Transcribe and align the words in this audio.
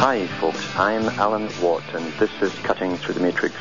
Hi, 0.00 0.26
folks. 0.40 0.66
I'm 0.76 1.10
Alan 1.20 1.50
Watt, 1.60 1.82
and 1.92 2.10
this 2.14 2.30
is 2.40 2.50
Cutting 2.60 2.96
Through 2.96 3.12
the 3.12 3.20
Matrix 3.20 3.54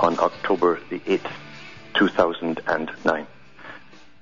on 0.00 0.18
October 0.18 0.80
the 0.88 1.00
8th, 1.00 1.30
2009. 1.92 3.26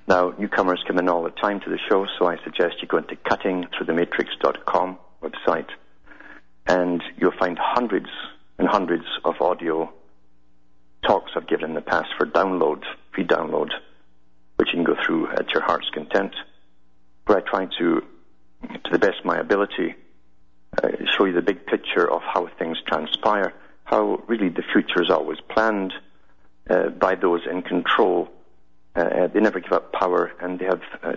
Now, 0.08 0.34
newcomers 0.36 0.82
come 0.84 0.98
in 0.98 1.08
all 1.08 1.22
the 1.22 1.30
time 1.30 1.60
to 1.60 1.70
the 1.70 1.78
show, 1.88 2.08
so 2.18 2.27
I 2.27 2.38
suggest 2.42 2.82
you 2.82 2.88
go 2.88 2.96
into 2.96 3.14
cuttingthroughthematrix.com 3.14 4.98
website, 5.22 5.68
and 6.66 7.00
you'll 7.18 7.38
find 7.38 7.56
hundreds 7.56 8.08
and 8.58 8.66
hundreds 8.66 9.06
of 9.24 9.41
audio 9.41 9.92
talks 11.06 11.30
I've 11.36 11.46
given 11.46 11.66
in 11.66 11.74
the 11.74 11.82
past 11.82 12.08
for 12.18 12.27
download, 12.27 12.82
free 13.14 13.24
download, 13.24 13.70
which 14.56 14.70
you 14.72 14.82
can 14.82 14.84
go 14.84 14.96
through 15.06 15.28
at 15.28 15.52
your 15.52 15.62
heart's 15.62 15.88
content, 15.94 16.34
where 17.27 17.38
I 17.38 17.42
try 17.42 17.66
to, 17.78 18.00
to 18.72 18.91
the 18.91 18.98
best 18.98 19.20
of 19.20 19.24
my 19.24 19.39
ability, 19.39 19.94
show 21.17 21.25
you 21.25 21.33
the 21.33 21.42
big 21.42 21.67
picture 21.67 22.11
of 22.11 22.22
how 22.22 22.48
things 22.58 22.78
transpire, 22.86 23.53
how 23.84 24.22
really 24.27 24.48
the 24.48 24.62
future 24.72 25.03
is 25.03 25.11
always 25.11 25.39
planned 25.48 25.92
uh, 26.69 26.89
by 26.89 27.14
those 27.14 27.42
in 27.50 27.62
control. 27.62 28.28
Uh, 28.97 29.27
they 29.28 29.41
never 29.41 29.61
give 29.61 29.72
up 29.72 29.92
power, 29.92 30.33
and 30.41 30.58
they 30.58 30.64
have 30.64 30.80
uh, 31.02 31.12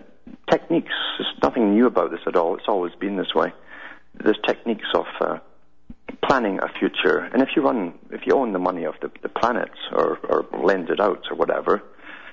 techniques. 0.49 0.93
There's 1.17 1.33
nothing 1.41 1.73
new 1.73 1.87
about 1.87 2.11
this 2.11 2.21
at 2.25 2.35
all. 2.35 2.55
It's 2.55 2.67
always 2.67 2.93
been 2.95 3.17
this 3.17 3.33
way. 3.35 3.53
There's 4.15 4.37
techniques 4.45 4.87
of 4.95 5.05
uh, 5.21 5.39
planning 6.23 6.59
a 6.61 6.67
future, 6.79 7.19
and 7.19 7.41
if 7.41 7.49
you 7.55 7.61
run, 7.61 7.93
if 8.11 8.21
you 8.25 8.33
own 8.33 8.51
the 8.51 8.59
money 8.59 8.85
of 8.85 8.95
the, 9.01 9.11
the 9.21 9.29
planet 9.29 9.71
or, 9.91 10.17
or 10.23 10.45
lend 10.63 10.89
it 10.89 10.99
out 10.99 11.25
or 11.29 11.37
whatever, 11.37 11.83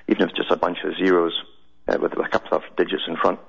even 0.07 0.23
if 0.23 0.29
it's 0.29 0.37
just 0.37 0.51
a 0.51 0.57
bunch 0.57 0.79
of 0.83 0.95
zeros 0.97 1.33
uh, 1.87 1.97
with 2.01 2.13
a 2.13 2.27
couple 2.29 2.57
of 2.57 2.63
digits 2.75 3.03
in 3.07 3.15
front, 3.15 3.39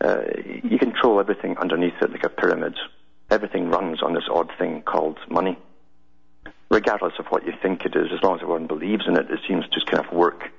uh, 0.00 0.22
you 0.62 0.78
control 0.78 1.20
everything 1.20 1.56
underneath 1.58 1.94
it 2.00 2.10
like 2.10 2.24
a 2.24 2.28
pyramid. 2.28 2.74
Everything 3.34 3.68
runs 3.68 4.00
on 4.00 4.14
this 4.14 4.28
odd 4.30 4.52
thing 4.60 4.82
called 4.82 5.18
money. 5.28 5.58
Regardless 6.70 7.14
of 7.18 7.26
what 7.26 7.44
you 7.44 7.52
think 7.60 7.84
it 7.84 7.96
is, 7.96 8.06
as 8.14 8.22
long 8.22 8.36
as 8.36 8.42
everyone 8.42 8.68
believes 8.68 9.02
in 9.08 9.16
it, 9.16 9.28
it 9.28 9.40
seems 9.48 9.64
to 9.72 9.80
kind 9.90 10.06
of 10.06 10.12
work 10.12 10.52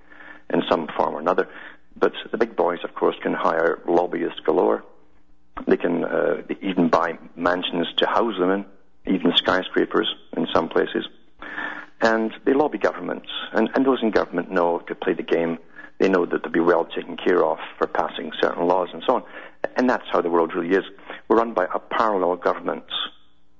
in 0.53 0.61
some 0.69 0.89
form 0.97 1.15
or 1.15 1.21
another. 1.21 1.47
But 1.95 2.11
the 2.29 2.37
big 2.37 2.57
boys, 2.57 2.79
of 2.83 2.93
course, 2.93 3.15
can 3.23 3.33
hire 3.33 3.81
lobbyists 3.87 4.41
galore. 4.41 4.83
They 5.65 5.77
can 5.77 6.03
uh, 6.03 6.41
even 6.61 6.89
buy 6.89 7.17
mansions 7.37 7.87
to 7.99 8.07
house 8.07 8.37
them 8.37 8.51
in 8.51 8.65
even 9.07 9.31
skyscrapers 9.37 10.13
in 10.35 10.45
some 10.53 10.67
places. 10.67 11.07
And 12.01 12.33
they 12.43 12.53
lobby 12.53 12.77
governments, 12.77 13.29
and, 13.53 13.69
and 13.73 13.85
those 13.85 13.99
in 14.01 14.11
government 14.11 14.51
know 14.51 14.79
to 14.79 14.95
play 14.95 15.13
the 15.13 15.23
game. 15.23 15.59
They 15.99 16.09
know 16.09 16.25
that 16.25 16.43
they'll 16.43 16.51
be 16.51 16.59
well 16.59 16.83
taken 16.83 17.15
care 17.15 17.41
of 17.45 17.57
for 17.77 17.87
passing 17.87 18.33
certain 18.41 18.67
laws 18.67 18.89
and 18.91 19.01
so 19.07 19.15
on. 19.15 19.23
And 19.77 19.89
that's 19.89 20.03
how 20.11 20.19
the 20.19 20.29
world 20.29 20.53
really 20.53 20.75
is. 20.75 20.83
We're 21.27 21.37
run 21.37 21.53
by 21.53 21.65
a 21.73 21.79
parallel 21.79 22.35
government, 22.35 22.85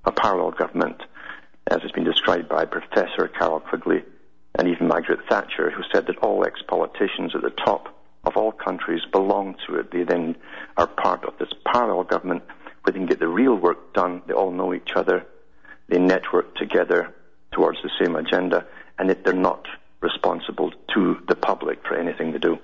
a 0.06 0.12
parallel 0.12 0.52
government, 0.52 1.02
as 1.68 1.82
has 1.82 1.92
been 1.92 2.04
described 2.04 2.48
by 2.48 2.66
Professor 2.66 3.28
Carroll 3.28 3.60
Quigley 3.60 4.04
and 4.58 4.68
even 4.68 4.88
Margaret 4.88 5.20
Thatcher, 5.28 5.72
who 5.72 5.84
said 5.92 6.06
that 6.08 6.18
all 6.20 6.46
ex-politicians 6.46 7.34
at 7.36 7.42
the 7.42 7.50
top 7.50 7.90
of 8.24 8.38
all 8.38 8.52
countries 8.52 9.02
belong 9.12 9.56
to 9.68 9.76
it. 9.76 9.92
They 9.92 10.04
then 10.04 10.36
are 10.78 10.88
part 10.88 11.26
of 11.26 11.38
this 11.40 11.50
parallel 11.66 12.04
government 12.04 12.44
where 12.84 12.94
they 12.94 13.00
can 13.00 13.08
get 13.08 13.20
the 13.20 13.28
real 13.28 13.56
work 13.56 13.94
done. 13.94 14.22
They 14.28 14.34
all 14.34 14.52
know 14.52 14.74
each 14.74 14.92
other. 14.96 15.26
They 15.90 16.00
network 16.00 16.56
together 16.56 17.14
towards 17.52 17.80
the 17.82 17.92
same 18.00 18.16
agenda, 18.16 18.66
and 18.98 19.10
that 19.10 19.24
they're 19.24 19.34
not 19.34 19.66
responsible 20.02 20.72
to 20.94 21.18
the 21.28 21.36
public 21.36 21.86
for 21.86 21.96
anything 21.96 22.32
they 22.32 22.38
do. 22.38 22.60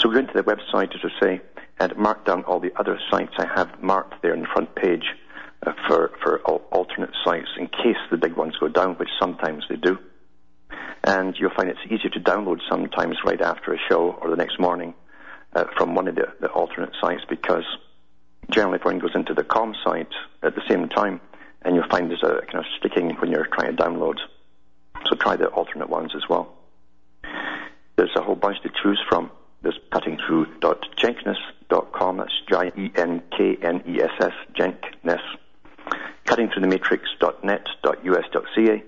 So 0.00 0.08
we're 0.08 0.14
going 0.14 0.26
to 0.26 0.32
the 0.34 0.42
website, 0.42 0.94
as 0.94 1.00
I 1.04 1.20
say, 1.20 1.40
and 1.78 1.96
mark 1.96 2.24
down 2.24 2.44
all 2.44 2.60
the 2.60 2.72
other 2.76 2.98
sites 3.10 3.32
I 3.38 3.46
have 3.54 3.82
marked 3.82 4.22
there 4.22 4.34
in 4.34 4.42
the 4.42 4.48
front 4.52 4.74
page 4.74 5.04
uh, 5.66 5.72
for, 5.88 6.12
for 6.22 6.38
alternate 6.40 7.14
sites 7.24 7.48
in 7.58 7.66
case 7.68 7.96
the 8.10 8.16
big 8.16 8.36
ones 8.36 8.56
go 8.58 8.68
down, 8.68 8.94
which 8.94 9.08
sometimes 9.20 9.64
they 9.68 9.76
do. 9.76 9.98
And 11.02 11.34
you'll 11.38 11.54
find 11.54 11.68
it's 11.68 11.78
easier 11.86 12.10
to 12.10 12.20
download 12.20 12.60
sometimes 12.70 13.16
right 13.24 13.40
after 13.40 13.74
a 13.74 13.78
show 13.88 14.16
or 14.22 14.30
the 14.30 14.36
next 14.36 14.58
morning 14.58 14.94
uh, 15.54 15.64
from 15.76 15.94
one 15.94 16.08
of 16.08 16.14
the, 16.14 16.32
the 16.40 16.48
alternate 16.48 16.94
sites 17.00 17.22
because 17.28 17.64
generally 18.50 18.78
if 18.78 18.84
one 18.84 18.98
goes 18.98 19.14
into 19.14 19.34
the 19.34 19.44
com 19.44 19.74
site 19.84 20.12
at 20.42 20.54
the 20.54 20.62
same 20.68 20.88
time 20.88 21.20
and 21.62 21.74
you'll 21.74 21.88
find 21.90 22.10
there's 22.10 22.22
a 22.22 22.40
kind 22.46 22.58
of 22.58 22.64
sticking 22.78 23.10
when 23.16 23.30
you're 23.30 23.46
trying 23.46 23.74
to 23.74 23.82
download. 23.82 24.16
So 25.08 25.16
try 25.16 25.36
the 25.36 25.46
alternate 25.46 25.88
ones 25.88 26.12
as 26.14 26.22
well. 26.28 26.54
There's 27.96 28.14
a 28.16 28.22
whole 28.22 28.34
bunch 28.34 28.60
to 28.62 28.70
choose 28.82 29.00
from. 29.08 29.30
There's 29.64 29.80
cuttingthrough.jenkness.com. 29.92 32.16
That's 32.18 32.40
J-E-N-K-N-E-S-S, 32.48 34.32
Jenkness. 34.54 35.20
Cuttingthroughthematrix.net.us.ca. 36.26 38.82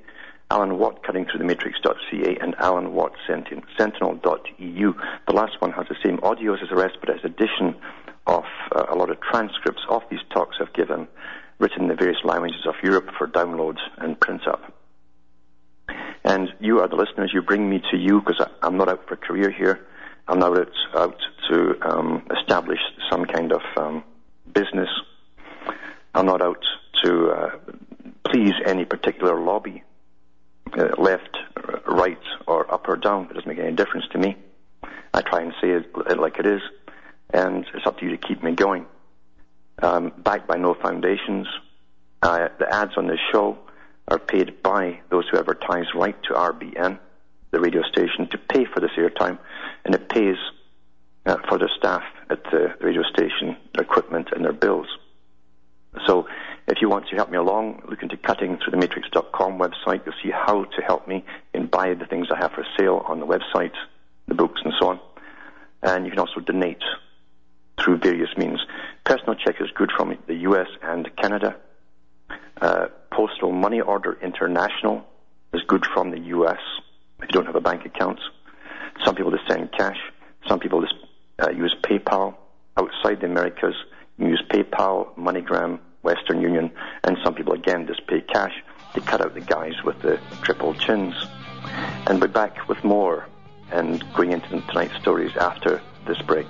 Alan 0.48 0.78
Watt, 0.78 1.02
cuttingthroughthematrix.ca, 1.02 2.38
and 2.40 2.54
Alan 2.60 2.92
Watt, 2.92 3.16
sentinel.eu. 3.26 4.94
The 5.26 5.32
last 5.32 5.60
one 5.60 5.72
has 5.72 5.88
the 5.88 5.96
same 6.04 6.18
audios 6.18 6.62
as 6.62 6.68
the 6.68 6.76
rest, 6.76 6.98
but 7.00 7.08
has 7.08 7.24
addition 7.24 7.74
of 8.28 8.44
uh, 8.74 8.84
a 8.88 8.94
lot 8.94 9.10
of 9.10 9.20
transcripts 9.20 9.82
of 9.88 10.02
these 10.10 10.20
talks 10.32 10.58
I've 10.60 10.72
given 10.72 11.08
written 11.58 11.82
in 11.82 11.88
the 11.88 11.94
various 11.94 12.22
languages 12.24 12.66
of 12.66 12.74
Europe 12.82 13.08
for 13.16 13.26
download 13.26 13.78
and 13.98 14.18
print 14.20 14.46
up. 14.46 14.72
And 16.24 16.48
you 16.60 16.80
are 16.80 16.88
the 16.88 16.96
listeners. 16.96 17.30
You 17.32 17.42
bring 17.42 17.70
me 17.70 17.80
to 17.90 17.96
you 17.96 18.20
because 18.20 18.44
I'm 18.62 18.76
not 18.76 18.88
out 18.88 19.06
for 19.08 19.14
a 19.14 19.16
career 19.16 19.50
here. 19.50 19.86
I'm 20.28 20.38
not 20.38 20.56
out, 20.56 20.72
out 20.94 21.18
to 21.50 21.74
um, 21.82 22.26
establish 22.40 22.80
some 23.10 23.24
kind 23.26 23.52
of 23.52 23.62
um, 23.76 24.04
business. 24.52 24.88
I'm 26.14 26.26
not 26.26 26.42
out 26.42 26.62
to 27.04 27.30
uh, 27.30 27.50
please 28.24 28.52
any 28.64 28.84
particular 28.84 29.40
lobby, 29.40 29.82
uh, 30.76 30.88
left, 30.98 31.36
right, 31.86 32.18
or 32.46 32.72
up 32.72 32.88
or 32.88 32.96
down. 32.96 33.24
It 33.30 33.34
doesn't 33.34 33.46
make 33.48 33.58
any 33.58 33.74
difference 33.74 34.06
to 34.12 34.18
me. 34.18 34.36
I 35.14 35.22
try 35.22 35.42
and 35.42 35.52
say 35.60 35.70
it 35.70 36.18
like 36.18 36.38
it 36.38 36.46
is, 36.46 36.60
and 37.32 37.64
it's 37.74 37.86
up 37.86 37.98
to 37.98 38.04
you 38.04 38.16
to 38.16 38.18
keep 38.18 38.42
me 38.42 38.52
going 38.52 38.86
um, 39.82 40.12
backed 40.18 40.48
by 40.48 40.56
no 40.56 40.74
foundations. 40.74 41.46
Uh, 42.22 42.48
the 42.58 42.72
ads 42.72 42.92
on 42.96 43.06
this 43.06 43.20
show 43.32 43.58
are 44.08 44.18
paid 44.18 44.62
by 44.62 45.00
those 45.10 45.24
who 45.30 45.38
advertise 45.38 45.86
right 45.94 46.20
to 46.24 46.34
RBN, 46.34 46.98
the 47.56 47.62
radio 47.62 47.82
station, 47.82 48.28
to 48.28 48.36
pay 48.36 48.66
for 48.66 48.80
this 48.80 48.90
airtime, 48.98 49.38
and 49.84 49.94
it 49.94 50.10
pays 50.10 50.36
uh, 51.24 51.36
for 51.48 51.58
the 51.58 51.70
staff 51.78 52.02
at 52.28 52.42
the 52.44 52.74
radio 52.82 53.02
station, 53.02 53.56
their 53.74 53.84
equipment, 53.84 54.28
and 54.32 54.44
their 54.44 54.52
bills. 54.52 54.86
So, 56.06 56.28
if 56.68 56.82
you 56.82 56.90
want 56.90 57.08
to 57.08 57.16
help 57.16 57.30
me 57.30 57.38
along, 57.38 57.82
look 57.88 58.02
into 58.02 58.18
cuttingthroughthematrix.com 58.18 59.58
website. 59.58 60.04
You'll 60.04 60.20
see 60.22 60.30
how 60.30 60.64
to 60.64 60.82
help 60.82 61.08
me 61.08 61.24
in 61.54 61.66
buy 61.68 61.94
the 61.94 62.04
things 62.04 62.26
I 62.30 62.36
have 62.38 62.52
for 62.52 62.66
sale 62.78 63.02
on 63.06 63.20
the 63.20 63.26
website, 63.26 63.72
the 64.28 64.34
books, 64.34 64.60
and 64.62 64.74
so 64.78 64.88
on. 64.88 65.00
And 65.82 66.04
you 66.04 66.10
can 66.10 66.18
also 66.18 66.40
donate 66.40 66.82
through 67.82 67.98
various 67.98 68.36
means. 68.36 68.60
Personal 69.04 69.34
check 69.34 69.60
is 69.60 69.70
good 69.74 69.90
from 69.96 70.18
the 70.26 70.34
US 70.50 70.68
and 70.82 71.08
Canada. 71.16 71.56
Uh, 72.60 72.86
Postal 73.10 73.52
Money 73.52 73.80
Order 73.80 74.18
International 74.20 75.06
is 75.54 75.62
good 75.62 75.86
from 75.86 76.10
the 76.10 76.20
US 76.36 76.60
you 77.28 77.32
don't 77.32 77.46
have 77.46 77.56
a 77.56 77.60
bank 77.60 77.84
account. 77.84 78.20
Some 79.04 79.14
people 79.14 79.30
just 79.30 79.46
send 79.48 79.72
cash. 79.72 79.98
Some 80.48 80.60
people 80.60 80.80
just 80.80 80.94
uh, 81.38 81.50
use 81.50 81.74
PayPal. 81.82 82.34
Outside 82.76 83.20
the 83.20 83.26
Americas, 83.26 83.74
you 84.18 84.28
use 84.28 84.42
PayPal, 84.50 85.14
MoneyGram, 85.16 85.78
Western 86.02 86.40
Union, 86.40 86.70
and 87.04 87.16
some 87.24 87.34
people 87.34 87.52
again 87.52 87.86
just 87.86 88.06
pay 88.06 88.20
cash 88.20 88.52
to 88.94 89.00
cut 89.00 89.20
out 89.20 89.34
the 89.34 89.40
guys 89.40 89.74
with 89.84 90.00
the 90.02 90.20
triple 90.42 90.74
chins. 90.74 91.14
And 92.06 92.20
we're 92.20 92.28
back 92.28 92.68
with 92.68 92.82
more 92.84 93.26
and 93.72 94.04
going 94.14 94.32
into 94.32 94.48
tonight's 94.48 94.96
stories 95.00 95.36
after 95.36 95.82
this 96.06 96.20
break. 96.22 96.46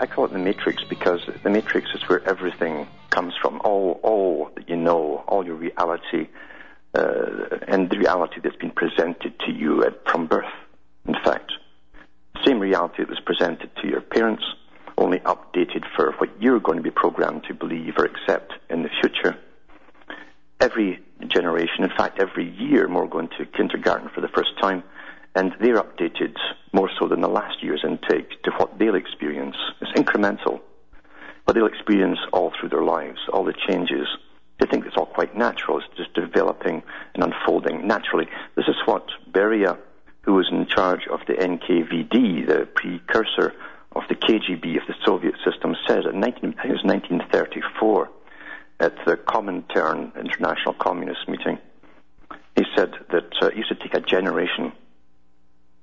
I, 0.00 0.06
call 0.06 0.24
it 0.24 0.32
the 0.32 0.38
matrix 0.38 0.82
because 0.84 1.20
the 1.42 1.50
matrix 1.50 1.90
is 1.94 2.02
where 2.08 2.26
everything 2.28 2.86
comes 3.10 3.34
from. 3.40 3.60
All, 3.64 4.00
all 4.02 4.50
that 4.56 4.68
you 4.68 4.76
know, 4.76 5.24
all 5.28 5.44
your 5.44 5.54
reality, 5.56 6.28
uh, 6.94 7.58
and 7.68 7.90
the 7.90 7.98
reality 7.98 8.40
that's 8.42 8.56
been 8.56 8.70
presented 8.70 9.38
to 9.40 9.52
you 9.52 9.84
at, 9.84 10.06
from 10.10 10.26
birth. 10.26 10.52
In 11.06 11.14
fact, 11.24 11.52
same 12.44 12.60
reality 12.60 13.02
that 13.02 13.08
was 13.08 13.20
presented 13.20 13.70
to 13.82 13.88
your 13.88 14.00
parents, 14.00 14.44
only 14.98 15.18
updated 15.20 15.84
for 15.96 16.12
what 16.18 16.30
you're 16.40 16.60
going 16.60 16.78
to 16.78 16.82
be 16.82 16.90
programmed 16.90 17.44
to 17.44 17.54
believe 17.54 17.94
or 17.98 18.04
accept 18.04 18.52
in 18.70 18.82
the 18.82 18.90
future. 19.00 19.36
Every 20.60 21.00
generation, 21.28 21.84
in 21.84 21.90
fact, 21.90 22.20
every 22.20 22.50
year, 22.50 22.88
more 22.88 23.08
going 23.08 23.28
to 23.38 23.46
kindergarten 23.46 24.08
for 24.14 24.20
the 24.20 24.28
first 24.28 24.50
time 24.60 24.82
and 25.34 25.52
they're 25.60 25.82
updated 25.82 26.36
more 26.72 26.90
so 26.98 27.08
than 27.08 27.20
the 27.20 27.28
last 27.28 27.62
year's 27.62 27.84
intake 27.84 28.42
to 28.42 28.50
what 28.52 28.78
they'll 28.78 28.94
experience. 28.94 29.56
It's 29.80 29.92
incremental, 29.92 30.60
but 31.46 31.54
they'll 31.54 31.66
experience 31.66 32.18
all 32.32 32.52
through 32.58 32.68
their 32.70 32.84
lives, 32.84 33.18
all 33.32 33.44
the 33.44 33.54
changes. 33.68 34.06
They 34.60 34.66
think 34.66 34.86
it's 34.86 34.96
all 34.96 35.06
quite 35.06 35.36
natural. 35.36 35.78
It's 35.78 35.96
just 35.96 36.14
developing 36.14 36.82
and 37.14 37.24
unfolding 37.24 37.86
naturally. 37.86 38.26
This 38.54 38.68
is 38.68 38.76
what 38.84 39.06
Beria, 39.30 39.76
who 40.22 40.34
was 40.34 40.48
in 40.50 40.66
charge 40.66 41.06
of 41.10 41.20
the 41.26 41.34
NKVD, 41.34 42.46
the 42.46 42.68
precursor 42.74 43.52
of 43.92 44.02
the 44.08 44.14
KGB 44.14 44.80
of 44.80 44.86
the 44.86 44.94
Soviet 45.04 45.34
system, 45.44 45.74
says 45.86 46.04
in 46.10 46.20
19, 46.20 46.50
it 46.64 46.70
was 46.70 46.82
1934 46.84 48.10
at 48.80 48.94
the 49.06 49.16
Comintern 49.16 50.14
International 50.16 50.74
Communist 50.74 51.28
meeting. 51.28 51.58
He 52.56 52.64
said 52.76 52.92
that 53.10 53.32
uh, 53.42 53.46
it 53.46 53.56
used 53.56 53.68
to 53.68 53.74
take 53.74 53.94
a 53.94 54.00
generation 54.00 54.72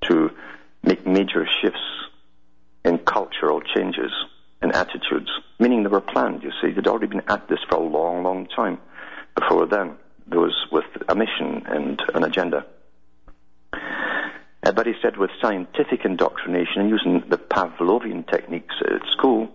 to 0.07 0.31
make 0.83 1.05
major 1.05 1.47
shifts 1.61 1.79
in 2.83 2.97
cultural 2.99 3.61
changes 3.61 4.11
and 4.61 4.73
attitudes, 4.73 5.29
meaning 5.59 5.83
they 5.83 5.89
were 5.89 6.01
planned, 6.01 6.43
you 6.43 6.51
see. 6.61 6.71
They'd 6.71 6.87
already 6.87 7.07
been 7.07 7.23
at 7.27 7.47
this 7.47 7.59
for 7.69 7.77
a 7.77 7.83
long, 7.83 8.23
long 8.23 8.47
time 8.47 8.79
before 9.35 9.65
then, 9.65 9.95
those 10.27 10.55
with 10.71 10.85
a 11.07 11.15
mission 11.15 11.63
and 11.65 12.01
an 12.13 12.23
agenda. 12.23 12.65
Uh, 14.63 14.71
but 14.71 14.85
he 14.85 14.93
said 15.01 15.17
with 15.17 15.31
scientific 15.41 16.05
indoctrination 16.05 16.81
and 16.81 16.89
using 16.89 17.23
the 17.29 17.37
Pavlovian 17.37 18.29
techniques 18.29 18.75
at 18.81 19.01
school, 19.11 19.49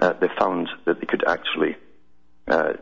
uh, 0.00 0.12
they 0.14 0.28
found 0.38 0.68
that 0.84 1.00
they 1.00 1.06
could 1.06 1.24
actually 1.26 1.76
uh, 2.48 2.74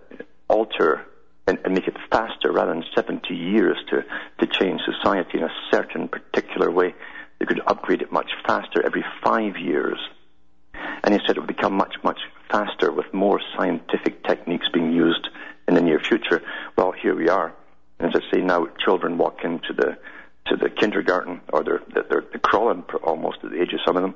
alter 0.48 1.06
and, 1.46 1.58
and, 1.64 1.74
make 1.74 1.88
it 1.88 1.96
faster 2.10 2.52
rather 2.52 2.72
than 2.72 2.84
70 2.94 3.34
years 3.34 3.76
to, 3.90 4.04
to 4.38 4.46
change 4.46 4.80
society 4.82 5.38
in 5.38 5.44
a 5.44 5.52
certain 5.70 6.08
particular 6.08 6.70
way. 6.70 6.94
They 7.38 7.46
could 7.46 7.60
upgrade 7.66 8.02
it 8.02 8.12
much 8.12 8.30
faster 8.46 8.84
every 8.84 9.04
five 9.24 9.56
years. 9.56 9.98
And 11.02 11.12
he 11.12 11.20
said 11.26 11.36
it 11.36 11.40
would 11.40 11.48
become 11.48 11.74
much, 11.74 11.96
much 12.04 12.20
faster 12.50 12.92
with 12.92 13.12
more 13.12 13.40
scientific 13.56 14.24
techniques 14.24 14.66
being 14.72 14.92
used 14.92 15.28
in 15.66 15.74
the 15.74 15.80
near 15.80 15.98
future. 15.98 16.42
Well, 16.76 16.92
here 16.92 17.14
we 17.14 17.28
are. 17.28 17.52
And 17.98 18.14
as 18.14 18.22
I 18.22 18.36
say, 18.36 18.42
now 18.42 18.68
children 18.84 19.18
walk 19.18 19.38
into 19.44 19.72
the 19.72 19.98
to 20.46 20.56
the 20.56 20.68
kindergarten, 20.68 21.40
or 21.52 21.62
they're, 21.62 21.82
they're, 21.94 22.04
they're 22.10 22.40
crawling 22.42 22.82
almost 23.04 23.38
at 23.44 23.52
the 23.52 23.62
age 23.62 23.72
of 23.72 23.78
some 23.86 23.96
of 23.96 24.02
them, 24.02 24.14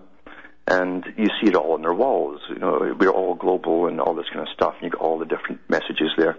and 0.67 1.05
you 1.17 1.27
see 1.41 1.47
it 1.47 1.55
all 1.55 1.75
on 1.75 1.83
their 1.83 1.95
walls. 1.95 2.41
You 2.49 2.59
know, 2.59 2.97
we're 2.99 3.11
all 3.11 3.37
global 3.37 3.87
and 3.87 4.01
all 4.01 4.13
this 4.13 4.27
kind 4.33 4.41
of 4.41 4.53
stuff, 4.53 4.75
and 4.75 4.83
you 4.83 4.91
get 4.91 5.01
all 5.01 5.21
the 5.21 5.25
different 5.25 5.61
messages 5.71 6.11
there 6.19 6.37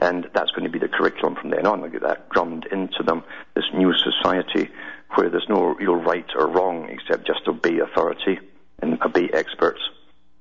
and 0.00 0.28
that's 0.34 0.50
going 0.50 0.64
to 0.64 0.70
be 0.70 0.78
the 0.78 0.88
curriculum 0.88 1.36
from 1.36 1.50
then 1.50 1.66
on. 1.66 1.80
We'll 1.80 1.90
get 1.90 2.02
that 2.02 2.28
drummed 2.30 2.66
into 2.70 3.02
them, 3.02 3.24
this 3.54 3.64
new 3.74 3.92
society 3.94 4.70
where 5.14 5.30
there's 5.30 5.48
no 5.48 5.74
real 5.74 5.94
right 5.94 6.26
or 6.36 6.48
wrong 6.48 6.88
except 6.90 7.26
just 7.26 7.46
obey 7.48 7.78
authority 7.78 8.38
and 8.80 9.00
obey 9.02 9.30
experts 9.32 9.80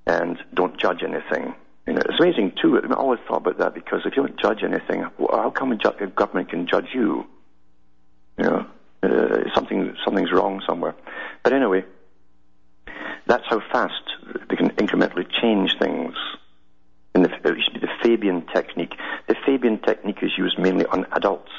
and 0.06 0.38
don't 0.54 0.78
judge 0.78 1.04
anything. 1.04 1.56
You 1.88 1.94
know, 1.94 2.02
it's 2.02 2.19
amazing 2.19 2.54
too. 2.62 2.80
I, 2.80 2.94
always 2.96 3.19
thought 3.28 3.38
about 3.38 3.60
that 3.60 3.74
because 3.75 4.02
if 4.06 4.16
you 4.16 4.25
don't 4.25 4.40
judge 4.40 4.63
anything, 4.63 5.06
how 5.19 5.52
come 5.52 5.72
a 5.72 6.07
government 6.07 6.50
can 6.50 6.68
judge 6.68 6.88
you? 6.94 7.25
You 8.38 8.44
know, 8.44 8.66
uh, 9.04 9.54
something 9.54 9.96
something's 10.04 10.31
wrong 10.31 10.62
somewhere. 10.68 10.96
But 11.44 11.54
anyway, 11.54 11.86
that's 13.28 13.46
how 13.48 13.62
fast 13.72 14.02
they 14.50 14.56
can 14.56 14.72
incrementally 14.72 15.28
change 15.42 15.75
things 15.80 16.16
in 17.13 17.22
the, 17.22 17.30
Fabian 18.06 18.46
technique. 18.54 18.94
The 19.28 19.36
Fabian 19.46 19.80
technique 19.80 20.19
is 20.22 20.31
used 20.38 20.60
mainly 20.60 20.86
on 20.86 21.07
adults, 21.12 21.52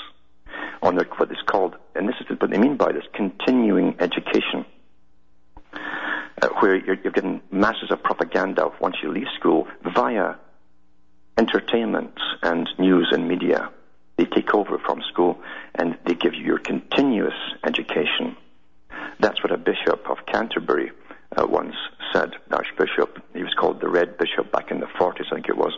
on 0.80 0.94
their, 0.94 1.06
what 1.16 1.30
is 1.32 1.42
called, 1.44 1.74
and 1.96 2.08
this 2.08 2.14
is 2.20 2.26
what 2.38 2.50
they 2.50 2.58
mean 2.58 2.76
by 2.76 2.92
this, 2.92 3.02
continuing 3.14 3.96
education, 3.98 4.64
uh, 5.74 6.48
where 6.60 6.76
you're, 6.76 6.98
you're 7.02 7.12
getting 7.12 7.40
masses 7.50 7.90
of 7.90 8.00
propaganda 8.02 8.70
once 8.80 8.96
you 9.02 9.10
leave 9.10 9.26
school 9.36 9.66
via 9.94 10.34
entertainment 11.36 12.14
and 12.42 12.68
news 12.78 13.08
and 13.10 13.26
media. 13.26 13.68
They 14.16 14.24
take 14.24 14.54
over 14.54 14.78
from 14.78 15.02
school 15.10 15.42
and 15.74 15.98
they 16.06 16.14
give 16.14 16.34
you 16.34 16.44
your 16.44 16.58
continuous 16.58 17.34
education. 17.64 18.36
That's 19.18 19.42
what 19.42 19.50
a 19.50 19.58
bishop 19.58 20.08
of 20.08 20.24
Canterbury 20.26 20.92
uh, 21.36 21.44
once 21.44 21.74
said, 22.12 22.34
Archbishop, 22.52 23.20
he 23.34 23.42
was 23.42 23.52
called 23.54 23.80
the 23.80 23.88
Red 23.88 24.16
Bishop 24.16 24.52
back 24.52 24.70
in 24.70 24.78
the 24.78 24.86
40s, 24.86 25.26
I 25.32 25.34
think 25.34 25.48
it 25.48 25.56
was. 25.56 25.76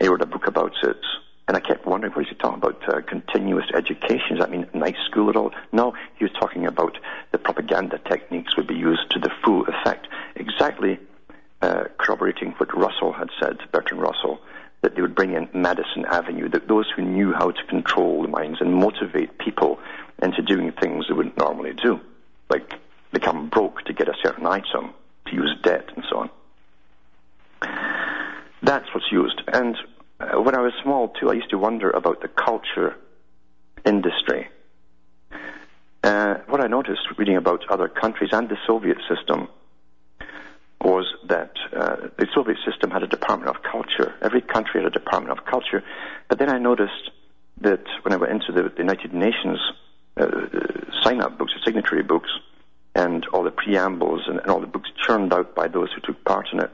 He 0.00 0.08
wrote 0.08 0.22
a 0.22 0.26
book 0.26 0.46
about 0.46 0.72
it. 0.82 1.00
And 1.46 1.56
I 1.56 1.60
kept 1.60 1.86
wondering, 1.86 2.12
what 2.12 2.26
is 2.26 2.28
he 2.28 2.34
talking 2.34 2.58
about? 2.58 2.86
Uh, 2.86 3.00
continuous 3.00 3.64
education? 3.74 4.36
Does 4.36 4.40
that 4.40 4.50
mean 4.50 4.66
night 4.74 4.96
school 5.06 5.30
at 5.30 5.36
all? 5.36 5.50
No, 5.72 5.94
he 6.16 6.24
was 6.24 6.32
talking 6.38 6.66
about 6.66 6.98
the 7.32 7.38
propaganda 7.38 7.98
techniques 7.98 8.54
would 8.56 8.66
be 8.66 8.74
used 8.74 9.10
to 9.12 9.18
the 9.18 9.30
full 9.42 9.64
effect. 9.66 10.08
Exactly 10.36 10.98
uh, 11.62 11.84
corroborating 11.96 12.52
what 12.58 12.76
Russell 12.76 13.12
had 13.12 13.30
said, 13.40 13.58
Bertrand 13.72 14.02
Russell, 14.02 14.40
that 14.82 14.94
they 14.94 15.00
would 15.00 15.14
bring 15.14 15.32
in 15.32 15.48
Madison 15.54 16.04
Avenue, 16.04 16.48
that 16.50 16.68
those 16.68 16.86
who 16.94 17.02
knew 17.02 17.32
how 17.32 17.50
to 17.50 17.64
control 17.64 18.22
the 18.22 18.28
minds 18.28 18.60
and 18.60 18.74
motivate 18.74 19.38
people 19.38 19.78
into 20.22 20.42
doing 20.42 20.70
things 20.72 21.06
they 21.08 21.14
wouldn't 21.14 21.38
normally 21.38 21.72
do, 21.72 21.98
like 22.50 22.74
become 23.12 23.48
broke 23.48 23.82
to 23.86 23.92
get 23.92 24.08
a 24.08 24.14
certain 24.22 24.46
item, 24.46 24.92
to 25.26 25.34
use 25.34 25.54
debt 25.62 25.88
and 25.96 26.04
so 26.08 26.18
on. 26.18 26.30
That's 28.62 28.86
what's 28.92 29.10
used. 29.10 29.42
And 29.46 29.76
uh, 30.20 30.40
when 30.40 30.54
I 30.54 30.60
was 30.60 30.72
small 30.82 31.08
too, 31.08 31.30
I 31.30 31.34
used 31.34 31.50
to 31.50 31.58
wonder 31.58 31.90
about 31.90 32.20
the 32.20 32.28
culture 32.28 32.96
industry. 33.84 34.48
Uh, 36.02 36.34
what 36.46 36.60
I 36.60 36.66
noticed 36.66 37.02
reading 37.16 37.36
about 37.36 37.64
other 37.70 37.88
countries 37.88 38.30
and 38.32 38.48
the 38.48 38.56
Soviet 38.66 38.98
system 39.08 39.48
was 40.80 41.06
that 41.28 41.52
uh, 41.76 41.96
the 42.16 42.26
Soviet 42.34 42.56
system 42.64 42.90
had 42.90 43.02
a 43.02 43.06
department 43.06 43.54
of 43.54 43.62
culture. 43.62 44.14
Every 44.22 44.40
country 44.40 44.80
had 44.80 44.86
a 44.86 44.90
department 44.90 45.36
of 45.36 45.44
culture. 45.44 45.82
But 46.28 46.38
then 46.38 46.50
I 46.50 46.58
noticed 46.58 47.10
that 47.60 47.84
when 48.02 48.12
I 48.12 48.16
went 48.16 48.32
into 48.32 48.52
the, 48.52 48.72
United 48.78 49.12
Nations 49.12 49.58
uh, 50.16 50.26
sign-up 51.02 51.36
books, 51.36 51.52
the 51.54 51.60
signatory 51.64 52.02
books, 52.02 52.30
and 52.94 53.26
all 53.32 53.42
the 53.42 53.50
preambles 53.50 54.22
and, 54.26 54.38
and 54.40 54.50
all 54.50 54.60
the 54.60 54.66
books 54.66 54.90
churned 55.04 55.32
out 55.32 55.54
by 55.54 55.68
those 55.68 55.88
who 55.92 56.00
took 56.00 56.24
part 56.24 56.48
in 56.52 56.60
it. 56.60 56.70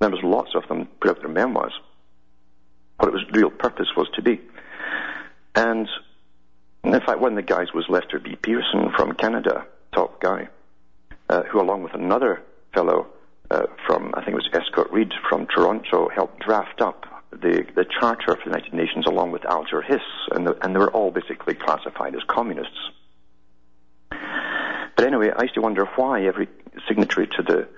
There 0.00 0.10
was 0.10 0.22
lots 0.22 0.54
of 0.54 0.66
them 0.66 0.88
put 1.00 1.10
out 1.10 1.20
their 1.20 1.28
memoirs. 1.28 1.74
What 2.96 3.08
it 3.08 3.12
was 3.12 3.24
real 3.32 3.50
purpose 3.50 3.88
was 3.96 4.08
to 4.14 4.22
be. 4.22 4.40
And 5.54 5.88
in 6.84 6.92
fact, 6.92 7.20
one 7.20 7.32
of 7.32 7.36
the 7.36 7.42
guys 7.42 7.72
was 7.74 7.84
Lester 7.88 8.18
B. 8.18 8.36
Pearson 8.36 8.92
from 8.96 9.12
Canada, 9.14 9.66
top 9.92 10.20
guy, 10.20 10.48
uh, 11.28 11.42
who 11.42 11.60
along 11.60 11.82
with 11.82 11.94
another 11.94 12.42
fellow 12.72 13.08
uh, 13.50 13.66
from, 13.86 14.14
I 14.14 14.24
think 14.24 14.32
it 14.32 14.34
was 14.34 14.48
Escott 14.52 14.92
Reid 14.92 15.12
from 15.28 15.46
Toronto, 15.46 16.08
helped 16.08 16.40
draft 16.40 16.80
up 16.80 17.04
the, 17.30 17.66
the 17.74 17.84
charter 17.84 18.36
for 18.36 18.48
the 18.48 18.56
United 18.56 18.72
Nations 18.72 19.06
along 19.06 19.32
with 19.32 19.44
Alger 19.44 19.82
Hiss, 19.82 20.00
and, 20.32 20.46
the, 20.46 20.56
and 20.64 20.74
they 20.74 20.78
were 20.78 20.90
all 20.90 21.10
basically 21.10 21.54
classified 21.54 22.14
as 22.14 22.22
communists. 22.26 22.90
But 24.10 25.06
anyway, 25.06 25.30
I 25.36 25.42
used 25.42 25.54
to 25.54 25.60
wonder 25.60 25.84
why 25.96 26.24
every 26.24 26.48
signatory 26.88 27.26
to 27.26 27.42
the 27.42 27.68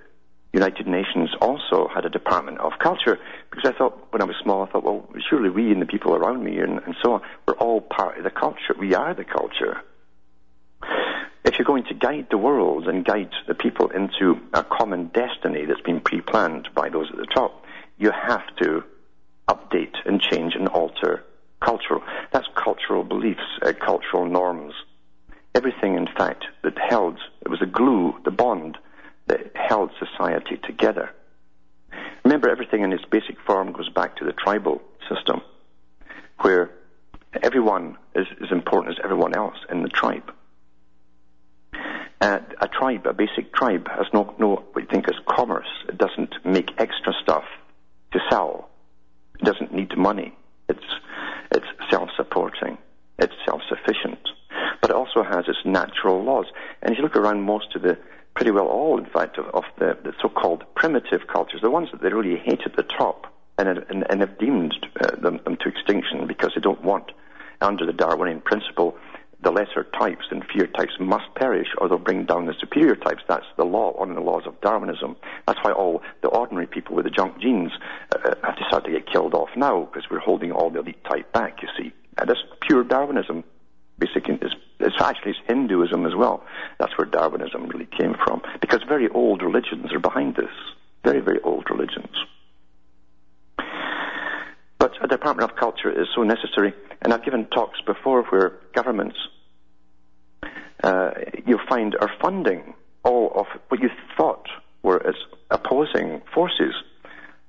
United 0.52 0.86
Nations 0.86 1.30
also 1.40 1.88
had 1.94 2.04
a 2.04 2.10
Department 2.10 2.58
of 2.58 2.72
Culture, 2.78 3.18
because 3.50 3.72
I 3.72 3.76
thought, 3.76 4.12
when 4.12 4.20
I 4.20 4.26
was 4.26 4.36
small, 4.42 4.62
I 4.62 4.70
thought, 4.70 4.84
well, 4.84 5.08
surely 5.28 5.48
we 5.48 5.72
and 5.72 5.80
the 5.80 5.86
people 5.86 6.14
around 6.14 6.44
me 6.44 6.58
and, 6.58 6.78
and 6.84 6.94
so 7.02 7.14
on, 7.14 7.22
we're 7.46 7.54
all 7.54 7.80
part 7.80 8.18
of 8.18 8.24
the 8.24 8.30
culture. 8.30 8.74
We 8.78 8.94
are 8.94 9.14
the 9.14 9.24
culture. 9.24 9.80
If 11.44 11.58
you're 11.58 11.66
going 11.66 11.84
to 11.84 11.94
guide 11.94 12.26
the 12.30 12.38
world 12.38 12.86
and 12.86 13.04
guide 13.04 13.30
the 13.48 13.54
people 13.54 13.88
into 13.90 14.40
a 14.52 14.62
common 14.62 15.06
destiny 15.08 15.64
that's 15.64 15.80
been 15.80 16.00
pre-planned 16.00 16.68
by 16.74 16.88
those 16.88 17.08
at 17.10 17.16
the 17.16 17.26
top, 17.26 17.64
you 17.98 18.10
have 18.10 18.44
to 18.60 18.84
update 19.48 19.94
and 20.04 20.20
change 20.20 20.54
and 20.54 20.68
alter 20.68 21.24
cultural. 21.60 22.02
That's 22.32 22.46
cultural 22.54 23.04
beliefs, 23.04 23.40
uh, 23.62 23.72
cultural 23.72 24.26
norms 24.26 24.74
everything, 25.54 25.94
in 25.94 26.06
fact, 26.06 26.44
that 26.62 26.78
held, 26.78 27.18
it 27.42 27.48
was 27.48 27.60
the 27.60 27.66
glue, 27.66 28.14
the 28.24 28.30
bond 28.30 28.78
that 29.32 29.56
held 29.56 29.90
society 29.98 30.58
together. 30.62 31.10
Remember, 32.24 32.50
everything 32.50 32.82
in 32.82 32.92
its 32.92 33.04
basic 33.10 33.40
form 33.46 33.72
goes 33.72 33.88
back 33.88 34.16
to 34.16 34.24
the 34.24 34.32
tribal 34.32 34.82
system, 35.08 35.40
where 36.40 36.70
everyone 37.42 37.96
is 38.14 38.26
as 38.44 38.52
important 38.52 38.98
as 38.98 39.04
everyone 39.04 39.34
else 39.34 39.56
in 39.70 39.82
the 39.82 39.88
tribe. 39.88 40.32
Uh, 42.20 42.38
a 42.60 42.68
tribe, 42.68 43.06
a 43.06 43.12
basic 43.12 43.52
tribe, 43.52 43.88
has 43.88 44.06
no, 44.12 44.34
no 44.38 44.62
you 44.76 44.86
think 44.90 45.08
is 45.08 45.16
commerce. 45.26 45.72
It 45.88 45.98
doesn't 45.98 46.34
make 46.44 46.70
extra 46.78 47.12
stuff 47.22 47.44
to 48.12 48.20
sell. 48.30 48.68
It 49.40 49.44
doesn't 49.44 49.74
need 49.74 49.96
money. 49.96 50.36
It's, 50.68 50.84
it's 51.50 51.66
self-supporting. 51.90 52.78
It's 53.18 53.34
self-sufficient. 53.44 54.28
But 54.80 54.90
it 54.90 54.96
also 54.96 55.22
has 55.24 55.46
its 55.48 55.58
natural 55.64 56.22
laws. 56.22 56.46
And 56.80 56.92
if 56.92 56.98
you 56.98 57.04
look 57.04 57.16
around 57.16 57.42
most 57.42 57.74
of 57.74 57.82
the, 57.82 57.98
pretty 58.34 58.50
well 58.50 58.66
all, 58.66 58.98
in 58.98 59.06
fact, 59.06 59.38
of, 59.38 59.46
of 59.46 59.64
the, 59.78 59.96
the 60.02 60.12
so-called 60.20 60.64
primitive 60.74 61.26
cultures, 61.26 61.60
the 61.60 61.70
ones 61.70 61.88
that 61.92 62.00
they 62.02 62.12
really 62.12 62.38
hate 62.38 62.62
at 62.64 62.76
the 62.76 62.82
top 62.82 63.26
and, 63.58 63.68
and, 63.68 64.10
and 64.10 64.20
have 64.20 64.38
deemed 64.38 64.74
uh, 65.00 65.16
them, 65.16 65.40
them 65.44 65.56
to 65.56 65.68
extinction 65.68 66.26
because 66.26 66.52
they 66.54 66.60
don't 66.60 66.82
want, 66.82 67.12
under 67.60 67.86
the 67.86 67.92
Darwinian 67.92 68.40
principle, 68.40 68.96
the 69.42 69.50
lesser 69.50 69.84
types, 69.98 70.26
and 70.30 70.42
inferior 70.42 70.68
types 70.68 70.92
must 71.00 71.24
perish 71.34 71.68
or 71.78 71.88
they'll 71.88 71.98
bring 71.98 72.24
down 72.24 72.46
the 72.46 72.54
superior 72.60 72.94
types. 72.94 73.22
That's 73.28 73.46
the 73.56 73.64
law, 73.64 73.92
one 73.92 74.10
of 74.10 74.16
the 74.16 74.22
laws 74.22 74.44
of 74.46 74.60
Darwinism. 74.60 75.16
That's 75.46 75.58
why 75.62 75.72
all 75.72 76.02
the 76.22 76.28
ordinary 76.28 76.66
people 76.66 76.94
with 76.94 77.04
the 77.04 77.10
junk 77.10 77.40
genes 77.40 77.72
uh, 78.14 78.34
have 78.44 78.56
decided 78.56 78.84
to 78.84 78.92
get 78.92 79.10
killed 79.10 79.34
off 79.34 79.50
now 79.56 79.88
because 79.92 80.08
we're 80.10 80.20
holding 80.20 80.52
all 80.52 80.70
the 80.70 80.78
elite 80.78 81.02
type 81.04 81.32
back, 81.32 81.60
you 81.62 81.68
see. 81.76 81.92
And 82.18 82.28
that's 82.28 82.42
pure 82.60 82.84
Darwinism. 82.84 83.42
Basically, 83.98 84.31
it's, 84.94 85.02
actually 85.02 85.34
Hinduism 85.46 86.06
as 86.06 86.14
well. 86.14 86.44
That's 86.78 86.96
where 86.96 87.06
Darwinism 87.06 87.66
really 87.68 87.86
came 87.86 88.14
from. 88.24 88.42
Because 88.60 88.82
very 88.88 89.08
old 89.08 89.42
religions 89.42 89.92
are 89.92 89.98
behind 89.98 90.36
this. 90.36 90.50
Very, 91.04 91.20
very 91.20 91.40
old 91.40 91.68
religions. 91.70 92.14
But 94.78 94.92
a 95.02 95.06
Department 95.06 95.50
of 95.50 95.56
Culture 95.56 95.90
is 95.90 96.08
so 96.14 96.22
necessary. 96.22 96.74
And 97.00 97.12
I've 97.12 97.24
given 97.24 97.46
talks 97.46 97.80
before 97.86 98.22
where 98.24 98.58
governments, 98.74 99.16
uh, 100.82 101.10
you'll 101.46 101.66
find, 101.68 101.96
are 102.00 102.10
funding 102.20 102.74
all 103.04 103.32
of 103.34 103.46
what 103.68 103.80
you 103.80 103.90
thought 104.16 104.46
were 104.82 105.04
as 105.06 105.14
opposing 105.50 106.22
forces, 106.34 106.74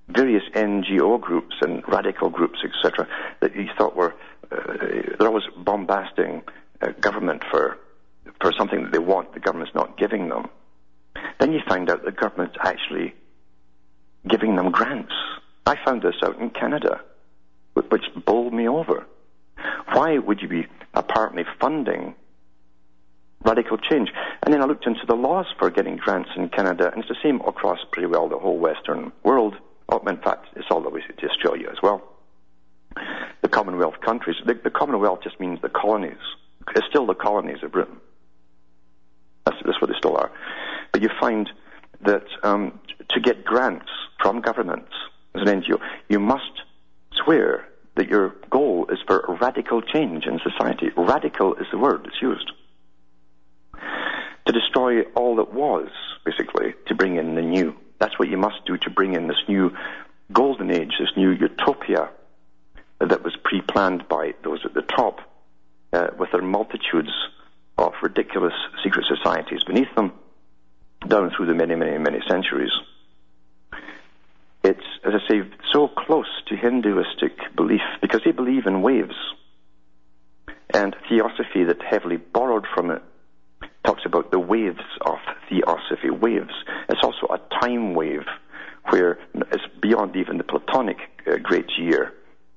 various 0.09 0.43
NGO 0.53 1.19
groups 1.19 1.55
and 1.61 1.83
radical 1.87 2.29
groups, 2.29 2.59
etc., 2.63 3.07
that 3.41 3.55
you 3.55 3.67
thought 3.77 3.95
were, 3.95 4.13
uh, 4.51 4.57
they're 5.17 5.27
always 5.27 5.45
bombasting 5.57 6.43
government 6.91 7.43
for, 7.49 7.77
for 8.41 8.51
something 8.51 8.83
that 8.83 8.91
they 8.91 8.99
want, 8.99 9.33
the 9.33 9.39
government's 9.39 9.73
not 9.73 9.97
giving 9.97 10.29
them. 10.29 10.49
Then 11.39 11.53
you 11.53 11.59
find 11.67 11.89
out 11.89 12.03
the 12.03 12.11
government's 12.11 12.57
actually 12.61 13.13
giving 14.27 14.55
them 14.55 14.71
grants. 14.71 15.13
I 15.65 15.77
found 15.85 16.01
this 16.01 16.15
out 16.23 16.39
in 16.39 16.49
Canada 16.49 17.01
which 17.73 18.03
bowled 18.25 18.53
me 18.53 18.67
over. 18.67 19.05
Why 19.93 20.17
would 20.17 20.41
you 20.41 20.47
be 20.47 20.67
apparently 20.93 21.43
funding 21.59 22.15
radical 23.43 23.77
change? 23.77 24.11
And 24.43 24.53
then 24.53 24.61
I 24.61 24.65
looked 24.65 24.85
into 24.85 25.05
the 25.07 25.15
laws 25.15 25.45
for 25.57 25.69
getting 25.69 25.97
grants 25.97 26.29
in 26.35 26.49
Canada, 26.49 26.91
and 26.91 26.99
it's 26.99 27.09
the 27.09 27.17
same 27.23 27.41
across 27.41 27.79
pretty 27.91 28.07
well 28.07 28.29
the 28.29 28.37
whole 28.37 28.57
Western 28.57 29.11
world. 29.23 29.55
Oh, 29.89 29.99
in 30.07 30.17
fact, 30.17 30.47
it's 30.55 30.67
all 30.71 30.81
the 30.81 30.89
way 30.89 31.01
to 31.01 31.29
Australia 31.29 31.69
as 31.71 31.81
well. 31.81 32.01
The 33.41 33.49
Commonwealth 33.49 33.99
countries, 34.01 34.37
the, 34.45 34.53
the 34.53 34.69
Commonwealth 34.69 35.19
just 35.23 35.39
means 35.39 35.61
the 35.61 35.69
colonies. 35.69 36.17
It's 36.75 36.87
still 36.87 37.05
the 37.05 37.15
colonies 37.15 37.63
of 37.63 37.71
Britain. 37.71 37.97
That's, 39.45 39.57
that's 39.65 39.81
what 39.81 39.89
they 39.89 39.97
still 39.97 40.17
are. 40.17 40.31
But 40.91 41.01
you 41.01 41.09
find 41.19 41.49
that 42.05 42.25
um, 42.43 42.79
to 43.09 43.19
get 43.19 43.43
grants 43.45 43.89
from 44.21 44.41
governments 44.41 44.91
as 45.35 45.41
an 45.47 45.61
NGO, 45.61 45.79
you 46.09 46.19
must 46.19 46.61
swear 47.23 47.67
that 47.95 48.07
your 48.07 48.35
goal 48.49 48.87
is 48.91 48.99
for 49.05 49.37
radical 49.41 49.81
change 49.81 50.25
in 50.25 50.39
society. 50.39 50.89
Radical 50.95 51.55
is 51.55 51.67
the 51.71 51.77
word 51.77 52.01
that's 52.03 52.21
used. 52.21 52.51
To 54.45 54.51
destroy 54.51 55.03
all 55.15 55.35
that 55.37 55.53
was, 55.53 55.89
basically, 56.25 56.73
to 56.87 56.95
bring 56.95 57.17
in 57.17 57.35
the 57.35 57.41
new. 57.41 57.75
That's 57.99 58.17
what 58.19 58.27
you 58.29 58.37
must 58.37 58.65
do 58.65 58.77
to 58.77 58.89
bring 58.89 59.13
in 59.13 59.27
this 59.27 59.41
new 59.47 59.71
golden 60.31 60.71
age, 60.71 60.93
this 60.99 61.15
new 61.15 61.31
utopia 61.31 62.09
that 62.99 63.23
was 63.23 63.35
pre-planned 63.43 64.07
by 64.07 64.33
those 64.43 64.65
at 64.65 64.73
the 64.73 64.81
top 64.81 65.19
uh, 65.93 66.07
with 66.17 66.31
their 66.31 66.41
multitudes 66.41 67.11
of 67.77 67.93
ridiculous 68.01 68.53
secret 68.83 69.05
societies 69.07 69.63
beneath 69.63 69.93
them 69.95 70.11
down 71.07 71.31
through 71.35 71.47
the 71.47 71.53
many, 71.53 71.75
many, 71.75 71.97
many 71.97 72.19
centuries. 72.29 72.71
It's, 74.63 74.85
as 75.05 75.13
I 75.13 75.29
say, 75.29 75.41
so 75.71 75.87
close 75.87 76.29
to 76.47 76.55
Hinduistic 76.55 77.33
belief 77.55 77.81
because 78.01 78.21
they 78.23 78.31
believe 78.31 78.65
in 78.65 78.81
waves. 78.81 79.15
And 80.73 80.95
theosophy 81.09 81.65
that 81.65 81.81
heavily 81.83 82.17
borrowed 82.17 82.65
from 82.73 82.89
it 82.89 83.01
talks 83.85 84.03
about 84.05 84.31
the 84.31 84.39
waves 84.39 84.81
of 85.01 85.17
theosophy, 85.49 86.09
waves. 86.09 86.53
It's 86.89 87.03
also 87.03 87.27
a 87.27 87.39
time 87.61 87.93
wave 87.93 88.25
where 88.89 89.19
it's 89.51 89.67
beyond 89.81 90.15
even 90.15 90.37
the 90.37 90.43
Platonic 90.43 90.97
uh, 91.27 91.37
great 91.37 91.69
year 91.77 92.13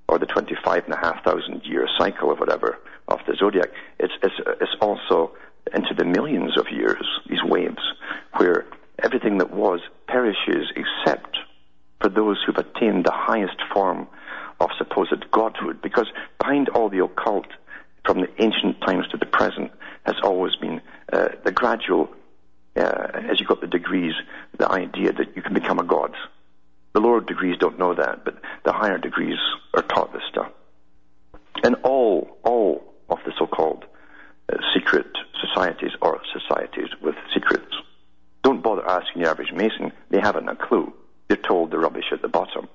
or 0.08 0.18
the 0.18 0.26
25,500 0.26 1.64
year 1.64 1.88
cycle 1.98 2.30
or 2.30 2.36
whatever 2.36 2.78
of 3.08 3.20
the 3.26 3.34
zodiac. 3.36 3.70
It's, 3.98 4.14
it's, 4.22 4.34
it's 4.60 4.76
also 4.80 5.32
into 5.74 5.94
the 5.94 6.04
millions 6.04 6.56
of 6.58 6.66
years, 6.70 7.06
these 7.28 7.42
waves, 7.44 7.82
where 8.36 8.66
everything 9.02 9.38
that 9.38 9.50
was 9.52 9.80
perishes 10.06 10.72
except 10.76 11.36
for 12.00 12.08
those 12.08 12.42
who've 12.44 12.56
attained 12.56 13.04
the 13.04 13.12
highest 13.12 13.56
form 13.72 14.06
of 14.60 14.70
supposed 14.78 15.30
godhood, 15.30 15.82
because 15.82 16.06
behind 16.38 16.68
all 16.70 16.88
the 16.88 17.02
occult 17.02 17.46
from 18.04 18.20
the 18.20 18.42
ancient 18.42 18.80
times 18.80 19.06
to 19.08 19.16
the 19.16 19.26
present 19.26 19.70
has 20.04 20.16
always 20.22 20.54
been 20.56 20.80
uh, 21.12 21.28
the 21.44 21.52
gradual, 21.52 22.08
uh, 22.76 23.08
as 23.30 23.40
you 23.40 23.46
got 23.46 23.60
the 23.60 23.66
degrees, 23.66 24.14
the 24.58 24.70
idea 24.70 25.12
that 25.12 25.34
you 25.36 25.42
can 25.42 25.54
become 25.54 25.78
a 25.78 25.84
god. 25.84 26.14
The 26.94 27.00
lower 27.00 27.20
degrees 27.20 27.58
don't 27.58 27.78
know 27.78 27.94
that, 27.94 28.24
but 28.24 28.40
the 28.64 28.72
higher 28.72 28.98
degrees 28.98 29.38
are 29.74 29.82
taught 29.82 30.12
this 30.12 30.22
stuff. 30.30 30.50
And 31.62 31.76
all, 31.82 32.38
all 32.42 32.85
of 33.08 33.18
the 33.24 33.32
so-called 33.38 33.84
uh, 34.52 34.56
secret 34.74 35.06
societies 35.40 35.92
or 36.00 36.20
societies 36.32 36.88
with 37.02 37.14
secrets 37.34 37.74
don't 38.46 38.62
bother 38.62 38.88
asking 38.88 39.22
the 39.22 39.28
average 39.28 39.52
Mason. 39.52 39.90
They 40.10 40.20
haven't 40.20 40.48
a 40.48 40.54
clue 40.54 40.92
you're 41.28 41.36
told 41.36 41.72
the 41.72 41.78
rubbish 41.78 42.12
at 42.12 42.22
the 42.22 42.28
bottom. 42.28 42.68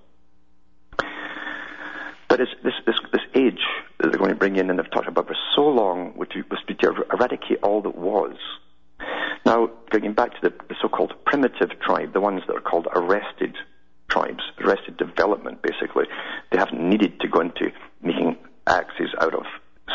But 2.28 2.40
this, 2.40 2.50
this, 2.62 2.74
this 2.86 3.22
age 3.34 3.62
that 3.98 4.10
they're 4.10 4.20
going 4.20 4.32
to 4.32 4.36
bring 4.36 4.58
in 4.58 4.70
and 4.70 4.78
they've 4.78 4.92
talked 4.92 5.08
about 5.08 5.28
for 5.28 5.38
so 5.56 5.62
long, 5.62 6.12
which 6.18 6.34
was 6.50 6.60
to 6.68 7.06
eradicate 7.14 7.60
all 7.64 7.82
that 7.84 7.96
was. 7.96 8.36
Now, 9.46 9.70
going 9.90 10.14
back 10.14 10.32
to 10.34 10.50
the, 10.50 10.54
the 10.68 10.76
so-called 10.82 11.14
primitive 11.26 11.80
tribe, 11.80 12.12
the 12.12 12.20
ones 12.20 12.42
that 12.48 12.56
are 12.58 12.62
called 12.62 12.88
arrested 12.94 13.56
tribes, 14.10 14.44
arrested 14.60 14.98
development, 14.98 15.62
basically, 15.62 16.06
they 16.52 16.58
haven't 16.58 16.82
needed 16.82 17.22
to 17.22 17.30
go 17.30 17.40
into 17.40 17.72
making 18.02 18.38
axes 18.68 19.10
out 19.22 19.34
of 19.34 19.44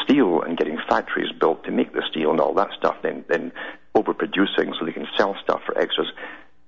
steel 0.05 0.43
and 0.43 0.57
getting 0.57 0.79
factories 0.89 1.33
built 1.39 1.65
to 1.65 1.71
make 1.71 1.93
the 1.93 2.03
steel 2.11 2.31
and 2.31 2.41
all 2.41 2.55
that 2.55 2.71
stuff, 2.79 2.97
then, 3.03 3.25
then 3.29 3.53
overproducing 3.95 4.79
so 4.79 4.85
they 4.85 4.93
can 4.93 5.09
sell 5.17 5.37
stuff 5.43 5.63
for 5.67 5.77
extras 5.79 6.09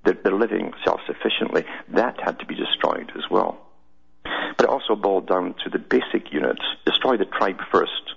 they're, 0.04 0.18
they're 0.22 0.32
living 0.32 0.72
self-sufficiently, 0.84 1.64
that 1.88 2.20
had 2.20 2.38
to 2.38 2.46
be 2.46 2.54
destroyed 2.54 3.12
as 3.16 3.24
well. 3.30 3.58
But 4.24 4.64
it 4.64 4.70
also 4.70 4.96
boiled 4.96 5.28
down 5.28 5.54
to 5.64 5.70
the 5.70 5.78
basic 5.78 6.32
units. 6.32 6.62
Destroy 6.84 7.16
the 7.16 7.24
tribe 7.24 7.60
first. 7.70 8.14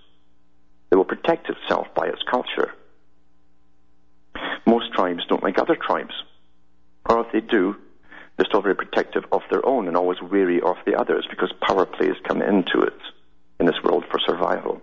It 0.92 0.96
will 0.96 1.06
protect 1.06 1.50
itself 1.50 1.88
by 1.96 2.08
its 2.08 2.22
culture. 2.30 2.74
Most 4.66 4.94
tribes 4.94 5.26
don't 5.28 5.44
like 5.44 5.60
other 5.60 5.76
tribes. 5.76 6.14
Or 7.10 7.22
if 7.22 7.32
they 7.32 7.42
do, 7.42 7.76
they're 8.38 8.46
still 8.46 8.62
very 8.62 8.76
protective 8.76 9.24
of 9.32 9.42
their 9.50 9.66
own 9.66 9.88
and 9.88 9.98
always 9.98 10.22
wary 10.22 10.62
of 10.62 10.78
the 10.86 10.96
others 10.96 11.28
because 11.30 11.52
power 11.62 11.86
plays 11.86 12.16
come 12.28 12.42
into 12.42 12.82
it 12.82 13.00
in 13.60 13.66
this 13.66 13.82
world 13.84 14.06
for 14.10 14.20
survival. 14.20 14.82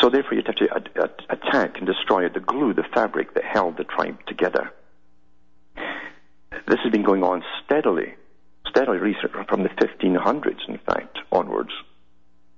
So 0.00 0.10
therefore 0.10 0.34
you'd 0.34 0.46
have 0.46 0.56
to 0.56 1.10
attack 1.30 1.78
and 1.78 1.86
destroy 1.86 2.28
the 2.28 2.40
glue, 2.40 2.74
the 2.74 2.84
fabric 2.94 3.34
that 3.34 3.44
held 3.44 3.76
the 3.76 3.84
tribe 3.84 4.18
together. 4.26 4.72
This 6.66 6.80
has 6.82 6.92
been 6.92 7.04
going 7.04 7.22
on 7.22 7.44
steadily, 7.64 8.14
steadily 8.68 9.16
from 9.48 9.62
the 9.62 9.68
1500s, 9.68 10.68
in 10.68 10.78
fact, 10.78 11.18
onwards, 11.30 11.70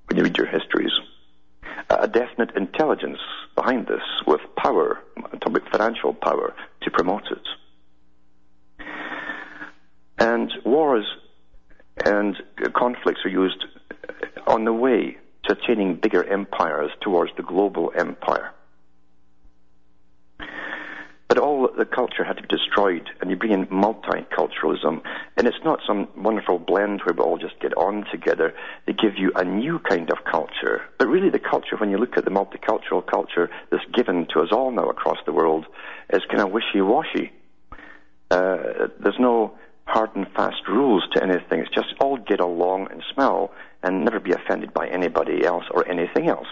when 0.07 0.17
you 0.17 0.25
read 0.25 0.39
your 0.39 0.47
histories. 0.47 0.93
A 1.91 2.09
definite 2.09 2.57
intelligence 2.57 3.19
behind 3.55 3.87
this 3.87 4.03
with 4.27 4.41
power, 4.57 5.01
financial 5.71 6.15
power, 6.15 6.55
to 6.83 6.91
promote 6.91 7.25
it. 7.31 8.87
And 10.19 10.51
wars 10.65 11.07
and 12.05 12.37
conflicts 12.75 13.21
are 13.25 13.31
used 13.31 13.65
on 14.47 14.65
the 14.65 14.73
way 14.73 15.19
to 15.49 15.55
attaining 15.55 15.97
bigger 15.97 16.25
empires 16.25 16.91
towards 17.01 17.33
the 17.37 17.43
global 17.43 17.93
empire. 17.97 18.53
But 21.29 21.37
all 21.37 21.69
the 21.77 21.85
culture 21.85 22.25
had 22.25 22.39
to 22.39 22.43
be 22.43 22.49
destroyed, 22.49 23.11
and 23.21 23.29
you 23.29 23.37
bring 23.37 23.53
in 23.53 23.67
multiculturalism, 23.67 25.03
and 25.37 25.47
it's 25.47 25.63
not 25.63 25.81
some 25.87 26.09
wonderful 26.17 26.59
blend 26.59 27.03
where 27.03 27.13
we 27.13 27.23
all 27.23 27.37
just 27.37 27.61
get 27.61 27.77
on 27.77 28.07
together. 28.11 28.55
They 28.87 28.95
give 28.95 29.19
you 29.19 29.33
a 29.37 29.45
new 29.45 29.79
kind 29.79 30.11
of 30.11 30.25
culture. 30.25 30.85
But 30.99 31.09
really, 31.09 31.29
the 31.29 31.39
culture, 31.39 31.77
when 31.77 31.91
you 31.91 31.99
look 31.99 32.17
at 32.17 32.25
the 32.25 32.31
multicultural 32.31 33.07
culture 33.07 33.51
that's 33.71 33.85
given 33.93 34.27
to 34.33 34.41
us 34.41 34.49
all 34.53 34.71
now 34.71 34.89
across 34.89 35.19
the 35.27 35.33
world, 35.33 35.67
is 36.11 36.23
kind 36.31 36.41
of 36.41 36.51
wishy-washy. 36.51 37.31
Uh, 38.31 38.89
there's 38.99 39.19
no 39.19 39.53
hard 39.85 40.17
and 40.17 40.27
fast 40.35 40.67
rules 40.67 41.07
to 41.13 41.23
anything. 41.23 41.61
It's 41.61 41.75
just 41.75 41.95
all 42.01 42.17
get 42.17 42.41
along 42.41 42.89
and 42.91 43.03
smell 43.13 43.53
and 43.83 44.05
never 44.05 44.21
be 44.21 44.33
offended 44.33 44.73
by 44.73 44.89
anybody 44.89 45.45
else 45.45 45.65
or 45.71 45.87
anything 45.89 46.29
else 46.29 46.49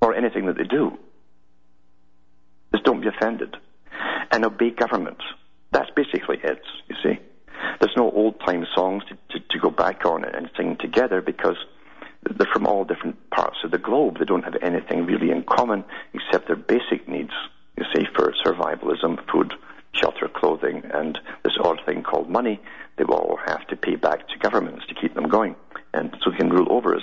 or 0.00 0.14
anything 0.14 0.46
that 0.46 0.56
they 0.56 0.64
do. 0.64 0.98
Just 2.72 2.84
don't 2.84 3.00
be 3.00 3.08
offended. 3.08 3.56
And 4.30 4.44
obey 4.44 4.70
government. 4.70 5.22
That's 5.72 5.90
basically 5.94 6.38
it, 6.42 6.62
you 6.88 6.96
see. 7.02 7.18
There's 7.80 7.96
no 7.96 8.10
old 8.10 8.40
time 8.40 8.66
songs 8.74 9.02
to, 9.08 9.16
to, 9.30 9.44
to 9.50 9.58
go 9.58 9.70
back 9.70 10.04
on 10.04 10.24
and 10.24 10.50
sing 10.56 10.76
together 10.76 11.20
because 11.20 11.56
they're 12.22 12.52
from 12.52 12.66
all 12.66 12.84
different 12.84 13.30
parts 13.30 13.58
of 13.64 13.70
the 13.70 13.78
globe. 13.78 14.18
They 14.18 14.24
don't 14.24 14.44
have 14.44 14.56
anything 14.62 15.06
really 15.06 15.30
in 15.30 15.42
common 15.42 15.84
except 16.14 16.46
their 16.46 16.56
basic 16.56 17.08
needs, 17.08 17.32
you 17.76 17.84
see, 17.94 18.04
for 18.14 18.32
survivalism, 18.44 19.18
food, 19.30 19.54
shelter, 19.94 20.28
clothing, 20.28 20.82
and 20.92 21.18
this 21.44 21.56
odd 21.62 21.80
thing 21.86 22.02
called 22.02 22.28
money. 22.28 22.60
They 22.96 23.04
will 23.04 23.14
all 23.14 23.38
have 23.46 23.66
to 23.68 23.76
pay 23.76 23.96
back 23.96 24.28
to 24.28 24.38
governments 24.38 24.84
to 24.88 24.94
keep 24.94 25.14
them 25.14 25.28
going, 25.28 25.56
and 25.94 26.16
so 26.22 26.30
they 26.30 26.36
can 26.36 26.50
rule 26.50 26.70
over 26.70 26.94
us. 26.94 27.02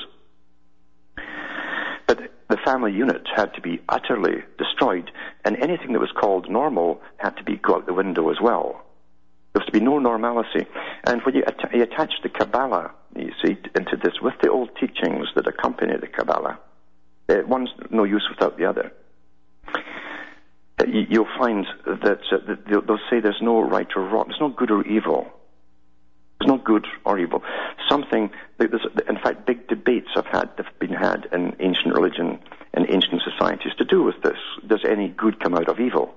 But 2.08 2.20
the 2.50 2.58
family 2.66 2.92
unit 2.92 3.28
had 3.36 3.54
to 3.54 3.62
be 3.62 3.82
utterly 3.88 4.44
destroyed, 4.58 5.12
and 5.46 5.58
anything 5.58 5.94
that 5.94 6.00
was 6.00 6.12
called 6.12 6.50
normal 6.50 7.02
had 7.18 7.38
to 7.38 7.44
be 7.44 7.58
go 7.58 7.76
out 7.76 7.86
the 7.86 7.94
window 7.94 8.30
as 8.30 8.38
well. 8.42 8.86
There 9.54 9.62
was 9.62 9.66
to 9.68 9.72
be 9.72 9.80
no 9.80 9.98
normalcy. 10.00 10.68
And 11.06 11.22
when 11.24 11.36
you, 11.36 11.44
att- 11.46 11.74
you 11.74 11.82
attach 11.84 12.14
the 12.22 12.30
Kabbalah, 12.30 12.92
you 13.16 13.32
see, 13.44 13.58
into 13.76 13.98
this 13.98 14.22
with 14.22 14.36
the 14.42 14.52
old 14.52 14.70
teachings 14.80 15.28
that 15.36 15.48
accompany 15.48 15.98
the 15.98 16.08
Kabbalah, 16.08 16.60
uh, 17.30 17.36
one's 17.48 17.70
no 17.90 18.04
use 18.04 18.28
without 18.30 18.58
the 18.58 18.66
other. 18.66 18.92
Uh, 20.80 20.86
you'll 20.88 21.28
find 21.38 21.66
that 21.86 22.22
uh, 22.32 22.56
they'll 22.68 23.00
say 23.10 23.20
there's 23.20 23.42
no 23.42 23.62
right 23.62 23.88
or 23.96 24.04
wrong, 24.04 24.26
there's 24.28 24.40
no 24.40 24.50
good 24.50 24.72
or 24.72 24.86
evil. 24.88 25.28
It's 26.40 26.48
not 26.48 26.64
good 26.64 26.88
or 27.04 27.20
evil. 27.20 27.44
Something, 27.90 28.30
in 28.60 29.18
fact, 29.22 29.46
big 29.46 29.68
debates 29.68 30.08
have 30.16 30.26
had 30.26 30.50
have 30.56 30.68
been 30.80 30.94
had 30.94 31.28
in 31.34 31.54
ancient 31.60 31.94
religion 31.94 32.40
and 32.74 32.86
ancient 32.90 33.22
societies 33.24 33.74
to 33.78 33.84
do 33.84 34.04
with 34.04 34.22
this. 34.24 34.38
Does 34.66 34.86
any 34.88 35.10
good 35.10 35.42
come 35.42 35.54
out 35.54 35.68
of 35.68 35.82
evil? 35.82 36.14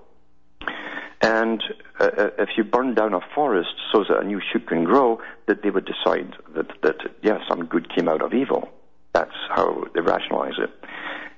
And 1.23 1.63
uh, 2.01 2.05
uh, 2.05 2.31
if 2.39 2.51
you 2.57 2.65
burn 2.65 2.95
down 2.95 3.15
a 3.15 3.21
forest 3.35 3.75
so 3.93 4.05
that 4.09 4.21
a 4.21 4.25
new 4.25 4.41
shoot 4.41 4.67
can 4.67 4.85
grow, 4.85 5.21
that 5.47 5.63
they 5.63 5.71
would 5.71 5.87
decide 5.87 6.35
that, 6.55 6.67
that 6.83 6.97
yeah, 7.23 7.39
some 7.49 7.67
good 7.67 7.93
came 7.95 8.09
out 8.09 8.23
of 8.23 8.35
evil. 8.35 8.69
That's 9.13 9.35
how 9.49 9.85
they 9.95 10.01
rationalize 10.01 10.59
it. 10.59 10.71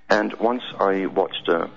And 0.09 0.33
once 0.35 0.63
I 0.79 1.07
watched 1.07 1.49
a, 1.49 1.71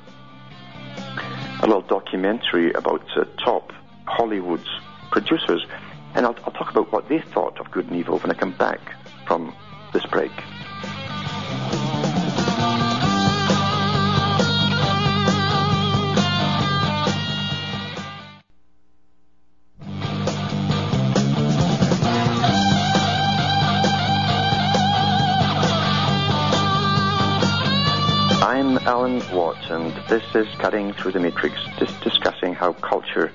a 1.61 1.67
little 1.67 1.81
documentary 1.81 2.71
about 2.73 3.05
uh, 3.17 3.25
top 3.37 3.73
Hollywood 4.05 4.65
producers 5.11 5.65
and 6.13 6.25
I'll, 6.25 6.35
I'll 6.45 6.53
talk 6.53 6.71
about 6.71 6.91
what 6.91 7.09
they 7.09 7.19
thought 7.19 7.59
of 7.59 7.69
good 7.71 7.87
and 7.87 7.95
evil 7.95 8.19
when 8.19 8.31
I 8.31 8.33
come 8.33 8.51
back 8.51 8.79
from 9.25 9.55
this 9.93 10.05
break. 10.05 10.31
Watt, 29.47 29.71
and 29.71 29.93
this 30.09 30.23
is 30.35 30.45
Cutting 30.57 30.91
Through 30.91 31.13
the 31.13 31.21
Matrix, 31.21 31.55
discussing 32.03 32.53
how 32.53 32.73
culture 32.73 33.31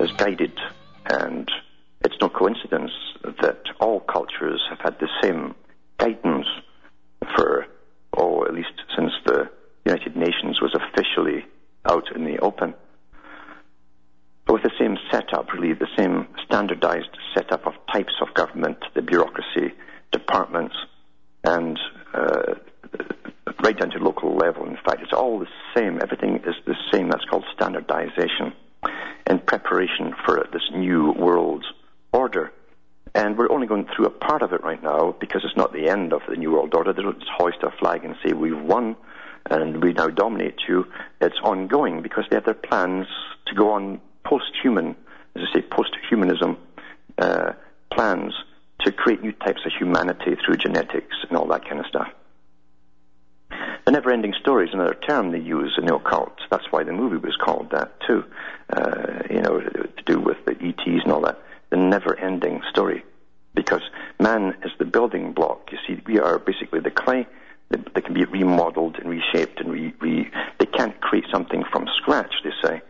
is 0.00 0.10
guided 0.16 0.58
and 1.08 1.48
it's 2.04 2.16
no 2.20 2.28
coincidence 2.28 2.90
that 3.40 3.60
all 3.78 4.00
cultures 4.00 4.60
have 4.70 4.80
had 4.80 4.98
the 4.98 5.06
same 5.22 5.54
guidance 5.98 6.48
for, 7.36 7.66
oh, 8.16 8.44
at 8.44 8.54
least 8.54 8.72
since 8.96 9.12
the 9.24 9.48
United 9.84 10.16
Nations 10.16 10.60
was 10.60 10.74
officially 10.74 11.44
out 11.88 12.10
in 12.12 12.24
the 12.24 12.38
open. 12.40 12.74
But 14.44 14.54
with 14.54 14.62
the 14.64 14.72
same 14.80 14.98
setup, 15.12 15.52
really, 15.52 15.74
the 15.74 15.86
same 15.96 16.26
standardized 16.44 17.16
setup 17.36 17.68
of 17.68 17.74
types 17.92 18.14
of 18.20 18.34
government, 18.34 18.78
the 18.96 19.02
bureaucracy, 19.02 19.74
departments, 20.10 20.74
and 21.44 21.78
uh, 22.12 22.54
right 23.62 23.78
down 23.78 23.90
to 23.90 23.98
local 23.98 24.36
level. 24.36 24.66
In 24.66 24.76
fact, 24.76 25.02
it's 25.02 25.12
all 25.12 25.38
the 25.38 25.46
same. 25.74 26.00
Everything 26.02 26.36
is 26.36 26.54
the 26.66 26.74
same. 26.92 27.08
That's 27.08 27.24
called 27.24 27.44
standardization 27.54 28.52
in 29.26 29.38
preparation 29.38 30.14
for 30.24 30.46
this 30.52 30.62
new 30.74 31.12
world 31.12 31.64
order. 32.12 32.52
And 33.14 33.36
we're 33.36 33.50
only 33.50 33.66
going 33.66 33.86
through 33.94 34.06
a 34.06 34.10
part 34.10 34.42
of 34.42 34.52
it 34.52 34.62
right 34.64 34.82
now 34.82 35.14
because 35.20 35.42
it's 35.44 35.56
not 35.56 35.72
the 35.72 35.88
end 35.88 36.12
of 36.12 36.22
the 36.28 36.36
New 36.36 36.50
World 36.50 36.74
Order. 36.74 36.92
They 36.92 37.02
don't 37.02 37.18
just 37.18 37.30
hoist 37.36 37.58
a 37.62 37.70
flag 37.70 38.04
and 38.04 38.16
say, 38.24 38.32
we've 38.32 38.60
won 38.60 38.96
and 39.50 39.82
we 39.82 39.92
now 39.92 40.08
dominate 40.08 40.60
you. 40.66 40.86
It's 41.20 41.38
ongoing 41.42 42.02
because 42.02 42.24
they 42.30 42.36
have 42.36 42.44
their 42.44 42.54
plans 42.54 43.06
to 43.46 43.54
go 43.54 43.72
on 43.72 44.00
post-human, 44.24 44.96
as 45.36 45.42
I 45.50 45.52
say, 45.52 45.62
post-humanism 45.62 46.56
uh, 47.18 47.52
plans 47.90 48.32
to 48.80 48.92
create 48.92 49.22
new 49.22 49.32
types 49.32 49.60
of 49.66 49.72
humanity 49.78 50.36
through 50.44 50.56
genetics 50.56 51.16
and 51.28 51.36
all 51.36 51.46
that 51.48 51.68
kind 51.68 51.80
of 51.80 51.86
stuff. 51.86 52.08
The 53.84 53.90
never-ending 53.90 54.34
story 54.40 54.68
term 55.22 55.32
they 55.32 55.38
use 55.38 55.74
in 55.78 55.86
the 55.86 55.94
occult. 55.94 56.38
That's 56.50 56.70
why 56.70 56.84
the 56.84 56.92
movie 56.92 57.16
was 57.16 57.36
called 57.36 57.70
that 57.70 58.00
too. 58.06 58.24
Uh, 58.72 59.22
you 59.30 59.40
know, 59.40 59.60
to 59.60 60.02
do 60.04 60.18
with 60.18 60.44
the 60.46 60.52
ETs 60.52 61.04
and 61.04 61.12
all 61.12 61.22
that 61.22 61.38
the 61.70 61.76
never 61.76 62.18
ending 62.18 62.62
story. 62.70 63.04
Because 63.54 63.82
man 64.20 64.54
is 64.64 64.72
the 64.78 64.84
building 64.84 65.32
block. 65.32 65.70
You 65.72 65.78
see, 65.86 66.02
we 66.06 66.18
are 66.18 66.38
basically 66.38 66.80
the 66.80 66.90
clay 66.90 67.26
that, 67.70 67.94
that 67.94 68.04
can 68.04 68.14
be 68.14 68.24
remodeled 68.24 68.96
and 68.98 69.08
reshaped 69.08 69.60
and 69.60 69.70
re, 69.70 69.94
re, 70.00 70.30
they 70.58 70.66
can't 70.66 70.98
create 71.00 71.24
something 71.30 71.64
from 71.70 71.86
scratch, 71.96 72.34
they 72.44 72.50
say. 72.62 72.82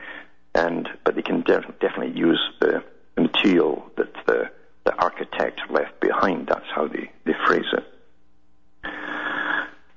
And, 0.54 0.88
but 1.04 1.14
they 1.14 1.22
can 1.22 1.42
def- 1.42 1.78
definitely 1.80 2.18
use 2.18 2.40
the, 2.60 2.82
the 3.14 3.22
material 3.22 3.84
that 3.96 4.12
the, 4.26 4.50
the 4.84 4.94
architect 4.96 5.60
left 5.70 6.00
behind. 6.00 6.48
That's 6.48 6.66
how 6.74 6.88
they, 6.88 7.10
they 7.24 7.34
phrase 7.46 7.72
it. 7.72 7.84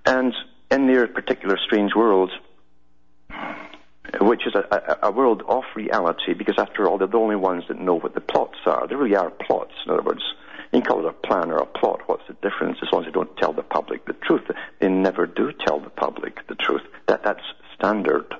And 0.05 0.33
in 0.71 0.87
their 0.87 1.07
particular 1.07 1.57
strange 1.57 1.95
world, 1.95 2.31
which 4.21 4.47
is 4.47 4.53
a, 4.55 4.97
a, 5.01 5.09
a, 5.09 5.11
world 5.11 5.43
of 5.47 5.63
reality, 5.75 6.33
because 6.33 6.55
after 6.57 6.87
all, 6.87 6.97
they're 6.97 7.07
the 7.07 7.17
only 7.17 7.35
ones 7.35 7.63
that 7.67 7.79
know 7.79 7.95
what 7.95 8.13
the 8.13 8.21
plots 8.21 8.57
are. 8.65 8.87
They 8.87 8.95
really 8.95 9.15
are 9.15 9.29
plots. 9.29 9.73
In 9.85 9.91
other 9.91 10.01
words, 10.01 10.23
you 10.71 10.81
can 10.81 10.83
call 10.83 10.99
it 10.99 11.05
a 11.05 11.27
plan 11.27 11.51
or 11.51 11.57
a 11.57 11.65
plot. 11.65 12.01
What's 12.07 12.27
the 12.27 12.33
difference? 12.35 12.77
As 12.81 12.89
long 12.91 13.03
as 13.03 13.07
they 13.07 13.11
don't 13.11 13.35
tell 13.37 13.53
the 13.53 13.63
public 13.63 14.05
the 14.05 14.13
truth. 14.13 14.43
They 14.79 14.89
never 14.89 15.25
do 15.25 15.51
tell 15.51 15.79
the 15.79 15.89
public 15.89 16.45
the 16.47 16.55
truth. 16.55 16.83
That, 17.07 17.23
that's 17.23 17.43
standard. 17.75 18.33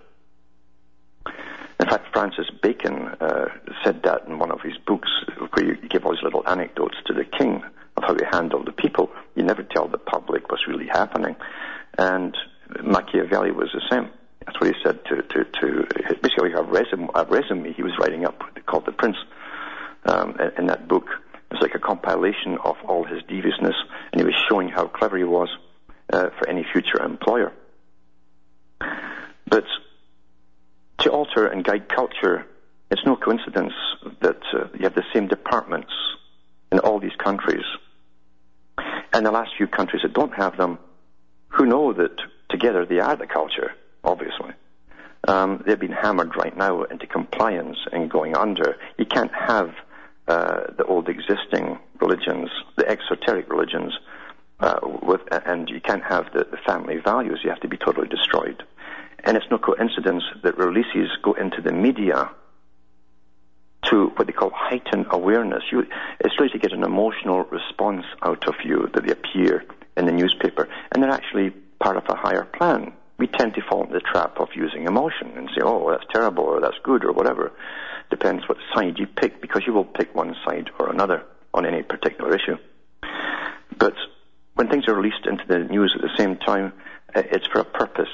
In 1.80 1.90
fact, 1.90 2.08
Francis 2.14 2.50
Bacon 2.62 3.10
uh, 3.20 3.48
said 3.84 4.04
in 4.28 4.40
one 4.40 4.52
of 4.52 4.62
his 4.62 4.78
books, 4.86 5.10
where 5.54 5.66
you 5.66 5.76
give 5.90 6.06
all 6.06 6.12
these 6.12 6.24
little 6.24 6.44
anecdotes 6.48 6.96
to 7.08 7.14
the 7.14 7.26
king 7.26 7.64
of 7.98 8.04
how 8.04 8.14
he 8.14 8.22
handled 8.32 8.68
the 8.68 8.72
people. 8.72 9.10
You 9.36 9.44
never 9.44 9.64
tell 9.64 9.88
the 9.88 9.98
public 9.98 10.50
what's 10.50 10.68
really 10.68 10.88
happening. 10.88 11.36
And 11.98 12.36
Machiavelli 12.84 13.52
was 13.52 13.70
the 13.74 13.82
same. 13.90 14.10
That's 14.46 14.60
what 14.60 14.76
he 14.76 14.82
said 14.84 15.04
to, 15.06 15.22
to, 15.22 15.44
to 15.44 15.88
basically 16.22 16.54
a 16.54 16.62
resume, 16.62 17.10
a 17.16 17.26
resume 17.26 17.74
he 17.74 17.84
was 17.84 17.94
writing 18.00 18.26
up 18.26 18.42
called 18.66 18.86
The 18.86 18.92
Prince 18.92 19.18
um, 20.06 20.38
in, 20.40 20.52
in 20.60 20.68
that 20.68 20.88
book. 20.88 21.08
It's 21.52 21.62
like 21.62 21.76
a 21.76 21.80
compilation 21.80 22.58
of 22.64 22.76
all 22.88 23.06
his 23.06 23.22
deviousness, 23.28 23.76
and 24.12 24.22
he 24.22 24.26
was 24.26 24.36
showing 24.50 24.70
how 24.70 24.88
clever 24.88 25.18
he 25.18 25.24
was 25.24 25.50
uh, 26.12 26.30
for 26.38 26.50
any 26.50 26.66
future 26.72 27.02
employer. 27.02 27.52
But 29.48 29.66
to 31.00 31.12
alter 31.12 31.48
and 31.48 31.64
guide 31.64 31.88
culture, 31.88 32.46
it's 32.92 33.06
no 33.06 33.16
coincidence 33.16 33.74
that 34.22 34.42
uh, 34.54 34.68
you 34.74 34.84
have 34.84 34.96
the 34.96 35.04
same 35.14 35.28
departments 35.28 35.92
in 36.72 36.80
all 36.80 37.00
these 37.00 37.16
countries. 37.18 37.66
And 39.14 39.26
the 39.26 39.32
last 39.32 39.52
few 39.58 39.68
countries 39.68 40.02
that 40.04 40.14
don't 40.14 40.34
have 40.34 40.58
them, 40.58 40.78
who 41.48 41.66
know 41.66 41.94
that 41.94 42.16
together 42.50 42.86
they 42.86 43.00
are 43.00 43.16
the 43.16 43.28
culture 43.28 43.72
obviously. 44.06 44.52
Um, 45.28 45.64
they've 45.66 45.80
been 45.80 45.92
hammered 45.92 46.38
right 46.38 46.56
now 46.56 46.84
into 46.84 47.08
compliance 47.08 47.78
and 47.92 48.10
going 48.10 48.38
under. 48.38 48.78
You 48.98 49.06
can't 49.06 49.34
have 49.34 49.74
uh, 50.28 50.72
the 50.78 50.86
old 50.86 51.10
existing 51.10 51.80
religions, 52.00 52.50
the 52.78 52.88
exoteric 52.88 53.50
religions, 53.50 53.98
uh, 54.60 54.80
with, 55.02 55.22
and 55.32 55.70
you 55.70 55.82
can't 55.82 56.04
have 56.04 56.32
the, 56.34 56.48
the, 56.50 56.58
family 56.66 56.98
values. 56.98 57.42
You 57.44 57.50
have 57.50 57.60
to 57.60 57.68
be 57.68 57.78
totally 57.78 58.08
destroyed. 58.08 58.64
And 59.24 59.36
it's 59.36 59.46
no 59.52 59.58
coincidence 59.58 60.24
that 60.44 60.58
releases 60.58 61.10
go 61.24 61.34
into 61.34 61.62
the 61.62 61.72
media 61.72 62.30
to 63.90 64.08
what 64.16 64.28
they 64.28 64.34
call 64.34 64.52
heightened 64.54 65.08
awareness. 65.12 65.64
You, 65.72 65.86
it's 66.20 66.40
really 66.40 66.52
to 66.52 66.60
get 66.60 66.74
an 66.74 66.84
emotional 66.84 67.44
response 67.44 68.06
out 68.22 68.48
of 68.48 68.56
you 68.64 68.90
that 68.94 69.06
they 69.06 69.12
appear 69.12 69.64
in 69.98 70.06
the 70.06 70.12
newspaper, 70.12 70.68
and 70.92 71.02
they're 71.02 71.12
actually 71.12 71.52
part 71.80 71.98
of 71.98 72.04
a 72.10 72.16
higher 72.16 72.46
plan. 72.46 72.94
We 73.18 73.28
tend 73.28 73.54
to 73.54 73.62
fall 73.62 73.84
into 73.84 73.94
the 73.94 74.02
trap 74.02 74.40
of 74.40 74.50
using 74.56 74.86
emotion 74.86 75.32
and 75.38 75.50
say, 75.50 75.62
oh, 75.64 75.90
that's 75.90 76.06
terrible, 76.14 76.44
or 76.44 76.60
that's 76.60 76.78
good, 76.84 77.06
or 77.06 77.14
whatever. 77.14 77.52
Depends 78.10 78.48
what 78.48 78.58
side 78.74 78.98
you 78.98 79.08
pick, 79.08 79.42
because 79.42 79.64
you 79.66 79.74
will 79.74 79.86
pick 79.86 80.14
one 80.14 80.36
side 80.46 80.70
or 80.80 80.90
another 80.90 81.24
on 81.54 81.66
any 81.66 81.82
particular 81.82 82.36
issue. 82.36 82.58
But 83.78 83.96
when 84.56 84.70
things 84.70 84.88
are 84.88 84.96
released 84.96 85.26
into 85.26 85.46
the 85.48 85.60
news 85.60 85.94
at 85.96 86.02
the 86.02 86.16
same 86.18 86.38
time, 86.38 86.74
it's 87.16 87.48
for 87.48 87.60
a 87.60 87.66
purpose. 87.66 88.10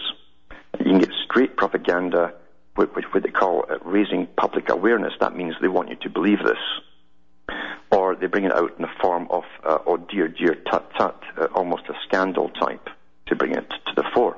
You 0.80 0.86
can 0.86 1.00
get 1.00 1.10
straight 1.26 1.58
propaganda, 1.58 2.34
which, 2.76 3.06
what 3.12 3.24
they 3.24 3.30
call 3.30 3.66
uh, 3.70 3.78
raising 3.84 4.28
public 4.38 4.70
awareness. 4.70 5.14
That 5.20 5.36
means 5.36 5.56
they 5.62 5.68
want 5.68 5.90
you 5.90 5.96
to 5.98 6.10
believe 6.10 6.40
this. 6.44 7.58
Or 7.92 8.16
they 8.16 8.28
bring 8.28 8.46
it 8.46 8.54
out 8.54 8.74
in 8.78 8.84
the 8.84 8.92
form 9.02 9.28
of, 9.30 9.44
uh, 9.64 9.80
oh 9.86 9.98
dear, 9.98 10.28
dear, 10.28 10.56
tut, 10.56 10.90
tut, 10.98 11.22
uh, 11.38 11.48
almost 11.54 11.84
a 11.90 11.94
scandal 12.08 12.50
type 12.50 12.90
to 13.28 13.36
bring 13.36 13.52
it 13.52 13.70
to 13.70 13.96
the 13.96 14.04
fore. 14.14 14.38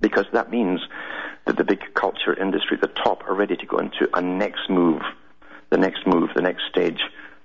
Because 0.00 0.26
that 0.32 0.50
means 0.50 0.80
that 1.46 1.56
the 1.56 1.64
big 1.64 1.94
culture 1.94 2.34
industry 2.38 2.76
at 2.76 2.82
the 2.82 3.02
top 3.02 3.26
are 3.26 3.34
ready 3.34 3.56
to 3.56 3.66
go 3.66 3.78
into 3.78 4.08
a 4.12 4.20
next 4.20 4.68
move, 4.68 5.00
the 5.70 5.78
next 5.78 6.06
move, 6.06 6.30
the 6.34 6.42
next 6.42 6.64
stage 6.70 7.00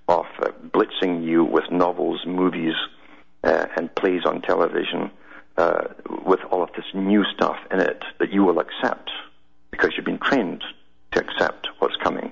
of 0.10 0.26
uh, 0.42 0.52
blitzing 0.68 1.24
you 1.24 1.44
with 1.46 1.72
novels, 1.72 2.26
movies, 2.26 2.74
uh, 3.44 3.68
and 3.78 3.94
plays 3.96 4.26
on 4.26 4.42
television 4.42 5.12
uh, 5.58 5.88
with 6.26 6.40
all 6.52 6.62
of 6.62 6.70
this 6.74 6.86
new 6.94 7.24
stuff 7.36 7.58
in 7.72 7.80
it 7.80 8.04
that 8.20 8.32
you 8.34 8.44
will 8.44 8.60
accept 8.60 9.10
because 9.72 9.92
you've 9.96 10.06
been 10.06 10.20
trained 10.20 10.64
to 11.12 11.20
accept 11.20 11.68
what's 11.80 11.96
coming. 11.98 12.32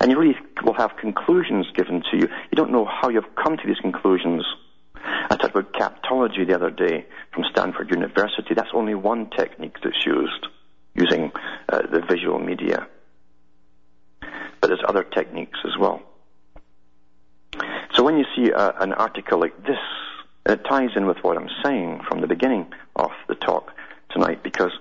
And 0.00 0.10
you 0.10 0.18
really 0.18 0.36
will 0.64 0.74
have 0.74 0.96
conclusions 0.96 1.66
given 1.74 2.02
to 2.10 2.16
you. 2.16 2.28
You 2.50 2.56
don't 2.56 2.70
know 2.70 2.84
how 2.84 3.08
you've 3.08 3.34
come 3.34 3.56
to 3.56 3.66
these 3.66 3.78
conclusions. 3.78 4.44
I 5.30 5.36
talked 5.36 5.56
about 5.56 5.72
captology 5.72 6.46
the 6.46 6.54
other 6.54 6.70
day 6.70 7.06
from 7.32 7.44
Stanford 7.50 7.90
University. 7.90 8.54
That's 8.54 8.70
only 8.72 8.94
one 8.94 9.30
technique 9.30 9.76
that's 9.82 10.06
used, 10.06 10.46
using 10.94 11.32
uh, 11.68 11.82
the 11.82 12.00
visual 12.08 12.38
media. 12.38 12.86
But 14.20 14.68
there's 14.68 14.82
other 14.86 15.04
techniques 15.04 15.58
as 15.64 15.76
well. 15.78 16.02
So 17.94 18.04
when 18.04 18.18
you 18.18 18.24
see 18.36 18.52
uh, 18.52 18.72
an 18.80 18.92
article 18.92 19.40
like 19.40 19.56
this, 19.64 19.78
it 20.46 20.64
ties 20.64 20.90
in 20.96 21.06
with 21.06 21.18
what 21.22 21.36
I'm 21.36 21.50
saying 21.64 22.00
from 22.08 22.20
the 22.20 22.26
beginning 22.26 22.72
of 22.96 23.10
the 23.28 23.34
talk 23.34 23.72
tonight 24.10 24.42
because 24.42 24.72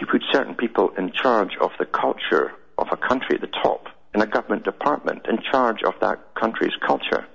you 0.00 0.06
put 0.06 0.22
certain 0.32 0.54
people 0.54 0.90
in 0.96 1.12
charge 1.12 1.56
of 1.60 1.70
the 1.78 1.86
culture 1.86 2.52
of 2.76 2.88
a 2.92 2.96
country 2.96 3.36
at 3.36 3.40
the 3.40 3.48
top, 3.62 3.86
in 4.14 4.22
a 4.22 4.26
government 4.26 4.64
department, 4.64 5.26
in 5.28 5.38
charge 5.50 5.82
of 5.82 5.94
that 6.00 6.34
country's 6.34 6.76
culture, 6.86 7.26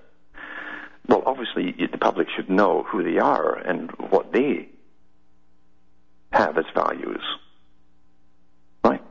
well, 1.07 1.23
obviously 1.25 1.75
the 1.91 1.97
public 1.97 2.27
should 2.35 2.49
know 2.49 2.83
who 2.83 3.03
they 3.03 3.19
are 3.19 3.55
and 3.55 3.91
what 4.09 4.31
they 4.31 4.69
have 6.31 6.57
as 6.57 6.65
values. 6.73 7.21
Right? 8.83 9.01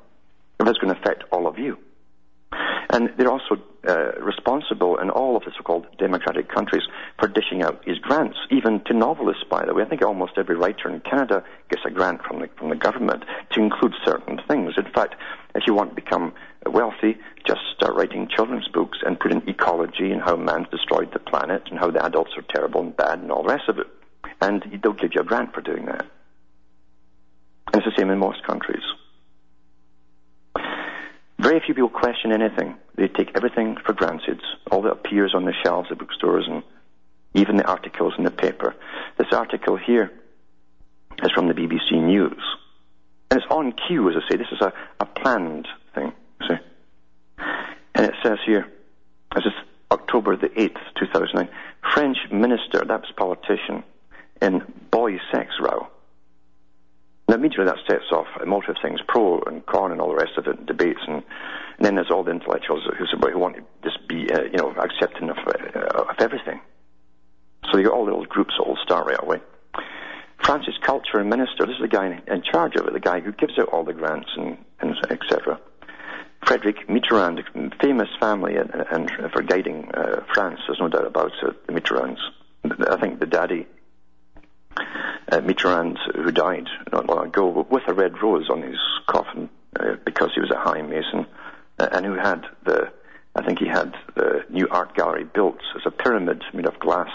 If 0.58 0.66
that's 0.66 0.78
going 0.78 0.94
to 0.94 1.00
affect 1.00 1.24
all 1.30 1.46
of 1.46 1.58
you. 1.58 1.78
And 2.90 3.12
they're 3.16 3.30
also 3.30 3.56
uh, 3.88 4.12
responsible 4.20 4.98
in 4.98 5.10
all 5.10 5.36
of 5.36 5.44
the 5.44 5.52
so-called 5.56 5.86
democratic 5.98 6.48
countries 6.48 6.82
for 7.18 7.28
dishing 7.28 7.62
out 7.62 7.84
these 7.84 7.98
grants, 7.98 8.38
even 8.50 8.80
to 8.84 8.94
novelists, 8.94 9.44
by 9.50 9.64
the 9.64 9.74
way. 9.74 9.82
I 9.82 9.86
think 9.86 10.04
almost 10.04 10.32
every 10.36 10.56
writer 10.56 10.88
in 10.88 11.00
Canada 11.00 11.44
gets 11.68 11.82
a 11.84 11.90
grant 11.90 12.22
from 12.22 12.40
the, 12.40 12.48
from 12.56 12.70
the 12.70 12.76
government 12.76 13.24
to 13.50 13.60
include 13.60 13.94
certain 14.04 14.40
things. 14.48 14.74
In 14.76 14.90
fact, 14.92 15.16
if 15.54 15.64
you 15.66 15.74
want 15.74 15.90
to 15.90 15.94
become 15.96 16.32
wealthy, 16.66 17.18
just 17.46 17.60
start 17.74 17.94
writing 17.96 18.28
children's 18.28 18.68
books 18.68 18.98
and 19.04 19.18
put 19.18 19.32
in 19.32 19.48
ecology 19.48 20.12
and 20.12 20.22
how 20.22 20.36
man's 20.36 20.68
destroyed 20.68 21.12
the 21.12 21.18
planet 21.18 21.62
and 21.70 21.78
how 21.78 21.90
the 21.90 22.04
adults 22.04 22.32
are 22.36 22.44
terrible 22.54 22.80
and 22.82 22.96
bad 22.96 23.18
and 23.18 23.32
all 23.32 23.42
the 23.42 23.52
rest 23.52 23.68
of 23.68 23.78
it. 23.78 23.86
And 24.40 24.64
they'll 24.82 24.92
give 24.92 25.14
you 25.14 25.20
a 25.20 25.24
grant 25.24 25.52
for 25.52 25.60
doing 25.60 25.86
that. 25.86 26.06
And 27.72 27.82
it's 27.82 27.84
the 27.84 28.00
same 28.00 28.10
in 28.10 28.18
most 28.18 28.46
countries. 28.46 28.82
Very 31.42 31.58
few 31.58 31.74
people 31.74 31.90
question 31.90 32.30
anything. 32.30 32.76
They 32.94 33.08
take 33.08 33.32
everything 33.34 33.76
for 33.84 33.92
granted. 33.94 34.40
All 34.70 34.82
that 34.82 34.92
appears 34.92 35.34
on 35.34 35.44
the 35.44 35.52
shelves 35.64 35.90
of 35.90 35.98
bookstores 35.98 36.46
and 36.48 36.62
even 37.34 37.56
the 37.56 37.66
articles 37.66 38.14
in 38.16 38.22
the 38.22 38.30
paper. 38.30 38.76
This 39.18 39.26
article 39.32 39.76
here 39.76 40.12
is 41.20 41.32
from 41.32 41.48
the 41.48 41.54
BBC 41.54 42.00
News. 42.00 42.42
And 43.28 43.40
it's 43.40 43.50
on 43.50 43.72
cue, 43.72 44.08
as 44.08 44.14
I 44.16 44.30
say. 44.30 44.36
This 44.36 44.52
is 44.52 44.60
a, 44.60 44.72
a 45.00 45.04
planned 45.04 45.66
thing, 45.96 46.12
see. 46.46 46.54
And 47.96 48.06
it 48.06 48.14
says 48.22 48.38
here, 48.46 48.68
this 49.34 49.44
is 49.44 49.52
October 49.90 50.36
the 50.36 50.48
8th, 50.48 50.78
2009, 51.00 51.48
French 51.92 52.18
minister, 52.30 52.84
that 52.86 53.00
was 53.00 53.12
politician, 53.16 53.82
in 54.40 54.62
boy 54.92 55.18
sex 55.32 55.50
row. 55.60 55.88
Now, 57.32 57.38
immediately 57.38 57.64
that 57.64 57.78
sets 57.88 58.12
off 58.12 58.26
a 58.42 58.44
multitude 58.44 58.76
of 58.76 58.82
things, 58.82 59.00
pro 59.08 59.40
and 59.46 59.64
con 59.64 59.90
and 59.90 60.02
all 60.02 60.10
the 60.10 60.16
rest 60.16 60.36
of 60.36 60.46
it, 60.48 60.66
debates, 60.66 61.00
and, 61.08 61.22
and 61.78 61.80
then 61.80 61.94
there's 61.94 62.10
all 62.10 62.22
the 62.22 62.30
intellectuals 62.30 62.82
who, 62.84 63.06
who 63.06 63.38
want 63.38 63.56
to 63.56 63.62
just 63.82 64.06
be, 64.06 64.30
uh, 64.30 64.42
you 64.42 64.58
know, 64.58 64.68
accepting 64.72 65.30
of, 65.30 65.38
uh, 65.38 66.02
of 66.10 66.16
everything. 66.18 66.60
So 67.70 67.78
you 67.78 67.84
got 67.84 67.94
all 67.94 68.04
the 68.04 68.12
old 68.12 68.28
groups 68.28 68.52
that 68.58 68.64
all 68.64 68.76
start 68.84 69.06
right 69.06 69.18
away. 69.18 69.40
France's 70.44 70.76
culture 70.82 71.20
and 71.20 71.30
minister, 71.30 71.64
this 71.64 71.76
is 71.76 71.80
the 71.80 71.88
guy 71.88 72.20
in 72.26 72.42
charge 72.42 72.76
of 72.76 72.86
it, 72.86 72.92
the 72.92 73.00
guy 73.00 73.20
who 73.20 73.32
gives 73.32 73.58
out 73.58 73.70
all 73.70 73.84
the 73.84 73.94
grants 73.94 74.28
and, 74.36 74.58
and 74.80 74.94
etc. 75.08 75.58
Frederic 76.44 76.86
Mitterrand, 76.86 77.40
famous 77.80 78.10
family 78.20 78.56
and, 78.56 78.70
and 78.90 79.10
for 79.32 79.40
guiding 79.40 79.90
uh, 79.94 80.22
France, 80.34 80.60
there's 80.66 80.80
no 80.80 80.88
doubt 80.88 81.06
about 81.06 81.32
it, 81.42 81.66
the 81.66 81.72
Mitterrands. 81.72 82.18
I 82.90 83.00
think 83.00 83.20
the 83.20 83.26
daddy 83.26 83.66
uh, 84.76 85.40
Mitterrand, 85.40 85.98
who 86.14 86.30
died 86.30 86.68
not 86.92 87.06
long 87.06 87.26
ago, 87.26 87.66
with 87.70 87.82
a 87.86 87.94
red 87.94 88.22
rose 88.22 88.50
on 88.50 88.62
his 88.62 88.78
coffin 89.06 89.48
uh, 89.78 89.96
because 90.04 90.30
he 90.34 90.40
was 90.40 90.50
a 90.50 90.58
high 90.58 90.82
Mason, 90.82 91.26
uh, 91.78 91.88
and 91.92 92.04
who 92.04 92.14
had 92.14 92.44
the, 92.64 92.92
I 93.34 93.44
think 93.44 93.58
he 93.58 93.66
had 93.66 93.94
the 94.14 94.44
new 94.50 94.68
art 94.70 94.94
gallery 94.94 95.24
built 95.24 95.58
as 95.74 95.82
a 95.86 95.90
pyramid 95.90 96.42
made 96.52 96.66
of 96.66 96.78
glass. 96.78 97.10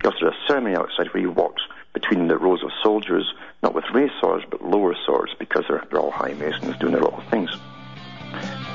He 0.00 0.08
also 0.08 0.26
had 0.26 0.34
a 0.34 0.46
ceremony 0.46 0.76
outside 0.76 1.12
where 1.12 1.20
he 1.22 1.26
walked 1.26 1.62
between 1.94 2.28
the 2.28 2.38
rows 2.38 2.62
of 2.62 2.70
soldiers, 2.82 3.32
not 3.62 3.74
with 3.74 3.84
raised 3.94 4.14
swords, 4.20 4.44
but 4.50 4.62
lower 4.62 4.94
swords, 5.06 5.32
because 5.38 5.64
they're, 5.68 5.84
they're 5.90 6.00
all 6.00 6.10
high 6.10 6.34
Masons 6.34 6.76
doing 6.78 6.92
their 6.92 7.02
little 7.02 7.22
things. 7.30 7.50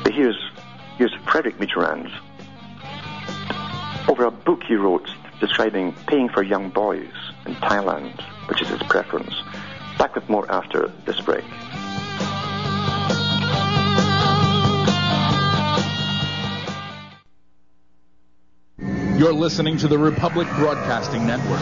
But 0.04 0.14
here's, 0.14 0.40
here's 0.98 1.14
Frederic 1.26 1.58
Mitterrand. 1.58 2.12
Over 4.10 4.26
a 4.26 4.32
book 4.32 4.64
he 4.64 4.76
wrote 4.76 5.10
describing 5.40 5.94
paying 6.08 6.30
for 6.30 6.42
young 6.42 6.70
boys 6.70 7.12
in 7.48 7.56
Thailand, 7.56 8.22
which 8.50 8.62
is 8.62 8.68
his 8.68 8.84
preference. 8.84 9.34
Back 9.98 10.16
with 10.16 10.30
more 10.30 10.50
after 10.52 10.92
this 11.06 11.20
break. 11.22 11.46
You're 19.18 19.34
listening 19.34 19.78
to 19.78 19.88
the 19.88 19.98
Republic 19.98 20.48
Broadcasting 20.58 21.26
Network 21.26 21.62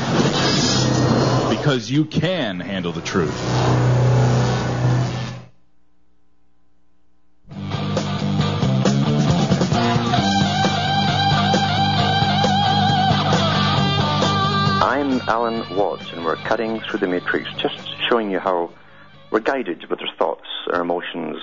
because 1.57 1.89
you 1.89 2.03
can 2.03 2.59
handle 2.59 2.91
the 2.91 3.01
truth. 3.01 3.94
Alan 15.27 15.75
Watts, 15.75 16.11
and 16.13 16.23
we're 16.23 16.35
cutting 16.35 16.79
through 16.81 16.99
the 16.99 17.07
matrix, 17.07 17.51
just 17.57 17.79
showing 18.07 18.29
you 18.29 18.37
how 18.37 18.71
we're 19.31 19.39
guided 19.39 19.83
with 19.89 19.99
our 19.99 20.15
thoughts, 20.19 20.45
our 20.71 20.81
emotions, 20.81 21.37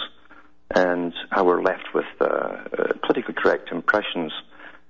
and 0.73 1.12
how 1.31 1.42
we're 1.45 1.62
left 1.62 1.92
with 1.92 2.05
uh, 2.21 2.25
uh, 2.25 2.92
politically 3.03 3.35
correct 3.35 3.73
impressions. 3.73 4.33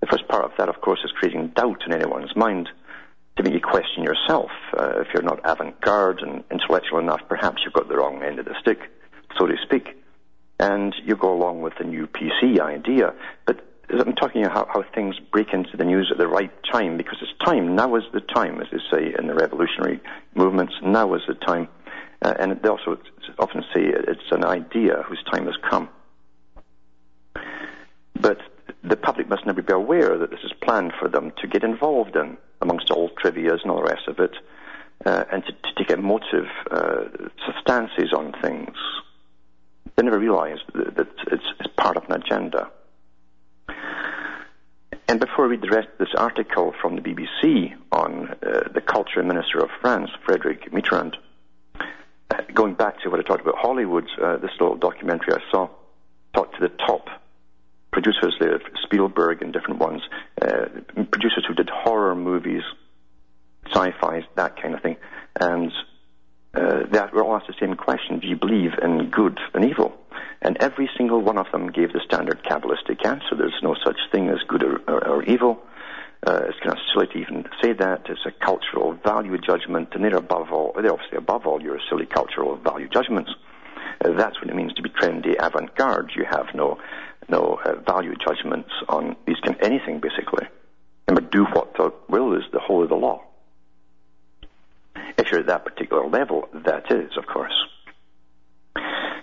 The 0.01 0.09
first 0.09 0.29
part 0.29 0.45
of 0.45 0.51
that, 0.59 0.69
of 0.69 0.83
course, 0.83 1.01
is 1.05 1.11
creating 1.13 1.49
doubt 1.57 1.83
in 1.87 1.95
anyone's 1.95 2.37
mind 2.37 2.69
to 3.37 3.43
make 3.43 3.55
you 3.55 3.61
question 3.61 4.05
yourself. 4.05 4.51
Uh, 4.77 5.01
if 5.01 5.09
you're 5.15 5.23
not 5.23 5.41
avant-garde 5.43 6.21
and 6.21 6.45
intellectual 6.51 6.99
enough, 6.99 7.23
perhaps 7.31 7.63
you've 7.65 7.73
got 7.73 7.89
the 7.89 7.97
wrong 7.97 8.23
end 8.23 8.39
of 8.39 8.45
the 8.45 8.55
stick, 8.61 8.79
so 9.39 9.47
to 9.47 9.57
speak, 9.63 9.89
and 10.61 10.95
you 11.03 11.17
go 11.17 11.33
along 11.33 11.63
with 11.63 11.73
the 11.79 11.85
new 11.85 12.07
PC 12.07 12.61
idea. 12.61 13.15
But 13.47 13.72
I'm 13.93 14.15
talking 14.15 14.45
about 14.45 14.69
how, 14.73 14.83
how 14.83 14.91
things 14.95 15.19
break 15.31 15.53
into 15.53 15.77
the 15.77 15.85
news 15.85 16.11
at 16.11 16.19
the 16.19 16.27
right 16.27 16.51
time 16.65 16.97
because 16.97 17.19
it's 17.21 17.33
time. 17.45 17.77
Now 17.77 17.95
is 17.97 18.05
the 18.13 18.21
time, 18.21 18.61
as 18.61 18.69
they 18.73 18.79
say 18.91 19.15
in 19.19 19.27
the 19.27 19.35
revolutionary 19.35 20.01
movements. 20.35 20.75
Now 20.83 21.15
is 21.15 21.23
the 21.29 21.35
time. 21.35 21.69
Uh, 22.23 22.35
and 22.39 22.63
they 22.63 22.69
also 22.69 22.99
often 23.39 23.63
say 23.75 23.81
it's 23.85 24.31
an 24.31 24.45
idea 24.45 25.03
whose 25.07 25.23
time 25.31 25.47
has 25.47 25.57
come. 25.69 25.89
But 28.19 28.41
the 28.83 28.97
public 28.97 29.29
must 29.29 29.45
never 29.45 29.63
be 29.63 29.73
aware 29.73 30.17
that 30.17 30.31
this 30.31 30.41
is 30.45 30.53
planned 30.63 30.93
for 30.99 31.09
them 31.09 31.33
to 31.43 31.47
get 31.47 31.65
involved 31.65 32.17
in, 32.17 32.39
amongst 32.61 32.91
all 32.91 33.11
trivias 33.11 33.63
and 33.63 33.71
all 33.71 33.79
the 33.79 33.91
rest 33.91 34.09
of 34.09 34.21
it, 34.21 34.37
uh, 35.05 35.25
and 35.33 35.45
to, 35.45 35.53
to 35.53 35.75
take 35.77 35.91
emotive 35.91 36.47
uh, 36.71 37.05
stances 37.61 38.13
on 38.13 38.33
things. 38.41 38.77
They 39.97 40.05
never 40.05 40.19
realize 40.19 40.59
that, 40.75 40.97
that 40.97 41.09
it's, 41.31 41.45
it's 41.61 41.75
part 41.77 41.97
of 41.97 42.05
an 42.05 42.13
agenda. 42.13 42.71
And 45.13 45.21
before 45.21 45.47
we 45.47 45.59
of 45.59 45.99
this 45.99 46.09
article 46.17 46.73
from 46.81 46.97
the 46.97 47.03
BBC 47.03 47.75
on 47.93 48.31
uh, 48.31 48.73
the 48.73 48.81
culture 48.81 49.23
minister 49.23 49.59
of 49.59 49.69
France, 49.83 50.09
Frederic 50.25 50.73
Mitterrand, 50.73 51.17
uh, 52.31 52.37
going 52.55 52.73
back 52.73 52.99
to 53.03 53.11
what 53.11 53.21
I 53.21 53.23
talked 53.23 53.43
about 53.43 53.57
Hollywood, 53.59 54.09
uh, 54.19 54.39
this 54.39 54.53
little 54.59 54.75
documentary 54.75 55.35
I 55.35 55.51
saw 55.51 55.69
talked 56.35 56.55
to 56.55 56.67
the 56.67 56.71
top 56.87 57.09
producers 57.93 58.35
there, 58.41 58.59
Spielberg 58.85 59.43
and 59.43 59.53
different 59.53 59.81
ones, 59.81 60.01
uh, 60.41 60.69
producers 61.11 61.45
who 61.47 61.53
did 61.53 61.69
horror 61.69 62.15
movies, 62.15 62.63
sci-fi, 63.67 64.27
that 64.37 64.63
kind 64.63 64.75
of 64.75 64.81
thing, 64.81 64.97
and 65.39 65.71
uh, 66.55 66.85
they 66.91 67.01
were 67.13 67.25
all 67.25 67.37
asked 67.37 67.47
the 67.47 67.55
same 67.59 67.75
question: 67.75 68.19
Do 68.19 68.27
you 68.27 68.37
believe 68.37 68.73
in 68.83 69.11
good 69.11 69.39
and 69.55 69.65
evil? 69.65 69.93
And 70.43 70.57
every 70.61 70.91
single 70.97 71.23
one 71.23 71.39
of 71.39 71.47
them 71.53 71.71
gave 71.71 71.93
the 71.93 72.01
standard 72.05 72.43
Kabbalistic 72.43 73.07
answer. 73.07 73.37
There's 73.37 73.61
no 73.63 73.75
such 73.85 73.99
thing 74.11 74.29
as 74.29 74.39
good 74.49 74.63
or, 74.63 74.81
or, 74.89 75.07
or 75.07 75.23
evil. 75.23 75.63
Uh, 76.25 76.43
it's 76.49 76.59
kind 76.59 76.73
of 76.73 76.79
silly 76.93 77.07
to 77.09 77.19
even 77.19 77.45
say 77.63 77.73
that. 77.73 78.03
It's 78.09 78.27
a 78.27 78.31
cultural 78.31 78.95
value 79.05 79.39
judgment, 79.39 79.89
and 79.93 80.05
they're 80.05 80.17
above 80.17 80.53
all, 80.53 80.73
they're 80.81 80.93
obviously 80.93 81.19
above 81.19 81.47
all 81.47 81.61
your 81.63 81.79
silly 81.89 82.07
cultural 82.07 82.57
value 82.57 82.89
judgments. 82.89 83.31
Uh, 84.05 84.13
that's 84.13 84.41
what 84.41 84.49
it 84.49 84.55
means 84.55 84.73
to 84.75 84.83
be 84.83 84.91
trendy 84.91 85.35
avant-garde. 85.39 86.13
You 86.15 86.25
have 86.31 86.47
no, 86.55 86.79
no 87.29 87.59
uh, 87.65 87.75
value 87.81 88.15
judgments 88.17 88.71
on 88.89 89.17
these 89.27 89.39
kind 89.45 89.57
anything, 89.63 90.01
basically. 90.01 90.47
And 91.09 91.31
do 91.31 91.45
what 91.45 91.75
the 91.75 91.93
will 92.09 92.35
is 92.35 92.45
the 92.53 92.61
whole 92.61 92.83
of 92.83 92.89
the 92.89 92.95
law. 92.95 93.21
If 95.19 95.31
you're 95.31 95.41
at 95.41 95.47
that 95.47 95.65
particular 95.65 96.07
level, 96.09 96.49
that 96.53 96.91
is, 96.91 97.17
of 97.17 97.27
course. 97.27 97.55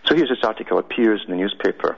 So 0.05 0.15
here's 0.15 0.29
this 0.29 0.43
article 0.43 0.77
appears 0.77 1.21
in 1.25 1.31
the 1.31 1.37
newspaper. 1.37 1.97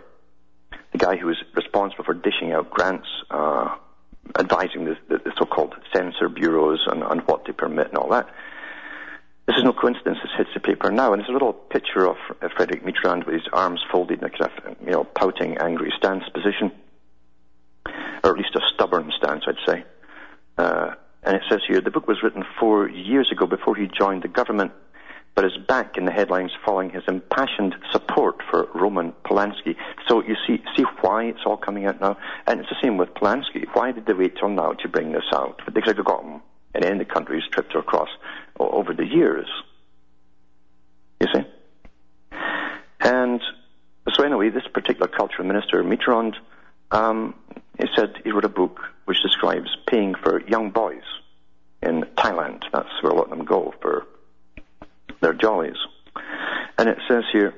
The 0.92 0.98
guy 0.98 1.16
who 1.16 1.30
is 1.30 1.38
responsible 1.56 2.04
for 2.04 2.14
dishing 2.14 2.52
out 2.52 2.70
grants, 2.70 3.08
uh, 3.30 3.76
advising 4.38 4.86
the, 4.86 4.98
the, 5.08 5.18
the, 5.20 5.32
so-called 5.38 5.76
censor 5.94 6.28
bureaus 6.30 6.86
on, 6.88 7.04
on 7.04 7.20
what 7.20 7.46
to 7.46 7.54
permit 7.54 7.90
and 7.90 7.98
all 7.98 8.10
that. 8.10 8.28
This 9.48 9.58
is 9.58 9.64
no 9.64 9.74
coincidence. 9.74 10.18
This 10.22 10.32
hits 10.38 10.50
the 10.54 10.60
paper 10.60 10.92
now, 10.92 11.14
and 11.14 11.22
there's 11.22 11.30
a 11.30 11.34
little 11.34 11.54
picture 11.54 12.08
of 12.08 12.18
uh, 12.42 12.50
Frederic 12.56 12.84
Mitterrand 12.84 13.26
with 13.26 13.36
his 13.36 13.48
arms 13.52 13.82
folded 13.92 14.20
in 14.20 14.26
a 14.26 14.30
kind 14.30 14.52
of, 14.52 14.78
you 14.86 14.92
know, 14.92 15.04
pouting, 15.04 15.58
angry 15.58 15.92
stance 15.98 16.24
position, 16.34 16.72
or 18.24 18.32
at 18.32 18.38
least 18.38 18.56
a 18.56 18.62
stubborn 18.74 19.12
stance, 19.18 19.44
I'd 19.48 19.56
say. 19.66 19.84
And 21.32 21.40
it 21.40 21.48
says 21.50 21.62
here, 21.66 21.80
the 21.80 21.92
book 21.92 22.10
was 22.10 22.22
written 22.22 22.44
four 22.60 22.90
years 22.90 23.32
ago 23.32 23.48
before 23.48 23.74
he 23.74 23.88
joined 23.88 24.24
the 24.24 24.28
government, 24.28 24.74
but 25.34 25.46
is 25.46 25.56
back 25.66 25.96
in 25.96 26.04
the 26.04 26.12
headlines 26.12 26.52
following 26.66 26.90
his 26.90 27.04
impassioned 27.08 27.74
support 27.90 28.42
for 28.52 28.68
Roman 28.76 29.14
Polanski. 29.24 29.78
So 30.10 30.22
you 30.22 30.36
see, 30.46 30.62
see 30.76 30.84
why 31.00 31.24
it's 31.28 31.40
all 31.46 31.56
coming 31.56 31.86
out 31.86 32.02
now? 32.02 32.18
And 32.48 32.60
it's 32.60 32.68
the 32.68 32.76
same 32.84 32.98
with 32.98 33.14
Polanski. 33.14 33.66
Why 33.72 33.94
did 33.94 34.08
they 34.08 34.14
wait 34.14 34.36
till 34.36 34.50
now 34.50 34.74
to 34.74 34.90
bring 34.90 35.14
this 35.14 35.24
out? 35.32 35.62
Because 35.74 35.96
they've 35.96 36.04
got 36.04 36.22
him 36.22 36.42
in 36.76 36.84
any 36.84 37.06
countries 37.06 37.44
tripped 37.50 37.76
across 37.76 38.10
over 38.60 38.94
the 38.94 39.06
years. 39.06 39.48
You 41.22 41.28
see? 41.34 42.38
And 43.00 43.40
so 44.14 44.26
anyway, 44.26 44.50
this 44.50 44.68
particular 44.74 45.08
cultural 45.08 45.48
minister, 45.48 45.82
Mitterrand, 45.82 46.36
um, 46.92 47.36
he 47.80 47.88
said 47.96 48.16
he 48.26 48.32
wrote 48.32 48.44
a 48.44 48.50
book 48.50 48.82
which 49.06 49.22
describes 49.22 49.76
paying 49.88 50.16
for 50.16 50.42
young 50.48 50.72
boys 50.72 51.04
in 51.82 52.04
Thailand. 52.18 52.64
That's 52.72 52.90
where 53.02 53.12
a 53.12 53.16
lot 53.16 53.32
of 53.32 53.38
them 53.38 53.46
go 53.46 53.74
for 53.82 54.06
their 55.22 55.34
jollies. 55.34 55.78
And 56.78 56.90
it 56.90 56.98
says 57.08 57.24
here, 57.32 57.54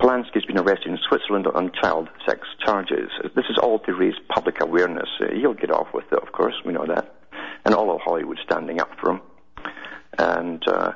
Polanski's 0.00 0.44
been 0.44 0.58
arrested 0.58 0.88
in 0.88 0.98
Switzerland 1.08 1.46
on 1.46 1.72
child 1.72 2.08
sex 2.26 2.46
charges. 2.64 3.10
This 3.34 3.46
is 3.48 3.58
all 3.58 3.78
to 3.80 3.94
raise 3.94 4.14
public 4.28 4.60
awareness. 4.60 5.08
Uh, 5.20 5.32
he'll 5.34 5.54
get 5.54 5.70
off 5.70 5.88
with 5.94 6.04
it, 6.12 6.22
of 6.22 6.32
course, 6.32 6.54
we 6.64 6.72
know 6.72 6.86
that. 6.86 7.14
And 7.64 7.74
all 7.74 7.94
of 7.94 8.00
Hollywood 8.02 8.38
standing 8.44 8.80
up 8.80 8.90
for 9.00 9.12
him. 9.12 9.20
And 10.18 10.66
uh, 10.68 10.92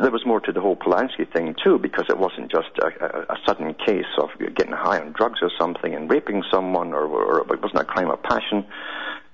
there 0.00 0.10
was 0.10 0.24
more 0.24 0.40
to 0.40 0.52
the 0.52 0.60
whole 0.60 0.76
Polanski 0.76 1.30
thing 1.32 1.54
too, 1.62 1.78
because 1.78 2.06
it 2.08 2.18
wasn't 2.18 2.50
just 2.50 2.70
a, 2.78 2.86
a, 3.04 3.34
a 3.34 3.36
sudden 3.46 3.74
case 3.74 4.06
of 4.18 4.30
getting 4.54 4.72
high 4.72 5.00
on 5.00 5.12
drugs 5.12 5.40
or 5.42 5.50
something 5.58 5.94
and 5.94 6.10
raping 6.10 6.42
someone, 6.50 6.92
or, 6.92 7.06
or 7.06 7.40
it 7.40 7.62
wasn't 7.62 7.80
a 7.80 7.84
crime 7.84 8.10
of 8.10 8.22
passion. 8.22 8.64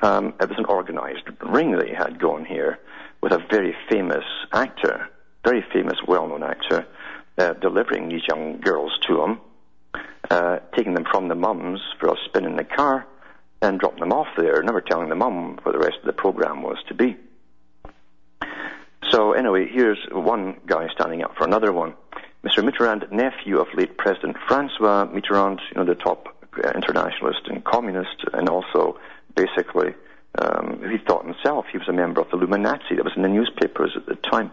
Um, 0.00 0.34
it 0.40 0.48
was 0.48 0.58
an 0.58 0.64
organized 0.66 1.28
ring 1.42 1.72
that 1.72 1.86
he 1.86 1.94
had 1.94 2.20
going 2.20 2.44
here 2.44 2.78
with 3.20 3.32
a 3.32 3.44
very 3.50 3.74
famous 3.90 4.24
actor, 4.52 5.08
very 5.44 5.64
famous, 5.72 5.96
well-known 6.06 6.42
actor, 6.42 6.86
uh, 7.36 7.52
delivering 7.54 8.08
these 8.08 8.22
young 8.28 8.60
girls 8.60 8.92
to 9.08 9.22
him, 9.22 9.40
uh, 10.30 10.58
taking 10.76 10.94
them 10.94 11.04
from 11.10 11.28
the 11.28 11.34
mums 11.34 11.80
for 11.98 12.08
a 12.08 12.16
spin 12.26 12.44
in 12.44 12.56
the 12.56 12.64
car, 12.64 13.06
and 13.60 13.80
dropping 13.80 14.00
them 14.00 14.12
off 14.12 14.28
there, 14.36 14.62
never 14.62 14.80
telling 14.80 15.08
the 15.08 15.16
mum 15.16 15.58
what 15.62 15.72
the 15.72 15.78
rest 15.78 15.98
of 15.98 16.06
the 16.06 16.12
program 16.12 16.62
was 16.62 16.78
to 16.86 16.94
be. 16.94 17.16
So 19.10 19.32
anyway, 19.32 19.68
here's 19.70 19.98
one 20.10 20.60
guy 20.66 20.88
standing 20.92 21.22
up 21.22 21.34
for 21.36 21.44
another 21.44 21.72
one. 21.72 21.94
Mr. 22.44 22.62
Mitterrand, 22.62 23.10
nephew 23.10 23.58
of 23.58 23.66
late 23.74 23.96
President 23.96 24.36
Francois 24.46 25.06
Mitterrand, 25.06 25.60
you 25.70 25.76
know, 25.76 25.84
the 25.84 25.94
top 25.94 26.28
uh, 26.62 26.70
internationalist 26.74 27.40
and 27.46 27.64
communist, 27.64 28.24
and 28.32 28.48
also 28.48 28.98
basically, 29.34 29.94
um, 30.38 30.82
he 30.90 30.98
thought 30.98 31.24
himself 31.24 31.66
he 31.72 31.78
was 31.78 31.88
a 31.88 31.92
member 31.92 32.20
of 32.20 32.30
the 32.30 32.36
Illuminati. 32.36 32.96
That 32.96 33.04
was 33.04 33.14
in 33.16 33.22
the 33.22 33.28
newspapers 33.28 33.92
at 33.96 34.06
the 34.06 34.16
time. 34.16 34.52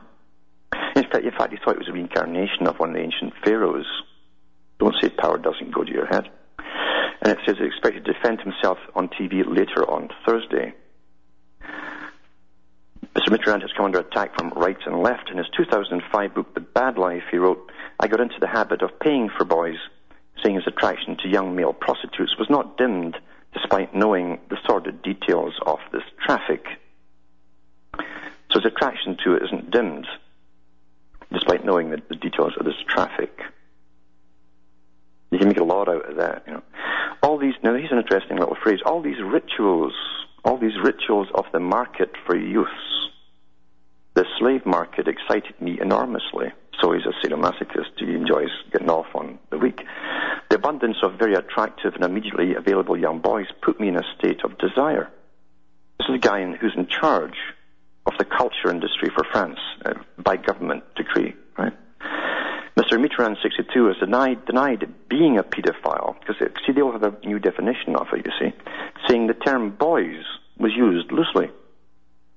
In 0.95 1.03
fact, 1.03 1.25
in 1.25 1.31
fact, 1.31 1.51
he 1.51 1.57
thought 1.57 1.75
it 1.75 1.79
was 1.79 1.89
a 1.89 1.93
reincarnation 1.93 2.67
of 2.67 2.77
one 2.77 2.89
of 2.89 2.95
the 2.95 3.01
ancient 3.01 3.33
pharaohs. 3.43 3.85
Don't 4.79 4.95
say 5.01 5.09
power 5.09 5.37
doesn't 5.37 5.73
go 5.73 5.83
to 5.83 5.91
your 5.91 6.05
head. 6.05 6.29
And 7.21 7.31
it 7.31 7.39
says 7.45 7.57
he 7.57 7.65
expected 7.65 8.05
to 8.05 8.13
defend 8.13 8.41
himself 8.41 8.77
on 8.93 9.09
TV 9.09 9.43
later 9.45 9.89
on 9.89 10.09
Thursday. 10.25 10.73
Mr. 13.15 13.29
Mitterrand 13.29 13.61
has 13.61 13.71
come 13.71 13.85
under 13.85 13.99
attack 13.99 14.35
from 14.35 14.51
right 14.55 14.77
and 14.85 15.01
left. 15.01 15.29
In 15.31 15.37
his 15.37 15.47
2005 15.55 16.33
book, 16.33 16.53
The 16.53 16.59
Bad 16.59 16.97
Life, 16.97 17.23
he 17.31 17.37
wrote, 17.37 17.71
I 17.99 18.07
got 18.07 18.19
into 18.19 18.39
the 18.41 18.47
habit 18.47 18.81
of 18.81 18.99
paying 18.99 19.29
for 19.29 19.45
boys, 19.45 19.77
saying 20.43 20.55
his 20.55 20.67
attraction 20.67 21.15
to 21.23 21.29
young 21.29 21.55
male 21.55 21.71
prostitutes 21.71 22.37
was 22.37 22.49
not 22.49 22.77
dimmed 22.77 23.17
despite 23.53 23.95
knowing 23.95 24.39
the 24.49 24.57
sordid 24.65 25.01
details 25.01 25.53
of 25.65 25.79
this 25.93 26.03
traffic. 26.25 26.65
So 28.51 28.59
his 28.59 28.65
attraction 28.65 29.17
to 29.23 29.35
it 29.35 29.43
isn't 29.43 29.71
dimmed 29.71 30.07
despite 31.31 31.63
knowing 31.63 31.91
the, 31.91 32.01
the 32.09 32.15
details 32.15 32.53
of 32.59 32.65
this 32.65 32.75
traffic. 32.87 33.39
You 35.31 35.39
can 35.39 35.47
make 35.47 35.59
a 35.59 35.63
lot 35.63 35.87
out 35.87 36.09
of 36.09 36.17
that, 36.17 36.43
you 36.47 36.53
know. 36.53 36.63
All 37.23 37.37
these, 37.37 37.53
now 37.63 37.73
here's 37.75 37.91
an 37.91 37.97
interesting 37.97 38.37
little 38.37 38.57
phrase, 38.61 38.79
all 38.85 39.01
these 39.01 39.21
rituals, 39.23 39.93
all 40.45 40.57
these 40.57 40.77
rituals 40.81 41.27
of 41.33 41.45
the 41.51 41.59
market 41.59 42.11
for 42.25 42.37
youths 42.37 43.05
the 44.15 44.25
slave 44.39 44.65
market 44.65 45.07
excited 45.07 45.59
me 45.61 45.77
enormously. 45.79 46.47
So 46.81 46.93
he's 46.93 47.05
a 47.05 47.25
sadomasochist. 47.25 47.99
He 47.99 48.15
enjoys 48.15 48.49
getting 48.71 48.89
off 48.89 49.07
on 49.13 49.39
the 49.49 49.57
weak. 49.57 49.81
The 50.49 50.55
abundance 50.55 50.97
of 51.03 51.19
very 51.19 51.35
attractive 51.35 51.93
and 51.95 52.03
immediately 52.03 52.55
available 52.55 52.97
young 52.97 53.19
boys 53.19 53.47
put 53.61 53.79
me 53.79 53.89
in 53.89 53.97
a 53.97 54.03
state 54.17 54.43
of 54.43 54.57
desire. 54.57 55.09
This 55.99 56.07
is 56.09 56.15
a 56.15 56.19
guy 56.19 56.43
who's 56.55 56.75
in 56.77 56.87
charge 56.87 57.37
of 58.05 58.13
the 58.17 58.25
culture 58.25 58.69
industry 58.69 59.09
for 59.13 59.25
France 59.31 59.59
uh, 59.85 59.93
by 60.17 60.37
government 60.37 60.83
decree, 60.95 61.33
right? 61.57 61.73
Mr. 62.85 62.99
Mitterrand, 63.03 63.41
62, 63.41 63.87
has 63.87 63.97
denied, 63.97 64.45
denied 64.45 64.87
being 65.09 65.37
a 65.37 65.43
paedophile 65.43 66.15
because, 66.19 66.35
see, 66.65 66.71
they 66.71 66.81
all 66.81 66.91
have 66.91 67.03
a 67.03 67.15
new 67.25 67.39
definition 67.39 67.95
of 67.95 68.07
it, 68.13 68.25
you 68.25 68.31
see, 68.39 68.53
saying 69.07 69.27
the 69.27 69.33
term 69.33 69.71
boys 69.71 70.23
was 70.57 70.71
used 70.75 71.11
loosely. 71.11 71.49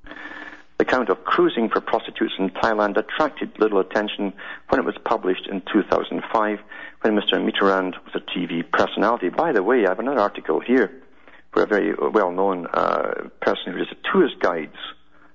The 0.04 0.84
account 0.84 1.08
of 1.11 1.24
cruising 1.24 1.68
for 1.68 1.80
prostitutes 1.80 2.34
in 2.38 2.50
Thailand 2.50 2.96
attracted 2.96 3.58
little 3.58 3.80
attention 3.80 4.32
when 4.68 4.80
it 4.80 4.84
was 4.84 4.96
published 5.04 5.48
in 5.48 5.61
2005 5.72 6.58
when 7.02 7.16
Mr. 7.16 7.34
Mitterrand 7.34 7.94
was 8.04 8.14
a 8.14 8.20
TV 8.20 8.64
personality. 8.70 9.28
By 9.28 9.52
the 9.52 9.62
way, 9.62 9.84
I 9.84 9.90
have 9.90 9.98
another 9.98 10.20
article 10.20 10.61
here 10.61 11.02
where 11.52 11.64
a 11.64 11.68
very 11.68 11.94
well-known 11.94 12.68
uh, 12.68 13.28
person 13.40 13.72
who 13.72 13.78
does 13.78 13.88
tourist 14.11 14.38
guides 14.40 14.76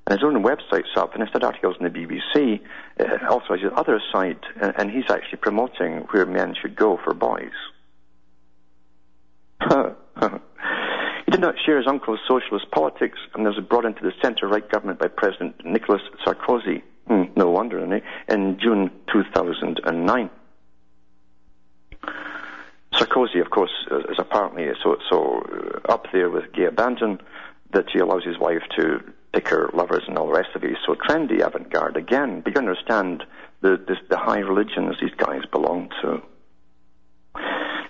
and 0.05 0.19
his 0.19 0.23
own 0.23 0.43
website's 0.43 0.95
up, 0.97 1.13
and 1.13 1.23
instead 1.23 1.43
articles 1.43 1.75
in 1.79 1.85
the 1.85 1.89
BBC, 1.89 2.59
uh, 2.99 3.25
also 3.29 3.53
has 3.53 3.61
his 3.61 3.71
other 3.75 4.01
site, 4.11 4.43
and, 4.61 4.73
and 4.77 4.91
he's 4.91 5.09
actually 5.09 5.37
promoting 5.37 5.99
where 6.11 6.25
men 6.25 6.55
should 6.59 6.75
go 6.75 6.99
for 7.03 7.13
boys. 7.13 7.51
He 11.25 11.31
did 11.31 11.39
not 11.39 11.55
share 11.65 11.77
his 11.77 11.87
uncle's 11.87 12.19
socialist 12.27 12.69
politics 12.71 13.17
and 13.33 13.45
was 13.45 13.57
brought 13.69 13.85
into 13.85 14.01
the 14.01 14.11
centre-right 14.21 14.69
government 14.69 14.99
by 14.99 15.07
President 15.07 15.65
Nicolas 15.65 16.01
Sarkozy. 16.25 16.83
Hmm, 17.07 17.23
no 17.35 17.49
wonder, 17.49 17.79
in 17.79 18.59
June 18.61 18.91
2009. 19.11 20.29
Sarkozy, 22.93 23.41
of 23.41 23.49
course, 23.49 23.71
is 24.09 24.19
apparently 24.19 24.67
so, 24.83 24.97
so 25.09 25.41
up 25.89 26.07
there 26.11 26.29
with 26.29 26.51
gay 26.53 26.65
abandon 26.65 27.19
that 27.71 27.89
he 27.91 27.99
allows 27.99 28.23
his 28.23 28.37
wife 28.37 28.61
to 28.77 29.01
lovers 29.73 30.03
and 30.07 30.17
all 30.17 30.27
the 30.27 30.33
rest 30.33 30.49
of. 30.55 30.61
He's 30.61 30.77
so 30.85 30.95
trendy, 30.95 31.45
avant-garde 31.45 31.97
again. 31.97 32.41
But 32.41 32.55
you 32.55 32.59
understand 32.59 33.23
the, 33.61 33.77
the, 33.87 33.95
the 34.09 34.17
high 34.17 34.39
religions 34.39 34.95
these 35.01 35.15
guys 35.17 35.41
belong 35.51 35.89
to. 36.01 36.21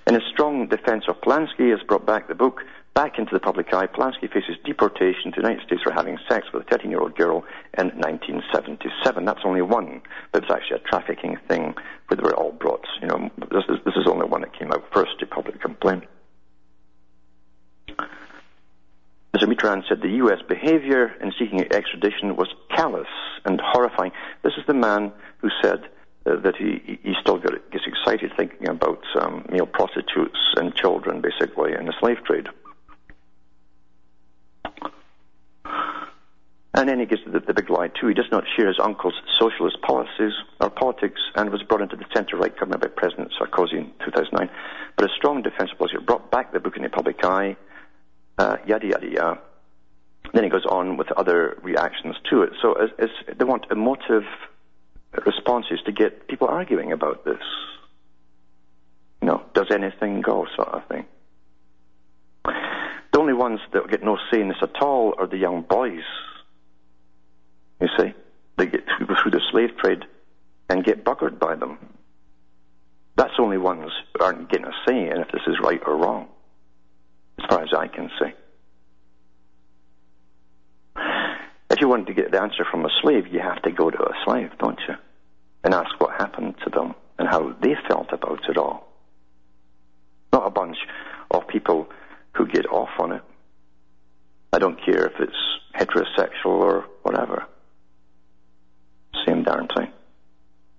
In 0.06 0.15
a 0.15 0.21
strong 0.32 0.67
defense 0.67 1.06
of 1.08 1.19
Polanski 1.21 1.71
has 1.71 1.79
brought 1.88 2.06
back 2.06 2.27
the 2.27 2.36
book 2.36 2.62
back 2.93 3.17
into 3.17 3.34
the 3.34 3.39
public 3.39 3.73
eye. 3.73 3.88
Polanski 3.88 4.32
faces 4.32 4.56
deportation 4.65 5.32
to 5.32 5.41
the 5.41 5.47
United 5.47 5.65
States 5.65 5.82
for 5.82 5.91
having 5.91 6.17
sex 6.29 6.47
with 6.53 6.63
a 6.63 6.69
13 6.69 6.91
year 6.91 6.99
old 6.99 7.15
girl 7.15 7.43
in 7.77 7.88
1977. 7.88 9.25
That's 9.25 9.39
only 9.45 9.62
one, 9.62 10.01
but 10.32 10.43
it's 10.43 10.51
actually 10.51 10.77
a 10.77 10.88
trafficking 10.89 11.38
thing 11.47 11.73
where 12.08 12.17
they 12.17 12.23
were 12.23 12.36
all 12.36 12.51
brought. 12.51 12.86
You 13.01 13.08
know, 13.08 13.29
this 13.51 13.63
is, 13.69 13.77
this 13.86 13.95
is 13.95 14.08
only 14.08 14.27
one 14.27 14.41
that 14.41 14.58
came 14.58 14.71
out 14.71 14.84
first 14.93 15.19
to 15.19 15.25
public 15.25 15.60
complaint. 15.62 16.03
Mr. 19.35 19.47
Mitterrand 19.47 19.81
said 19.89 19.99
the 20.01 20.17
U.S. 20.17 20.39
behavior 20.47 21.11
in 21.19 21.31
seeking 21.39 21.61
extradition 21.61 22.35
was 22.35 22.49
callous 22.75 23.07
and 23.45 23.59
horrifying. 23.59 24.11
This 24.43 24.53
is 24.57 24.63
the 24.67 24.75
man 24.75 25.11
who 25.39 25.49
said 25.61 25.79
uh, 26.27 26.35
that 26.41 26.55
he, 26.55 26.99
he 27.01 27.13
still 27.19 27.39
gets 27.39 27.83
excited 27.87 28.31
thinking 28.37 28.69
about 28.69 29.01
um, 29.19 29.45
male 29.49 29.65
prostitutes 29.65 30.37
and 30.55 30.75
children, 30.75 31.21
basically, 31.21 31.73
in 31.73 31.87
the 31.87 31.93
slave 31.99 32.17
trade. 32.25 32.47
And 36.75 36.89
then 36.89 36.99
he 36.99 37.05
gives 37.05 37.21
the, 37.25 37.39
the 37.39 37.53
big 37.53 37.69
lie 37.69 37.87
too. 37.87 38.07
He 38.07 38.13
does 38.13 38.31
not 38.31 38.43
share 38.55 38.67
his 38.67 38.79
uncle's 38.79 39.13
socialist 39.39 39.81
policies 39.81 40.33
or 40.59 40.69
politics 40.69 41.21
and 41.35 41.49
was 41.49 41.61
brought 41.63 41.81
into 41.81 41.95
the 41.95 42.05
centre-right 42.13 42.55
government 42.55 42.81
by 42.81 42.87
President 42.87 43.31
Sarkozy 43.39 43.77
in 43.77 43.91
2009. 44.05 44.49
But 44.95 45.05
a 45.05 45.13
strong 45.17 45.41
defence 45.41 45.71
policy 45.77 45.97
brought 46.05 46.31
back 46.31 46.51
the 46.51 46.59
book 46.59 46.77
in 46.77 46.83
the 46.83 46.89
public 46.89 47.23
eye, 47.23 47.57
uh, 48.37 48.57
yada 48.65 48.87
yada 48.87 49.07
yada. 49.07 49.39
Then 50.33 50.43
he 50.43 50.49
goes 50.49 50.65
on 50.65 50.97
with 50.97 51.11
other 51.11 51.57
reactions 51.61 52.15
to 52.29 52.43
it. 52.43 52.53
So 52.61 52.75
they 53.37 53.45
want 53.45 53.67
emotive 53.69 54.23
responses 55.25 55.79
to 55.85 55.91
get 55.91 56.27
people 56.27 56.47
arguing 56.47 56.91
about 56.91 57.23
this. 57.25 57.43
You 59.21 59.27
know, 59.27 59.43
does 59.53 59.67
anything 59.71 60.21
go 60.21 60.47
sort 60.55 60.69
of 60.69 60.87
thing. 60.87 61.05
The 62.45 63.19
only 63.19 63.33
ones 63.33 63.59
that 63.73 63.89
get 63.89 64.03
no 64.03 64.17
say 64.31 64.41
in 64.41 64.47
this 64.47 64.57
at 64.61 64.81
all 64.81 65.13
are 65.17 65.27
the 65.27 65.37
young 65.37 65.61
boys 65.61 66.03
you 67.83 67.89
see, 67.97 68.13
they 68.57 68.65
get 68.65 68.85
through, 68.85 69.07
go 69.07 69.15
through 69.21 69.31
the 69.31 69.41
slave 69.51 69.75
trade 69.77 70.05
and 70.69 70.85
get 70.85 71.03
buggered 71.03 71.37
by 71.37 71.55
them. 71.55 71.77
That's 73.17 73.35
the 73.35 73.43
only 73.43 73.57
ones 73.57 73.91
who 74.13 74.23
aren't 74.23 74.49
getting 74.49 74.67
a 74.67 74.71
say 74.87 75.09
in 75.09 75.17
if 75.17 75.31
this 75.31 75.41
is 75.47 75.59
right 75.61 75.81
or 75.85 75.97
wrong, 75.97 76.29
as 77.43 77.49
far 77.49 77.63
as 77.63 77.73
I 77.77 77.88
can 77.88 78.10
see. 78.19 78.32
If 81.69 81.82
you 81.82 81.88
want 81.88 82.08
to 82.08 82.13
get 82.13 82.32
the 82.32 82.41
answer 82.41 82.63
from 82.69 82.86
a 82.86 82.89
slave, 83.01 83.27
you 83.32 83.39
have 83.39 83.62
to 83.63 83.71
go 83.71 83.89
to 83.89 83.97
a 83.97 84.13
slave, 84.25 84.51
don't 84.60 84.79
you? 84.88 84.95
And 85.63 85.73
ask 85.73 85.99
what 85.99 86.12
happened 86.19 86.56
to 86.63 86.69
them 86.69 86.93
and 87.17 87.27
how 87.27 87.53
they 87.62 87.75
felt 87.88 88.12
about 88.12 88.47
it 88.47 88.58
all. 88.58 88.88
Not 90.32 90.47
a 90.47 90.51
bunch 90.51 90.77
of 91.32 91.47
people 91.47 91.88
who 92.34 92.47
get 92.47 92.67
off 92.67 92.89
on 92.99 93.12
it. 93.13 93.21
I 94.51 94.60
don't 94.60 94.84
care 94.86 95.08
if 95.08 95.13
it's 95.19 95.36
heterosexual 95.75 96.45
or 96.45 96.86
whatever. 97.01 97.45
Same 99.25 99.43
darn 99.43 99.67
thing. 99.75 99.91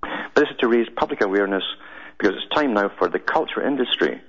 But 0.01 0.37
this 0.37 0.51
is 0.51 0.57
to 0.61 0.69
raise 0.69 0.87
public 0.97 1.23
awareness 1.23 1.65
because 2.19 2.35
it's 2.37 2.55
time 2.55 2.75
now 2.75 2.91
for 2.99 3.09
the 3.09 3.19
culture 3.19 3.67
industry 3.67 4.21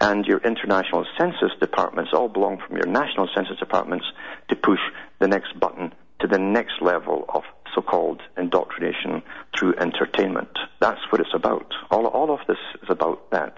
and 0.00 0.24
your 0.24 0.38
international 0.38 1.04
census 1.18 1.52
departments, 1.60 2.12
all 2.14 2.28
belong 2.28 2.58
from 2.66 2.76
your 2.76 2.86
national 2.86 3.28
census 3.34 3.58
departments, 3.58 4.06
to 4.48 4.56
push 4.56 4.80
the 5.18 5.28
next 5.28 5.58
button 5.58 5.92
to 6.20 6.26
the 6.26 6.38
next 6.38 6.80
level 6.80 7.24
of 7.28 7.42
so-called 7.74 8.20
indoctrination 8.36 9.22
through 9.56 9.74
entertainment. 9.76 10.50
That's 10.80 11.00
what 11.10 11.20
it's 11.20 11.34
about. 11.34 11.72
All, 11.90 12.06
all 12.06 12.32
of 12.32 12.40
this 12.46 12.58
is 12.82 12.88
about 12.88 13.30
that, 13.30 13.54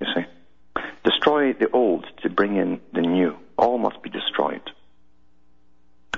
you 0.00 0.06
see. 0.14 0.82
Destroy 1.04 1.52
the 1.52 1.70
old 1.72 2.06
to 2.22 2.30
bring 2.30 2.56
in 2.56 2.80
the 2.92 3.00
new. 3.00 3.36
All 3.56 3.78
must 3.78 4.02
be 4.02 4.10
destroyed. 4.10 4.62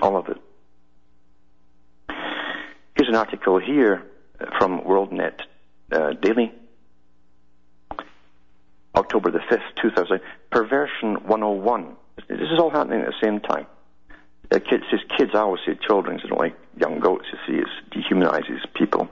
All 0.00 0.16
of 0.16 0.28
it. 0.28 0.38
Here's 2.96 3.08
an 3.08 3.14
article 3.14 3.58
here 3.58 4.02
from 4.58 4.82
WorldNet 4.82 5.34
uh, 5.92 6.12
Daily, 6.20 6.52
October 8.94 9.30
the 9.30 9.38
5th, 9.38 9.82
2000. 9.82 10.20
Perversion 10.50 11.26
101. 11.26 11.96
This 12.28 12.38
is 12.40 12.58
all 12.58 12.70
happening 12.70 13.00
at 13.00 13.06
the 13.06 13.26
same 13.26 13.40
time. 13.40 13.66
Uh, 14.50 14.58
kids, 14.58 14.84
says 14.90 15.00
kids, 15.16 15.30
I 15.34 15.38
always 15.38 15.62
say 15.66 15.78
children, 15.86 16.18
they 16.22 16.28
don't 16.28 16.38
like 16.38 16.56
young 16.76 17.00
goats, 17.00 17.24
you 17.32 17.38
see, 17.46 17.62
it 17.62 17.68
dehumanizes 17.90 18.60
people. 18.74 19.08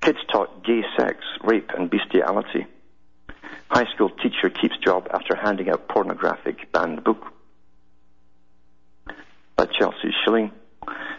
Kids 0.00 0.18
taught 0.30 0.64
gay 0.64 0.82
sex, 0.96 1.18
rape, 1.42 1.70
and 1.76 1.90
bestiality. 1.90 2.66
High 3.68 3.86
school 3.92 4.10
teacher 4.10 4.50
keeps 4.50 4.76
job 4.78 5.08
after 5.12 5.34
handing 5.34 5.68
out 5.68 5.88
pornographic 5.88 6.70
banned 6.72 7.02
book. 7.02 7.32
By 9.56 9.66
Chelsea 9.66 10.14
Schilling. 10.22 10.52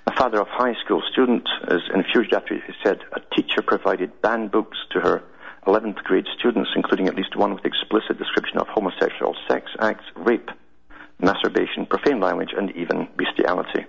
A 0.08 0.16
father 0.16 0.40
of 0.40 0.48
high 0.48 0.74
school 0.84 1.04
student 1.12 1.48
is 1.68 1.82
infuriated 1.94 2.34
after 2.34 2.56
he 2.56 2.62
said 2.84 3.00
a 3.12 3.20
teacher 3.36 3.62
provided 3.62 4.22
banned 4.22 4.52
books 4.52 4.78
to 4.92 5.02
her 5.02 5.24
11th 5.70 5.98
grade 6.04 6.26
students, 6.36 6.72
including 6.76 7.08
at 7.08 7.16
least 7.16 7.36
one 7.36 7.54
with 7.54 7.64
explicit 7.64 8.18
description 8.18 8.58
of 8.58 8.68
homosexual 8.68 9.36
sex 9.48 9.70
acts, 9.80 10.04
rape, 10.16 10.50
masturbation, 11.20 11.86
profane 11.86 12.20
language, 12.20 12.50
and 12.58 12.76
even 12.76 13.08
bestiality. 13.16 13.86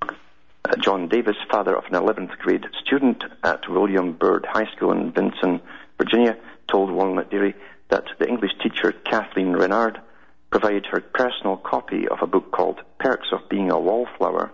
Uh, 0.00 0.76
John 0.82 1.06
Davis, 1.08 1.36
father 1.50 1.76
of 1.76 1.84
an 1.84 1.92
11th 1.92 2.38
grade 2.38 2.64
student 2.82 3.22
at 3.44 3.68
William 3.68 4.14
Byrd 4.14 4.46
High 4.48 4.74
School 4.74 4.92
in 4.92 5.12
Vinton, 5.12 5.60
Virginia, 5.98 6.38
told 6.66 6.88
WorldNet 6.88 7.30
Daily 7.30 7.54
that 7.90 8.04
the 8.18 8.26
English 8.26 8.52
teacher 8.62 8.92
Kathleen 8.92 9.52
Renard 9.52 10.00
provided 10.48 10.86
her 10.86 11.00
personal 11.00 11.58
copy 11.58 12.08
of 12.08 12.22
a 12.22 12.26
book 12.26 12.52
called 12.52 12.80
Perks 12.98 13.28
of 13.32 13.50
Being 13.50 13.70
a 13.70 13.78
Wallflower 13.78 14.50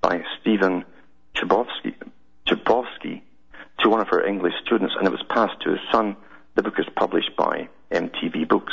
by 0.00 0.24
Stephen 0.40 0.86
Chbosky 1.36 1.94
to 3.80 3.88
one 3.88 4.00
of 4.00 4.08
her 4.08 4.24
English 4.24 4.54
students, 4.64 4.94
and 4.98 5.06
it 5.06 5.12
was 5.12 5.22
passed 5.28 5.60
to 5.62 5.70
his 5.70 5.80
son. 5.90 6.16
The 6.54 6.62
book 6.62 6.78
is 6.78 6.86
published 6.94 7.36
by 7.36 7.68
MTV 7.90 8.48
Books. 8.48 8.72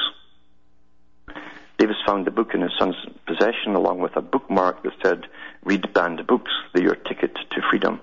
Davis 1.77 1.97
found 2.05 2.27
the 2.27 2.31
book 2.31 2.53
in 2.53 2.61
his 2.61 2.73
son's 2.77 2.97
possession 3.25 3.73
along 3.73 3.99
with 3.99 4.17
a 4.17 4.21
bookmark 4.21 4.83
that 4.83 4.91
said, 5.01 5.27
Read 5.63 5.93
banned 5.93 6.27
books, 6.27 6.51
they're 6.73 6.83
your 6.83 6.95
ticket 6.95 7.35
to 7.35 7.61
freedom. 7.69 8.01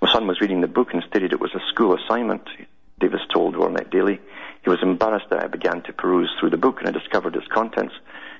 My 0.00 0.10
son 0.10 0.26
was 0.26 0.40
reading 0.40 0.62
the 0.62 0.66
book 0.66 0.94
and 0.94 1.04
stated 1.08 1.32
it 1.32 1.40
was 1.40 1.54
a 1.54 1.60
school 1.68 1.94
assignment, 1.94 2.48
Davis 2.98 3.20
told 3.32 3.54
WorldNet 3.54 3.90
Daily. 3.90 4.18
He 4.64 4.70
was 4.70 4.82
embarrassed 4.82 5.26
that 5.30 5.42
I 5.42 5.46
began 5.46 5.82
to 5.82 5.92
peruse 5.92 6.30
through 6.40 6.50
the 6.50 6.56
book 6.56 6.78
and 6.80 6.88
I 6.88 6.98
discovered 6.98 7.36
its 7.36 7.46
contents. 7.48 7.94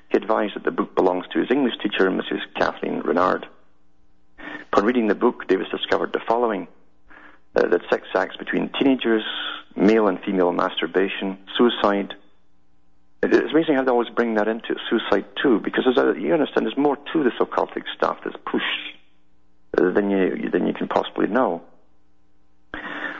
He 0.09 0.17
advised 0.17 0.55
that 0.55 0.63
the 0.63 0.71
book 0.71 0.95
belongs 0.95 1.25
to 1.31 1.39
his 1.39 1.51
English 1.51 1.75
teacher, 1.81 2.09
Mrs. 2.09 2.41
Kathleen 2.55 3.01
Renard. 3.01 3.45
Upon 4.71 4.85
reading 4.85 5.07
the 5.07 5.15
book, 5.15 5.47
Davis 5.47 5.67
discovered 5.69 6.13
the 6.13 6.21
following 6.27 6.67
uh, 7.55 7.67
that 7.67 7.81
sex 7.89 8.07
acts 8.15 8.35
between 8.37 8.69
teenagers, 8.79 9.23
male 9.75 10.07
and 10.07 10.19
female 10.21 10.51
masturbation, 10.51 11.37
suicide. 11.57 12.13
It's 13.21 13.51
amazing 13.51 13.75
how 13.75 13.83
they 13.83 13.91
always 13.91 14.09
bring 14.09 14.35
that 14.35 14.47
into 14.47 14.75
suicide 14.89 15.25
too, 15.41 15.59
because 15.59 15.85
a, 15.85 16.19
you 16.19 16.33
understand 16.33 16.65
there's 16.65 16.77
more 16.77 16.97
to 17.13 17.23
this 17.23 17.33
occultic 17.39 17.83
stuff 17.95 18.17
that's 18.23 18.35
pushed 18.45 18.65
uh, 19.77 19.91
than 19.91 20.09
you 20.09 20.49
than 20.51 20.67
you 20.67 20.73
can 20.73 20.87
possibly 20.87 21.27
know. 21.27 21.61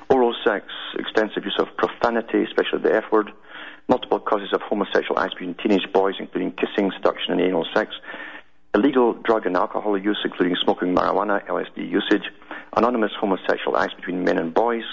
Oral 0.09 0.35
sex, 0.43 0.65
extensive 0.99 1.45
use 1.45 1.55
of 1.57 1.67
profanity, 1.77 2.43
especially 2.43 2.79
the 2.83 2.93
F 2.93 3.05
word, 3.11 3.31
multiple 3.87 4.19
causes 4.19 4.49
of 4.53 4.61
homosexual 4.61 5.17
acts 5.19 5.33
between 5.35 5.55
teenage 5.55 5.91
boys, 5.93 6.15
including 6.19 6.51
kissing, 6.51 6.91
seduction, 6.91 7.31
and 7.31 7.41
anal 7.41 7.65
sex, 7.73 7.95
illegal 8.73 9.13
drug 9.13 9.45
and 9.45 9.55
alcohol 9.55 9.97
use, 9.97 10.19
including 10.23 10.55
smoking 10.63 10.95
marijuana, 10.95 11.45
LSD 11.47 11.89
usage, 11.89 12.23
anonymous 12.75 13.11
homosexual 13.19 13.77
acts 13.77 13.93
between 13.93 14.23
men 14.23 14.37
and 14.37 14.53
boys. 14.53 14.83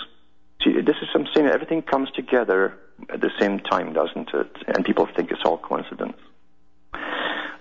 See, 0.62 0.72
this 0.81 0.97
is 1.01 1.09
saying 1.35 1.47
everything 1.47 1.83
comes 1.83 2.11
together 2.11 2.76
at 3.09 3.20
the 3.20 3.31
same 3.39 3.61
time, 3.61 3.93
doesn't 3.95 4.28
it? 4.35 4.57
And 4.66 4.85
people 4.85 5.09
think 5.16 5.31
it's 5.31 5.41
all 5.45 5.57
coincidence. 5.57 6.18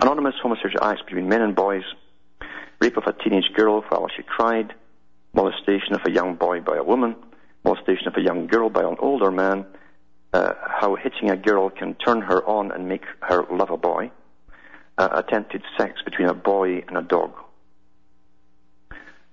Anonymous 0.01 0.35
homosexual 0.41 0.83
acts 0.83 1.01
between 1.03 1.29
men 1.29 1.41
and 1.41 1.55
boys, 1.55 1.83
rape 2.81 2.97
of 2.97 3.03
a 3.05 3.13
teenage 3.13 3.51
girl 3.55 3.81
while 3.89 4.07
she 4.15 4.23
cried, 4.23 4.73
molestation 5.33 5.93
of 5.93 6.01
a 6.05 6.11
young 6.11 6.35
boy 6.35 6.59
by 6.59 6.77
a 6.77 6.83
woman, 6.83 7.15
molestation 7.63 8.07
of 8.07 8.15
a 8.17 8.21
young 8.21 8.47
girl 8.47 8.69
by 8.69 8.81
an 8.81 8.95
older 8.99 9.31
man, 9.31 9.65
uh, 10.33 10.53
how 10.67 10.95
hitting 10.95 11.29
a 11.29 11.37
girl 11.37 11.69
can 11.69 11.95
turn 11.95 12.21
her 12.21 12.45
on 12.45 12.71
and 12.71 12.87
make 12.87 13.03
her 13.21 13.45
love 13.51 13.69
a 13.69 13.77
boy, 13.77 14.11
uh, 14.99 15.07
attempted 15.13 15.63
sex 15.77 16.01
between 16.03 16.27
a 16.27 16.33
boy 16.33 16.83
and 16.87 16.97
a 16.97 17.01
dog. 17.01 17.31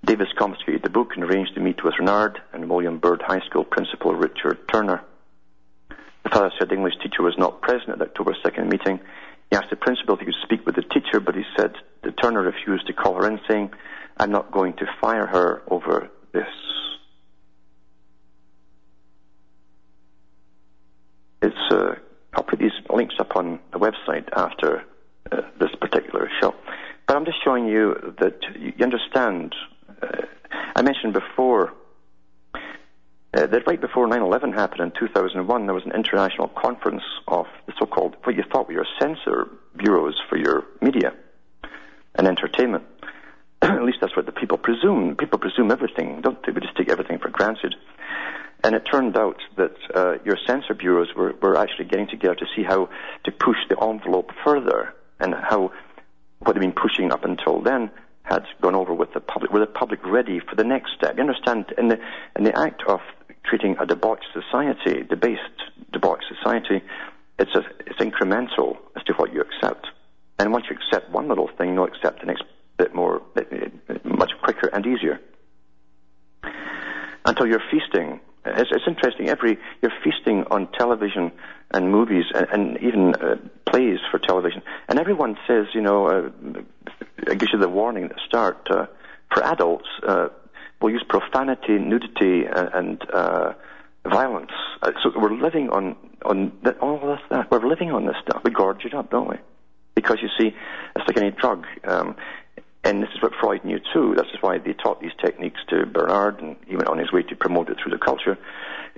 Davis 0.05 0.29
confiscated 0.39 0.83
the 0.83 0.91
book 0.91 1.11
and 1.15 1.25
arranged 1.25 1.55
to 1.55 1.61
meet 1.61 1.83
with 1.83 1.95
Renard 1.99 2.41
and 2.53 2.71
William 2.71 2.99
Byrd 2.99 3.23
High 3.27 3.45
School 3.47 3.65
principal 3.65 4.15
Richard 4.15 4.69
Turner. 4.73 5.03
The 6.23 6.31
father 6.31 6.53
said 6.59 6.69
the 6.69 6.75
English 6.75 6.95
teacher 7.03 7.23
was 7.23 7.35
not 7.37 7.61
present 7.61 7.91
at 7.91 7.99
the 7.99 8.05
October 8.05 8.37
2nd 8.45 8.71
meeting. 8.71 9.01
He 9.51 9.57
asked 9.57 9.71
the 9.71 9.77
principal 9.77 10.15
if 10.15 10.21
he 10.21 10.27
could 10.27 10.43
speak 10.45 10.65
with 10.65 10.77
the 10.77 10.83
teacher, 10.83 11.19
but 11.19 11.35
he 11.35 11.43
said 11.59 11.75
the 12.03 12.13
Turner 12.13 12.43
refused 12.43 12.87
to 12.87 12.93
call 12.93 13.15
her 13.15 13.29
in, 13.29 13.41
saying, 13.49 13.71
I'm 14.17 14.31
not 14.31 14.53
going 14.53 14.75
to 14.75 14.87
fire 15.01 15.27
her 15.27 15.63
over 15.69 16.09
this. 16.33 16.47
It's 21.43 21.97
put 22.47 22.59
these 22.59 22.73
links 22.91 23.17
up 23.19 23.37
on 23.37 23.59
the 23.73 23.79
website 23.79 24.29
after 24.35 24.85
uh, 25.31 25.43
this 25.59 25.71
particular 25.81 26.29
show. 26.41 26.55
But 27.07 27.17
I'm 27.17 27.25
just 27.25 27.43
showing 27.45 27.67
you 27.67 28.15
that 28.21 28.41
you 28.59 28.73
understand. 28.83 29.55
Uh, 30.03 30.23
I 30.75 30.83
mentioned 30.83 31.13
before 31.13 31.73
uh, 33.35 33.47
that 33.47 33.67
right 33.67 33.81
before 33.81 34.09
9/11 34.09 34.55
happened 34.55 34.81
in 34.81 34.93
2001, 34.99 35.67
there 35.67 35.75
was 35.75 35.85
an 35.85 35.93
international 35.93 36.49
conference 36.49 37.03
of 37.29 37.47
the 37.67 37.73
so-called 37.79 38.17
what 38.25 38.35
you 38.37 38.43
thought 38.51 38.67
were 38.67 38.75
your 38.75 38.87
censor 38.99 39.49
bureaus 39.77 40.15
for 40.29 40.37
your 40.37 40.65
media 40.81 41.13
and 42.15 42.27
entertainment. 42.27 42.85
At 43.63 43.83
least 43.85 43.99
that's 44.01 44.17
what 44.17 44.27
the 44.27 44.33
people 44.33 44.59
presume. 44.59 45.17
People 45.17 45.39
presume 45.39 45.71
everything, 45.71 46.21
don't 46.23 46.45
they? 46.45 46.53
We 46.53 46.61
just 46.61 46.77
take 46.77 46.89
everything 46.91 47.19
for 47.19 47.29
granted. 47.29 47.75
And 48.65 48.75
it 48.75 48.83
turned 48.91 49.17
out 49.17 49.37
that 49.57 49.77
uh, 49.95 50.15
your 50.25 50.39
censor 50.47 50.75
bureaus 50.75 51.09
were, 51.15 51.35
were 51.41 51.57
actually 51.57 51.87
getting 51.87 52.09
together 52.09 52.37
to 52.37 52.47
see 52.57 52.63
how 52.63 52.89
to 53.25 53.33
push 53.33 53.59
the 53.69 53.79
envelope 53.81 54.31
further 54.45 54.95
and 55.21 55.35
how 55.35 55.73
what 56.41 56.55
they've 56.55 56.61
been 56.61 56.73
pushing 56.73 57.13
up 57.13 57.25
until 57.25 57.61
then 57.61 57.91
had 58.23 58.45
gone 58.61 58.75
over 58.75 58.93
with 58.93 59.13
the 59.15 59.21
public. 59.21 59.53
Were 59.53 59.61
the 59.61 59.67
public 59.67 60.05
ready 60.05 60.41
for 60.41 60.57
the 60.57 60.65
next 60.65 60.93
step? 60.97 61.17
You 61.17 61.23
understand? 61.23 61.73
In 61.79 61.89
the 61.89 61.99
in 62.37 62.45
the 62.45 62.59
act 62.59 62.83
of 62.89 63.01
creating 63.45 63.77
a 63.79 63.87
debauched 63.87 64.27
society, 64.33 65.05
debased, 65.05 65.41
debauched 65.93 66.25
society, 66.29 66.83
it's 67.39 67.55
a, 67.55 67.63
it's 67.87 68.01
incremental 68.01 68.77
as 68.97 69.03
to 69.05 69.13
what 69.15 69.33
you 69.33 69.41
accept. 69.41 69.87
And 70.39 70.53
once 70.53 70.67
you 70.69 70.77
accept 70.77 71.11
one 71.11 71.29
little 71.29 71.49
thing, 71.57 71.75
you'll 71.75 71.85
accept 71.85 72.21
the 72.21 72.27
next 72.27 72.45
bit 72.77 72.95
more, 72.95 73.23
much 74.05 74.33
quicker 74.43 74.69
and 74.69 74.85
easier. 74.87 75.21
Until 77.25 77.47
you're 77.47 77.63
feasting. 77.71 78.21
It's, 78.57 78.71
it's 78.73 78.85
interesting. 78.87 79.29
Every 79.29 79.59
you're 79.83 79.93
feasting 80.05 80.45
on 80.51 80.69
television 80.73 81.33
and 81.71 81.91
movies 81.91 82.25
and, 82.35 82.47
and 82.53 82.83
even 82.83 83.15
uh, 83.15 83.37
plays 83.71 83.99
for 84.11 84.19
television, 84.19 84.63
and 84.89 84.99
everyone 84.99 85.37
says, 85.47 85.67
you 85.75 85.81
know, 85.81 86.07
uh, 86.07 86.31
it 87.19 87.39
gives 87.39 87.53
you 87.53 87.59
the 87.59 87.69
warning 87.69 88.05
at 88.05 88.11
the 88.11 88.21
start. 88.27 88.67
Uh, 88.71 88.87
for 89.35 89.43
adults, 89.45 89.89
uh, 90.07 90.29
we'll 90.81 90.93
use 90.93 91.05
profanity, 91.09 91.79
nudity, 91.79 92.45
and, 92.47 93.03
uh, 93.13 93.55
violence. 94.05 94.53
Uh, 94.83 94.93
so 95.03 95.11
we're 95.17 95.35
living 95.35 95.69
on 95.71 95.97
on 96.25 96.53
the, 96.63 96.73
all 96.79 96.99
this 97.01 97.21
stuff. 97.27 97.47
We're 97.51 97.67
living 97.67 97.91
on 97.91 98.07
this 98.07 98.17
stuff. 98.23 98.43
We 98.45 98.51
gorge 98.51 98.85
it 98.85 98.95
up, 98.95 99.11
don't 99.11 99.29
we? 99.29 99.37
Because 99.95 100.19
you 100.23 100.29
see, 100.39 100.55
it's 100.95 101.09
like 101.09 101.17
any 101.17 101.31
drug. 101.31 101.67
Um, 101.85 102.17
and 102.87 103.03
this 103.03 103.11
is 103.17 103.21
what 103.21 103.33
Freud 103.41 103.65
knew 103.65 103.81
too. 103.93 104.15
This 104.15 104.27
is 104.33 104.41
why 104.41 104.59
they 104.59 104.73
taught 104.73 105.01
these 105.01 105.15
techniques 105.21 105.61
to 105.71 105.85
Bernays, 105.87 106.39
and 106.41 106.57
he 106.69 106.77
went 106.77 106.89
on 106.89 106.99
his 106.99 107.11
way 107.13 107.23
to 107.25 107.35
promote 107.35 107.69
it 107.69 107.79
through 107.83 107.91
the 107.91 107.99
culture. 107.99 108.39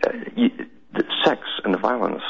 Uh, 0.07 0.11
you, 0.37 0.51
the 0.93 1.05
sex 1.25 1.41
and 1.65 1.73
the 1.73 1.79
violence 1.79 2.23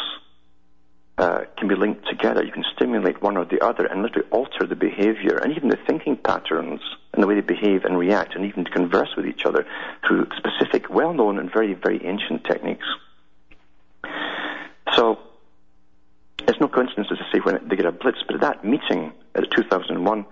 uh, 1.18 1.40
can 1.56 1.66
be 1.66 1.74
linked 1.74 2.06
together. 2.09 2.44
You 2.44 2.52
can 2.52 2.64
stimulate 2.76 3.20
one 3.20 3.36
or 3.36 3.44
the 3.44 3.61
other 3.61 3.86
and 3.86 4.02
literally 4.02 4.28
alter 4.30 4.66
the 4.66 4.76
behavior 4.76 5.36
and 5.36 5.52
even 5.56 5.68
the 5.68 5.78
thinking 5.84 6.16
patterns 6.16 6.80
and 7.12 7.20
the 7.20 7.26
way 7.26 7.34
they 7.34 7.40
behave 7.40 7.84
and 7.84 7.98
react 7.98 8.36
and 8.36 8.44
even 8.44 8.64
to 8.64 8.70
converse 8.70 9.16
with 9.16 9.26
each 9.26 9.44
other 9.44 9.66
through 10.06 10.28
specific, 10.36 10.88
well-known 10.88 11.40
and 11.40 11.52
very, 11.52 11.74
very 11.74 12.04
ancient 12.06 12.44
techniques. 12.44 12.86
So 14.94 15.18
it's 16.46 16.61
no 16.61 16.68
coincidence, 16.68 17.09
as 17.11 17.18
I 17.20 17.32
say, 17.32 17.40
when 17.40 17.68
they 17.68 17.74
get 17.74 17.86
a 17.86 17.92
blitz, 17.92 18.18
but 18.24 18.36
at 18.36 18.42
that 18.42 18.64
meeting 18.64 19.12
at 19.34 19.50
2001, 19.50 20.24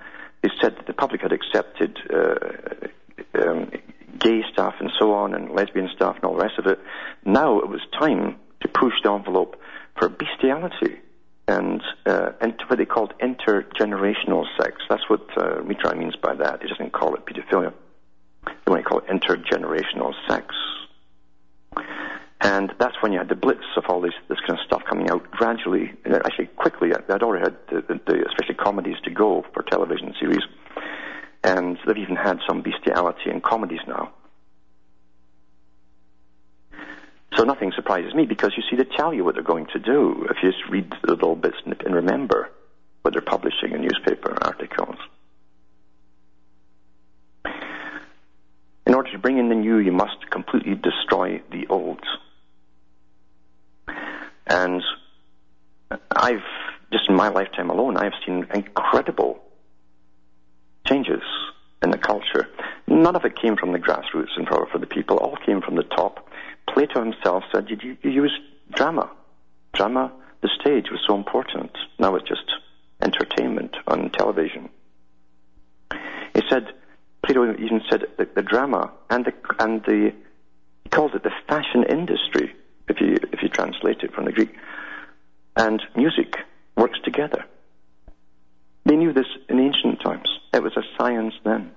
they 0.47 0.53
said 0.63 0.77
that 0.77 0.87
the 0.87 0.93
public 0.93 1.23
had 1.23 1.33
accepted 1.33 1.99
uh, 2.13 3.43
um, 3.43 3.71
gay 4.19 4.43
stuff 4.53 4.75
and 4.79 4.91
so 4.99 5.13
on 5.13 5.35
and 5.35 5.51
lesbian 5.51 5.89
stuff 5.95 6.15
and 6.17 6.25
all 6.25 6.37
the 6.37 6.43
rest 6.43 6.59
of 6.59 6.67
it. 6.67 6.79
Now 7.25 7.59
it 7.59 7.69
was 7.69 7.81
time 7.99 8.37
to 8.61 8.69
push 8.69 8.93
the 9.03 9.11
envelope 9.13 9.57
for 9.99 10.09
bestiality 10.09 11.01
and 11.49 11.83
uh, 12.07 12.31
what 12.69 12.79
they 12.79 12.85
called 12.85 13.13
intergenerational 13.21 14.45
sex. 14.57 14.83
That's 14.89 15.09
what 15.09 15.23
uh, 15.37 15.63
Mitterrand 15.63 15.99
means 15.99 16.17
by 16.17 16.35
that. 16.35 16.63
He 16.63 16.69
doesn't 16.69 16.93
call 16.93 17.15
it 17.15 17.25
pedophilia. 17.27 17.73
They 18.47 18.71
want 18.71 18.85
to 18.85 18.89
call 18.89 18.99
it 18.99 19.07
intergenerational 19.07 20.13
sex. 20.29 20.55
And 22.41 22.73
that's 22.79 22.95
when 23.01 23.13
you 23.13 23.19
had 23.19 23.29
the 23.29 23.35
blitz 23.35 23.65
of 23.77 23.85
all 23.89 24.01
this, 24.01 24.13
this 24.29 24.39
kind 24.41 24.59
of 24.59 24.65
stuff 24.67 24.83
coming 24.89 25.09
out 25.09 25.31
gradually, 25.31 25.93
actually 26.05 26.47
quickly. 26.49 26.91
I'd 26.93 27.23
already 27.23 27.45
had 27.45 27.57
the, 27.71 27.81
the, 27.81 28.01
the, 28.07 28.25
especially 28.29 28.57
comedies 28.57 28.97
to 29.05 29.11
go 29.11 29.45
for 29.55 29.63
television 29.63 30.15
series. 30.21 30.43
And 31.43 31.79
they've 31.87 31.97
even 31.97 32.17
had 32.17 32.39
some 32.47 32.63
bestiality 32.63 33.31
in 33.31 33.41
comedies 33.41 33.81
now. 33.87 34.13
So 37.37 37.45
nothing 37.45 37.73
surprises 37.75 38.15
me 38.15 38.27
because 38.27 38.53
you 38.57 38.63
see, 38.71 38.77
they 38.77 38.89
tell 38.97 39.13
you 39.13 39.25
what 39.25 39.35
they're 39.35 39.45
going 39.45 39.67
to 39.73 39.79
do 39.79 40.27
if 40.31 40.37
you 40.43 40.51
just 40.51 40.65
read 40.71 40.91
the 41.03 41.13
little 41.13 41.37
bits 41.37 41.57
and 41.65 41.95
remember 41.95 42.51
what 43.03 43.13
they're 43.13 43.23
publishing 43.23 43.73
in 43.73 43.83
newspaper 43.83 44.37
articles. 44.43 44.97
In 48.87 48.95
order 49.07 49.17
to 49.17 49.23
bring 49.23 49.39
in 49.39 49.49
the 49.49 49.55
new, 49.55 49.79
you 49.79 49.93
must 49.93 50.31
completely 50.31 50.75
destroy 50.75 51.41
the 51.51 51.67
old. 51.69 52.01
And 54.47 54.83
I've, 56.11 56.43
just 56.93 57.09
in 57.09 57.15
my 57.15 57.29
lifetime 57.29 57.71
alone, 57.71 57.97
I've 57.97 58.13
seen 58.25 58.47
incredible 58.55 59.43
changes 60.87 61.23
in 61.83 61.91
the 61.91 61.99
culture. 61.99 62.49
None 62.87 63.17
of 63.17 63.25
it 63.25 63.37
came 63.41 63.57
from 63.57 63.73
the 63.73 63.79
grassroots 63.79 64.37
and 64.37 64.49
for 64.49 64.79
the 64.79 64.87
people. 64.87 65.19
All 65.19 65.37
came 65.45 65.61
from 65.61 65.77
the 65.77 65.83
top. 65.83 66.29
Plato 66.69 67.03
himself 67.03 67.45
said, 67.53 67.69
you, 67.69 67.97
you 68.03 68.11
use 68.11 68.41
drama. 68.75 69.11
Drama, 69.73 70.13
the 70.43 70.51
stage 70.61 70.91
was 70.91 71.01
so 71.07 71.15
important. 71.15 71.71
Now 71.99 72.15
it's 72.17 72.29
just 72.29 72.51
entertainment 73.03 73.77
on 73.87 74.11
television. 74.11 74.69
He 76.35 76.43
said, 76.49 76.73
Plato 77.27 77.53
even 77.59 77.83
said 77.91 78.05
that 78.19 78.37
the 78.37 78.43
drama 78.43 78.93
and 79.11 79.25
the, 79.25 79.33
and 79.59 79.83
the, 79.83 80.13
he 80.85 80.89
calls 80.89 81.11
it 81.13 81.25
the 81.25 81.33
fashion 81.49 81.85
industry, 81.89 82.55
if 82.89 83.01
you, 83.01 83.17
if 83.33 83.43
you 83.43 83.49
translate 83.49 84.01
it 84.03 84.15
from 84.15 84.27
the 84.27 84.33
Greek, 84.33 84.55
and 85.57 85.83
music 85.97 86.37
works 86.77 86.99
together. 87.05 87.45
They 88.85 88.95
knew 88.95 89.13
this 89.13 89.27
in 89.49 89.59
ancient 89.59 90.01
times. 90.03 90.29
It 90.55 90.63
was 90.63 90.77
a 90.77 90.83
science 90.97 91.35
then. 91.45 91.73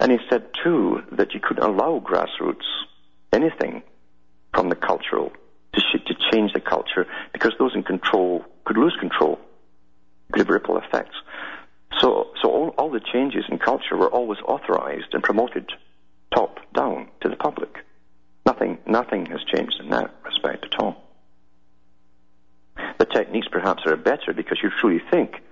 And 0.00 0.10
he 0.10 0.18
said, 0.28 0.46
too, 0.64 1.02
that 1.12 1.32
you 1.32 1.40
couldn't 1.40 1.62
allow 1.62 2.00
grassroots 2.00 2.66
anything 3.32 3.82
from 4.52 4.70
the 4.70 4.74
cultural 4.74 5.30
to, 5.74 5.80
sh- 5.80 6.04
to 6.06 6.14
change 6.32 6.52
the 6.52 6.60
culture 6.60 7.06
because 7.32 7.52
those 7.60 7.76
in 7.76 7.84
control 7.84 8.44
could 8.64 8.76
lose 8.76 8.96
control. 8.98 9.38
Could 10.32 10.40
have 10.40 10.48
ripple 10.48 10.78
effects. 10.78 11.14
So, 11.98 12.28
so 12.40 12.48
all, 12.48 12.68
all 12.78 12.90
the 12.90 13.00
changes 13.00 13.44
in 13.48 13.58
culture 13.58 13.96
were 13.96 14.10
always 14.10 14.38
authorized 14.46 15.12
and 15.12 15.22
promoted 15.22 15.70
top 16.34 16.58
down 16.72 17.08
to 17.22 17.28
the 17.28 17.36
public. 17.36 17.84
Nothing, 18.46 18.78
nothing 18.86 19.26
has 19.26 19.40
changed 19.52 19.80
in 19.80 19.90
that 19.90 20.14
respect 20.24 20.64
at 20.64 20.80
all. 20.80 21.04
The 22.98 23.04
techniques 23.06 23.48
perhaps 23.50 23.82
are 23.86 23.96
better 23.96 24.32
because 24.34 24.58
you 24.62 24.70
truly 24.80 25.02
think 25.10 25.42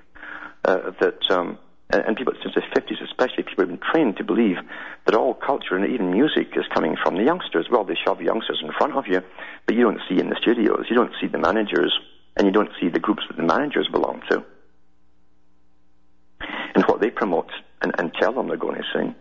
uh, 0.65 0.93
that 1.01 1.31
um, 1.31 1.59
and, 1.91 2.03
and 2.03 2.17
people 2.17 2.33
since 2.43 2.55
the 2.55 2.61
50s 2.61 3.03
especially, 3.03 3.45
people 3.45 3.65
have 3.65 3.69
been 3.69 3.91
trained 3.93 4.17
to 4.19 4.25
believe 4.25 4.57
that 5.07 5.15
all 5.15 5.35
culture 5.35 5.77
and 5.77 5.91
even 5.93 6.11
music 6.11 6.49
is 6.57 6.65
coming 6.75 6.97
from 7.03 7.17
the 7.17 7.23
youngsters. 7.23 7.67
Well, 7.71 7.85
they 7.85 7.95
shove 7.95 8.21
youngsters 8.21 8.61
in 8.63 8.73
front 8.73 8.95
of 8.95 9.07
you, 9.07 9.23
but 9.67 9.75
you 9.75 9.83
don't 9.83 10.01
see 10.09 10.19
in 10.19 10.29
the 10.29 10.37
studios, 10.41 10.87
you 10.89 10.97
don't 10.97 11.13
see 11.21 11.27
the 11.27 11.39
managers, 11.39 11.99
and 12.37 12.47
you 12.47 12.53
don't 12.53 12.71
see 12.81 12.89
the 12.89 12.99
groups 12.99 13.23
that 13.29 13.37
the 13.37 13.43
managers 13.43 13.89
belong 13.91 14.23
to. 14.31 14.45
And 16.75 16.85
what 16.85 17.01
they 17.01 17.11
promote 17.11 17.51
and, 17.83 17.93
and 17.99 18.13
tell 18.15 18.33
them 18.33 18.49
they're 18.49 18.57
going 18.57 18.77
to 18.77 18.85
sing. 18.95 19.15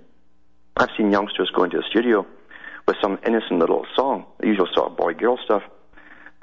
I've 0.76 0.90
seen 0.98 1.12
youngsters 1.12 1.52
go 1.56 1.64
into 1.64 1.80
a 1.80 1.84
studio 1.90 2.26
with 2.88 2.98
some 3.02 3.20
innocent 3.26 3.60
little 3.60 3.86
song, 3.96 4.26
the 4.40 4.48
usual 4.48 4.68
sort 4.74 4.92
of 4.92 4.98
boy-girl 4.98 5.40
stuff 5.44 5.64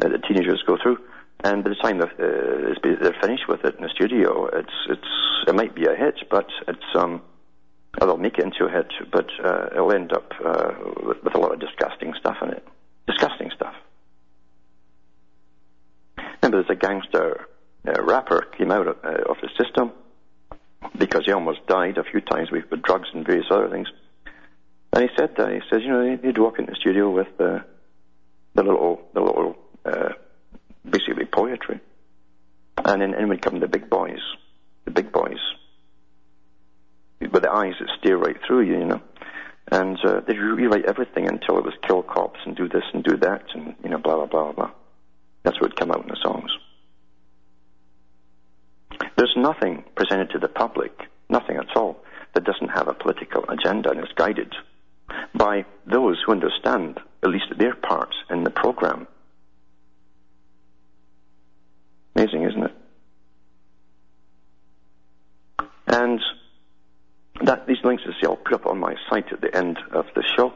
uh, 0.03 0.09
that 0.09 0.25
teenagers 0.25 0.63
go 0.67 0.77
through, 0.83 0.99
and 1.43 1.65
by 1.65 1.71
the 1.71 1.77
time 1.77 1.99
they're, 1.99 2.09
uh, 2.09 2.75
they're 2.83 3.17
finished 3.21 3.49
with 3.49 3.65
it 3.65 3.77
in 3.77 3.83
the 3.83 3.89
studio, 3.89 4.47
it's 4.47 4.73
it's 4.89 5.09
it 5.47 5.55
might 5.55 5.75
be 5.75 5.87
a 5.87 5.95
hit, 5.95 6.17
but 6.31 6.49
it's 6.69 6.85
um, 6.95 7.23
they'll 7.99 8.17
make 8.17 8.39
it 8.39 8.45
into 8.45 8.67
a 8.67 8.71
hit, 8.71 8.93
but 9.11 9.29
uh, 9.43 9.69
it'll 9.73 9.93
end 9.93 10.13
up 10.13 10.33
uh, 10.45 10.73
with, 11.03 11.23
with 11.23 11.35
a 11.35 11.39
lot 11.39 11.53
of 11.53 11.61
disgusting 11.61 12.13
stuff 12.19 12.37
in 12.43 12.51
it. 12.51 12.67
Disgusting 13.07 13.51
stuff. 13.55 13.75
Remember, 16.43 16.63
there's 16.63 16.71
a 16.71 16.81
gangster 16.81 17.47
uh, 17.87 18.03
rapper 18.03 18.43
came 18.57 18.71
out 18.71 18.87
of, 18.89 18.97
uh, 19.05 19.31
of 19.31 19.37
the 19.41 19.49
system 19.63 19.93
because 20.97 21.23
he 21.27 21.33
almost 21.33 21.67
died 21.67 21.99
a 21.99 22.05
few 22.05 22.21
times 22.21 22.51
with, 22.51 22.65
drugs 22.83 23.09
and 23.13 23.27
various 23.27 23.47
other 23.51 23.69
things. 23.69 23.89
And 24.93 25.03
he 25.03 25.09
said 25.17 25.35
that 25.37 25.53
he 25.53 25.61
says, 25.71 25.83
you 25.83 25.89
know, 25.89 26.19
he'd 26.23 26.39
walk 26.39 26.59
in 26.59 26.67
the 26.67 26.77
studio 26.77 27.11
with 27.11 27.27
the 27.37 27.65
little 28.55 29.03
the 29.13 29.21
little 29.21 29.57
uh, 29.85 30.11
basically 30.89 31.25
poetry. 31.25 31.81
And 32.85 33.03
then 33.03 33.15
in 33.15 33.29
would 33.29 33.43
come 33.43 33.61
the 33.61 33.69
big 33.69 33.91
boys, 33.91 34.21
the 34.85 34.91
big 34.91 35.11
boys, 35.11 35.41
with 37.21 37.43
the 37.43 37.51
eyes 37.51 37.75
that 37.81 37.89
stare 37.99 38.19
right 38.19 38.37
through 38.47 38.63
you, 38.63 38.79
you 38.79 38.87
know. 38.87 39.01
And 39.73 39.99
uh, 40.05 40.21
they'd 40.21 40.39
rewrite 40.39 40.85
everything 40.85 41.27
until 41.27 41.59
it 41.59 41.65
was 41.65 41.75
kill 41.87 42.03
cops 42.03 42.39
and 42.45 42.55
do 42.55 42.69
this 42.69 42.85
and 42.93 43.03
do 43.03 43.17
that 43.17 43.45
and, 43.55 43.75
you 43.83 43.89
know, 43.89 43.99
blah, 43.99 44.17
blah, 44.17 44.27
blah, 44.27 44.53
blah. 44.53 44.71
That's 45.43 45.57
what 45.61 45.71
would 45.71 45.77
come 45.77 45.91
out 45.91 46.03
in 46.03 46.09
the 46.09 46.19
songs. 46.23 46.51
Nothing 49.37 49.85
presented 49.95 50.31
to 50.31 50.39
the 50.39 50.49
public, 50.49 50.93
nothing 51.29 51.57
at 51.57 51.77
all, 51.77 52.03
that 52.35 52.45
doesn't 52.45 52.69
have 52.69 52.89
a 52.89 52.95
political 52.95 53.45
agenda 53.49 53.91
and 53.91 54.01
is 54.01 54.13
guided 54.17 54.55
by 55.35 55.65
those 55.87 56.23
who 56.25 56.33
understand 56.33 56.99
at 57.23 57.31
least 57.31 57.47
their 57.59 57.75
parts 57.75 58.17
in 58.31 58.45
the 58.45 58.51
program. 58.51 59.07
Amazing, 62.17 62.43
isn't 62.45 62.63
it? 62.65 62.73
And 65.87 66.21
that 67.43 67.67
these 67.67 67.79
links, 67.85 68.03
I'll 68.23 68.37
put 68.37 68.55
up 68.55 68.67
on 68.67 68.79
my 68.79 68.95
site 69.11 69.33
at 69.33 69.41
the 69.41 69.55
end 69.55 69.79
of 69.93 70.07
the 70.15 70.23
show. 70.37 70.53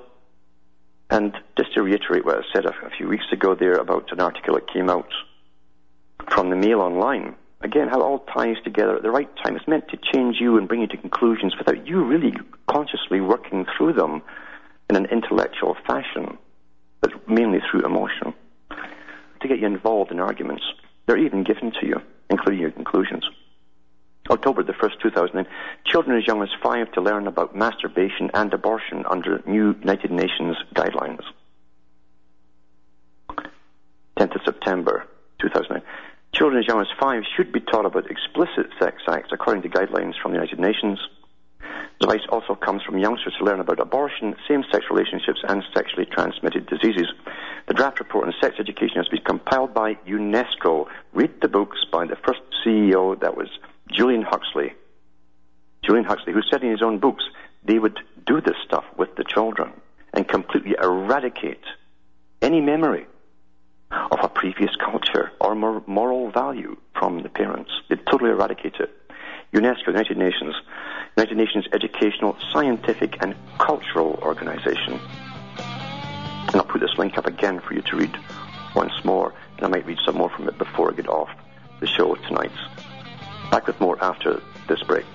And 1.10 1.34
just 1.56 1.74
to 1.74 1.82
reiterate 1.82 2.24
what 2.24 2.38
I 2.38 2.42
said 2.52 2.66
a 2.66 2.72
few 2.96 3.08
weeks 3.08 3.24
ago 3.32 3.54
there 3.54 3.74
about 3.74 4.12
an 4.12 4.20
article 4.20 4.54
that 4.54 4.72
came 4.72 4.90
out 4.90 5.10
from 6.30 6.50
the 6.50 6.56
Mail 6.56 6.80
Online. 6.80 7.34
Again, 7.60 7.88
how 7.88 8.00
it 8.00 8.04
all 8.04 8.20
ties 8.20 8.56
together 8.62 8.96
at 8.96 9.02
the 9.02 9.10
right 9.10 9.28
time. 9.42 9.56
It's 9.56 9.66
meant 9.66 9.88
to 9.88 9.96
change 9.96 10.36
you 10.40 10.58
and 10.58 10.68
bring 10.68 10.80
you 10.80 10.86
to 10.86 10.96
conclusions 10.96 11.56
without 11.58 11.86
you 11.86 12.04
really 12.04 12.34
consciously 12.68 13.20
working 13.20 13.66
through 13.76 13.94
them 13.94 14.22
in 14.88 14.96
an 14.96 15.06
intellectual 15.06 15.76
fashion, 15.86 16.38
but 17.00 17.28
mainly 17.28 17.58
through 17.68 17.84
emotion. 17.84 18.32
To 19.40 19.48
get 19.48 19.58
you 19.58 19.66
involved 19.66 20.12
in 20.12 20.20
arguments. 20.20 20.64
They're 21.06 21.18
even 21.18 21.42
given 21.42 21.72
to 21.80 21.86
you, 21.86 22.00
including 22.30 22.60
your 22.60 22.70
conclusions. 22.70 23.24
October 24.30 24.62
the 24.62 24.72
1st, 24.74 25.00
2009, 25.02 25.46
children 25.86 26.18
as 26.18 26.26
young 26.26 26.42
as 26.42 26.50
five 26.62 26.92
to 26.92 27.00
learn 27.00 27.26
about 27.26 27.56
masturbation 27.56 28.30
and 28.34 28.52
abortion 28.52 29.04
under 29.08 29.42
new 29.46 29.74
United 29.80 30.10
Nations 30.10 30.56
guidelines. 30.74 31.22
10th 34.18 34.34
of 34.34 34.40
September, 34.44 35.06
2009. 35.40 35.82
Children 36.38 36.62
as 36.62 36.68
young 36.68 36.80
as 36.80 36.86
five 37.00 37.24
should 37.36 37.50
be 37.50 37.58
taught 37.58 37.84
about 37.84 38.08
explicit 38.08 38.70
sex 38.78 39.02
acts 39.08 39.30
according 39.32 39.64
to 39.64 39.68
guidelines 39.68 40.14
from 40.22 40.30
the 40.30 40.36
United 40.36 40.60
Nations. 40.60 41.00
The 41.58 42.06
advice 42.06 42.24
also 42.28 42.54
comes 42.54 42.84
from 42.84 42.96
youngsters 42.96 43.34
to 43.38 43.44
learn 43.44 43.58
about 43.58 43.80
abortion, 43.80 44.36
same-sex 44.46 44.84
relationships, 44.88 45.40
and 45.48 45.64
sexually 45.74 46.06
transmitted 46.06 46.66
diseases. 46.66 47.08
The 47.66 47.74
draft 47.74 47.98
report 47.98 48.28
on 48.28 48.34
sex 48.40 48.54
education 48.60 48.98
has 48.98 49.08
been 49.08 49.24
compiled 49.24 49.74
by 49.74 49.94
UNESCO. 50.06 50.86
Read 51.12 51.40
the 51.42 51.48
books 51.48 51.84
by 51.90 52.06
the 52.06 52.14
first 52.14 52.40
CEO 52.64 53.18
that 53.18 53.36
was 53.36 53.48
Julian 53.90 54.22
Huxley. 54.22 54.74
Julian 55.84 56.04
Huxley, 56.04 56.32
who 56.32 56.42
said 56.48 56.62
in 56.62 56.70
his 56.70 56.82
own 56.82 57.00
books 57.00 57.24
they 57.64 57.80
would 57.80 57.98
do 58.28 58.40
this 58.40 58.56
stuff 58.64 58.84
with 58.96 59.16
the 59.16 59.24
children 59.24 59.72
and 60.14 60.28
completely 60.28 60.76
eradicate 60.80 61.64
any 62.40 62.60
memory 62.60 63.08
of 63.90 64.18
a 64.22 64.28
previous 64.28 64.74
culture 64.76 65.30
or 65.40 65.54
moral 65.54 66.30
value 66.30 66.76
from 66.98 67.22
the 67.22 67.28
parents. 67.28 67.70
They'd 67.88 68.04
totally 68.06 68.30
eradicate 68.30 68.74
it. 68.76 68.90
UNESCO, 69.52 69.88
United 69.88 70.18
Nations, 70.18 70.54
United 71.16 71.36
Nations 71.36 71.66
Educational, 71.72 72.36
Scientific 72.52 73.16
and 73.22 73.34
Cultural 73.58 74.18
Organization. 74.22 75.00
And 75.58 76.56
I'll 76.56 76.64
put 76.64 76.80
this 76.80 76.96
link 76.98 77.16
up 77.16 77.26
again 77.26 77.60
for 77.60 77.74
you 77.74 77.82
to 77.82 77.96
read 77.96 78.16
once 78.74 78.92
more, 79.04 79.32
and 79.56 79.66
I 79.66 79.68
might 79.68 79.86
read 79.86 79.98
some 80.04 80.16
more 80.16 80.30
from 80.30 80.48
it 80.48 80.58
before 80.58 80.92
I 80.92 80.94
get 80.94 81.08
off 81.08 81.30
the 81.80 81.86
show 81.86 82.14
tonight. 82.14 82.52
Back 83.50 83.66
with 83.66 83.80
more 83.80 84.02
after 84.04 84.42
this 84.68 84.82
break. 84.82 85.06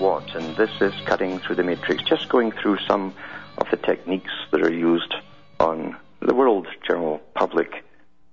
And 0.00 0.56
this 0.56 0.70
is 0.80 0.94
Cutting 1.04 1.40
Through 1.40 1.56
the 1.56 1.62
Matrix, 1.62 2.02
just 2.04 2.30
going 2.30 2.52
through 2.52 2.78
some 2.88 3.14
of 3.58 3.70
the 3.70 3.76
techniques 3.76 4.32
that 4.50 4.62
are 4.62 4.72
used 4.72 5.12
on 5.58 5.94
the 6.20 6.34
world 6.34 6.66
general 6.88 7.18
public 7.34 7.84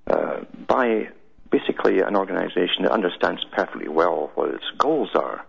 uh, 0.07 0.45
by 0.65 1.09
basically 1.51 1.99
an 1.99 2.15
organization 2.15 2.83
that 2.83 2.91
understands 2.91 3.43
perfectly 3.51 3.89
well 3.89 4.31
what 4.35 4.53
its 4.53 4.63
goals 4.77 5.09
are. 5.13 5.45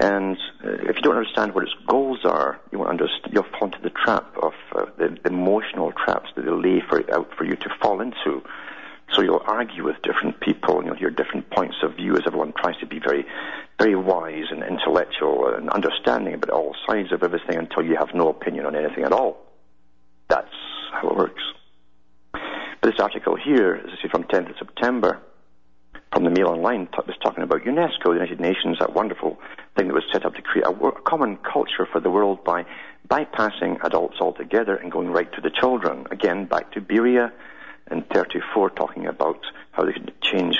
And 0.00 0.36
uh, 0.64 0.70
if 0.70 0.96
you 0.96 1.02
don't 1.02 1.16
understand 1.16 1.54
what 1.54 1.62
its 1.62 1.74
goals 1.86 2.24
are, 2.24 2.58
you 2.72 2.80
won't 2.80 3.00
you'll 3.30 3.44
fall 3.44 3.66
into 3.66 3.80
the 3.80 3.90
trap 3.90 4.36
of 4.42 4.54
uh, 4.74 4.86
the, 4.98 5.16
the, 5.22 5.28
emotional 5.28 5.92
traps 5.92 6.30
that 6.34 6.46
they 6.46 6.50
lay 6.50 6.80
for, 6.80 6.98
out 7.14 7.30
for 7.36 7.44
you 7.44 7.54
to 7.54 7.70
fall 7.80 8.00
into. 8.00 8.42
So 9.14 9.22
you'll 9.22 9.42
argue 9.44 9.84
with 9.84 9.96
different 10.02 10.40
people 10.40 10.78
and 10.78 10.86
you'll 10.86 10.96
hear 10.96 11.10
different 11.10 11.50
points 11.50 11.76
of 11.82 11.96
view 11.96 12.14
as 12.14 12.22
everyone 12.26 12.52
tries 12.52 12.76
to 12.80 12.86
be 12.86 12.98
very, 12.98 13.24
very 13.78 13.96
wise 13.96 14.44
and 14.50 14.62
intellectual 14.62 15.54
and 15.54 15.70
understanding 15.70 16.34
about 16.34 16.50
all 16.50 16.76
sides 16.86 17.12
of 17.12 17.22
everything 17.22 17.56
until 17.56 17.84
you 17.84 17.96
have 17.96 18.14
no 18.14 18.28
opinion 18.28 18.66
on 18.66 18.76
anything 18.76 19.04
at 19.04 19.12
all. 19.12 19.38
That's 20.28 20.52
how 20.92 21.08
it 21.08 21.16
works. 21.16 21.42
But 22.32 22.92
this 22.92 23.00
article 23.00 23.36
here, 23.36 23.74
as 23.74 23.90
I 23.98 24.02
say, 24.02 24.08
from 24.08 24.24
10th 24.24 24.50
of 24.50 24.56
September, 24.58 25.20
from 26.12 26.24
the 26.24 26.30
Mail 26.30 26.48
Online, 26.48 26.86
t- 26.86 26.98
was 27.06 27.16
talking 27.22 27.42
about 27.42 27.62
UNESCO, 27.62 28.04
the 28.04 28.12
United 28.12 28.40
Nations, 28.40 28.78
that 28.78 28.94
wonderful 28.94 29.38
thing 29.76 29.88
that 29.88 29.94
was 29.94 30.04
set 30.12 30.24
up 30.24 30.34
to 30.34 30.42
create 30.42 30.66
a, 30.66 30.70
a 30.70 31.00
common 31.02 31.38
culture 31.38 31.86
for 31.90 32.00
the 32.00 32.10
world 32.10 32.44
by 32.44 32.64
bypassing 33.08 33.82
adults 33.84 34.16
altogether 34.20 34.76
and 34.76 34.92
going 34.92 35.10
right 35.10 35.32
to 35.32 35.40
the 35.40 35.50
children. 35.50 36.06
Again, 36.10 36.44
back 36.44 36.72
to 36.72 36.80
Beria 36.80 37.32
and 37.90 38.08
34, 38.08 38.70
talking 38.70 39.06
about 39.06 39.40
how 39.72 39.84
they 39.84 39.92
could 39.92 40.12
change 40.20 40.56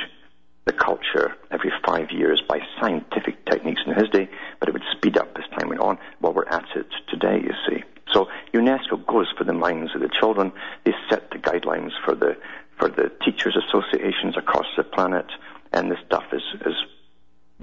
the 0.64 0.72
culture 0.72 1.34
every 1.50 1.72
five 1.84 2.10
years 2.10 2.42
by 2.46 2.60
scientific 2.78 3.44
techniques 3.46 3.80
in 3.86 3.94
his 3.94 4.08
day, 4.10 4.28
but 4.60 4.68
it 4.68 4.72
would 4.72 4.84
speed 4.92 5.16
up 5.16 5.36
as 5.36 5.44
time 5.58 5.70
went 5.70 5.80
on. 5.80 5.98
Well, 6.20 6.34
we're 6.34 6.44
at 6.46 6.66
it 6.76 6.86
today, 7.08 7.40
you 7.42 7.52
see. 7.68 7.82
So 8.12 8.28
UNESCO 8.52 9.04
goes 9.06 9.26
for 9.36 9.44
the 9.44 9.52
minds 9.52 9.94
of 9.94 10.00
the 10.00 10.10
children. 10.20 10.52
They 10.84 10.92
set 11.10 11.30
the 11.30 11.38
guidelines 11.38 11.92
for 12.04 12.14
the 12.14 12.36
for 12.78 12.88
the 12.88 13.10
teachers' 13.24 13.56
associations 13.56 14.36
across 14.36 14.66
the 14.76 14.84
planet, 14.84 15.26
and 15.72 15.90
this 15.90 15.98
stuff 16.06 16.24
is 16.32 16.42
is 16.64 16.76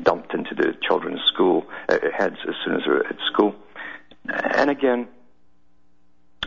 dumped 0.01 0.33
into 0.33 0.53
the 0.53 0.75
children's 0.81 1.21
school 1.33 1.65
uh, 1.87 1.97
heads 2.15 2.37
as 2.47 2.55
soon 2.63 2.75
as 2.75 2.81
they're 2.85 3.07
at 3.07 3.17
school. 3.31 3.55
And 4.27 4.69
again, 4.69 5.07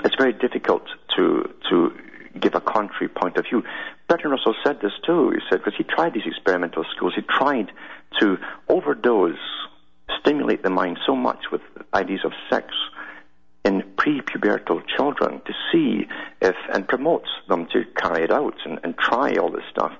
it's 0.04 0.16
very 0.16 0.32
difficult 0.32 0.82
to 1.16 1.54
to 1.70 1.92
give 2.39 2.55
a 2.55 2.61
contrary 2.61 3.09
point 3.09 3.36
of 3.36 3.45
view. 3.45 3.62
Bertrand 4.09 4.32
Russell 4.32 4.55
said 4.64 4.80
this 4.80 4.93
too. 5.05 5.30
He 5.30 5.41
said 5.49 5.59
because 5.59 5.76
he 5.76 5.84
tried 5.84 6.14
these 6.14 6.26
experimental 6.26 6.84
schools, 6.95 7.14
he 7.14 7.22
tried 7.22 7.70
to 8.20 8.39
overdose, 8.68 9.36
stimulate 10.20 10.62
the 10.62 10.70
mind 10.70 10.99
so 11.07 11.14
much 11.14 11.51
with 11.53 11.61
ideas 11.95 12.20
of 12.24 12.32
sex 12.51 12.66
in 13.64 13.82
pre-pubertal 13.99 14.82
children 14.97 15.43
to 15.45 15.53
see 15.70 16.07
if, 16.41 16.57
and 16.72 16.89
promotes 16.89 17.28
them 17.49 17.66
to 17.66 17.84
carry 17.97 18.24
it 18.24 18.30
out 18.30 18.55
and, 18.64 18.78
and 18.82 18.97
try 18.97 19.34
all 19.34 19.51
this 19.51 19.64
stuff 19.70 19.93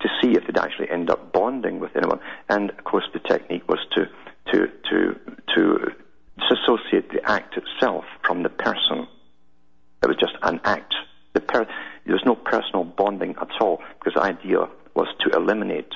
to 0.00 0.08
see 0.20 0.36
if 0.36 0.46
they'd 0.46 0.58
actually 0.58 0.90
end 0.90 1.10
up 1.10 1.32
bonding 1.32 1.80
with 1.80 1.94
anyone. 1.96 2.20
And 2.48 2.70
of 2.70 2.84
course, 2.84 3.04
the 3.12 3.20
technique 3.20 3.68
was 3.68 3.78
to 3.92 4.08
to 4.52 4.68
to 4.90 5.20
to 5.54 5.92
disassociate 6.38 7.10
the 7.10 7.20
act 7.24 7.56
itself 7.56 8.04
from 8.24 8.42
the 8.42 8.48
person. 8.48 9.06
It 10.02 10.08
was 10.08 10.16
just 10.16 10.34
an 10.42 10.60
act. 10.64 10.94
The 11.32 11.40
per- 11.40 11.66
there 12.04 12.14
was 12.14 12.24
no 12.26 12.34
personal 12.34 12.84
bonding 12.84 13.36
at 13.40 13.50
all 13.60 13.80
because 13.98 14.14
the 14.14 14.22
idea 14.22 14.68
was 14.94 15.08
to 15.20 15.30
eliminate 15.34 15.92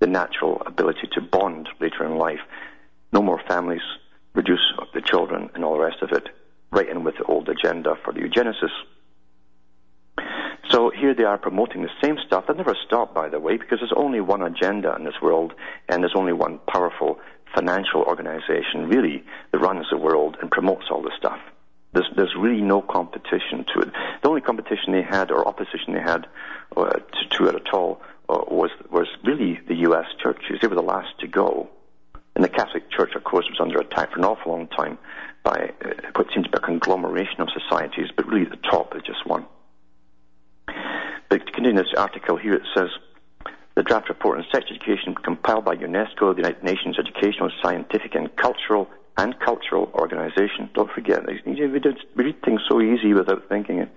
the 0.00 0.06
natural 0.06 0.62
ability 0.66 1.08
to 1.12 1.20
bond 1.20 1.68
later 1.80 2.04
in 2.04 2.16
life. 2.16 2.40
No 3.12 3.22
more 3.22 3.40
families, 3.46 3.82
reduce 4.34 4.72
the 4.94 5.00
children 5.00 5.50
and 5.54 5.64
all 5.64 5.74
the 5.74 5.82
rest 5.82 6.02
of 6.02 6.10
it, 6.12 6.28
right 6.72 6.88
in 6.88 7.04
with 7.04 7.16
the 7.18 7.24
old 7.24 7.48
agenda 7.48 7.94
for 8.04 8.12
the 8.12 8.20
eugenesis. 8.20 8.70
So 10.70 10.90
here 10.90 11.14
they 11.14 11.24
are 11.24 11.38
promoting 11.38 11.82
the 11.82 11.90
same 12.02 12.16
stuff. 12.26 12.44
They 12.46 12.54
never 12.54 12.76
stop, 12.86 13.12
by 13.14 13.28
the 13.28 13.40
way, 13.40 13.56
because 13.56 13.80
there's 13.80 13.92
only 14.20 14.28
one 14.28 14.42
agenda 14.42 14.94
in 14.96 15.04
this 15.04 15.20
world, 15.22 15.54
and 15.88 16.02
there's 16.02 16.14
only 16.14 16.32
one 16.32 16.58
powerful 16.66 17.18
financial 17.54 18.02
organization, 18.02 18.88
really, 18.88 19.24
that 19.52 19.58
runs 19.58 19.86
the 19.90 19.96
world 19.96 20.36
and 20.40 20.50
promotes 20.50 20.86
all 20.90 21.02
this 21.02 21.12
stuff. 21.18 21.38
There's, 21.92 22.08
there's 22.16 22.34
really 22.38 22.60
no 22.60 22.82
competition 22.82 23.64
to 23.74 23.80
it. 23.80 23.88
The 24.22 24.28
only 24.28 24.40
competition 24.40 24.92
they 24.92 25.02
had, 25.02 25.30
or 25.30 25.46
opposition 25.46 25.94
they 25.94 26.00
had 26.00 26.26
uh, 26.76 26.90
to, 26.90 27.28
to, 27.38 27.46
it 27.48 27.54
at 27.56 27.74
all, 27.74 28.00
uh, 28.28 28.44
was 28.48 28.70
was 28.92 29.08
really 29.24 29.58
the 29.66 29.74
U.S. 29.88 30.06
churches. 30.22 30.58
They 30.60 30.68
were 30.68 30.76
the 30.76 30.82
last 30.82 31.18
to 31.18 31.26
go. 31.26 31.68
And 32.36 32.44
the 32.44 32.48
Catholic 32.48 32.88
Church, 32.92 33.16
of 33.16 33.24
course, 33.24 33.46
was 33.50 33.58
under 33.60 33.80
attack 33.80 34.12
for 34.12 34.18
an 34.18 34.24
awful 34.24 34.52
long 34.52 34.68
time 34.68 34.98
by 35.42 35.72
uh, 35.84 35.88
what 36.14 36.28
seems 36.32 36.46
to 36.46 36.52
be 36.52 36.58
a 36.58 36.60
conglomeration 36.60 37.40
of 37.40 37.48
societies, 37.50 38.10
but 38.14 38.28
really 38.28 38.44
the 38.44 38.56
top 38.70 38.94
is 38.94 39.02
just 39.02 39.26
one. 39.26 39.46
But 41.28 41.44
to 41.44 41.52
continue 41.52 41.82
this 41.82 41.92
article 41.96 42.36
here, 42.36 42.54
it 42.54 42.62
says, 42.76 42.90
the 43.80 43.84
draft 43.84 44.08
report 44.08 44.38
on 44.38 44.44
sex 44.52 44.66
education 44.70 45.14
compiled 45.14 45.64
by 45.64 45.76
UNESCO, 45.76 46.34
the 46.34 46.42
United 46.42 46.62
Nations 46.62 46.98
Educational, 46.98 47.50
Scientific 47.62 48.14
and 48.14 48.34
Cultural 48.36 48.90
and 49.16 49.38
Cultural 49.38 49.90
Organization. 49.94 50.68
Don't 50.74 50.90
forget, 50.90 51.24
we 51.46 51.54
read 51.62 52.42
things 52.42 52.60
so 52.68 52.80
easy 52.80 53.14
without 53.14 53.48
thinking 53.48 53.78
it. 53.78 53.88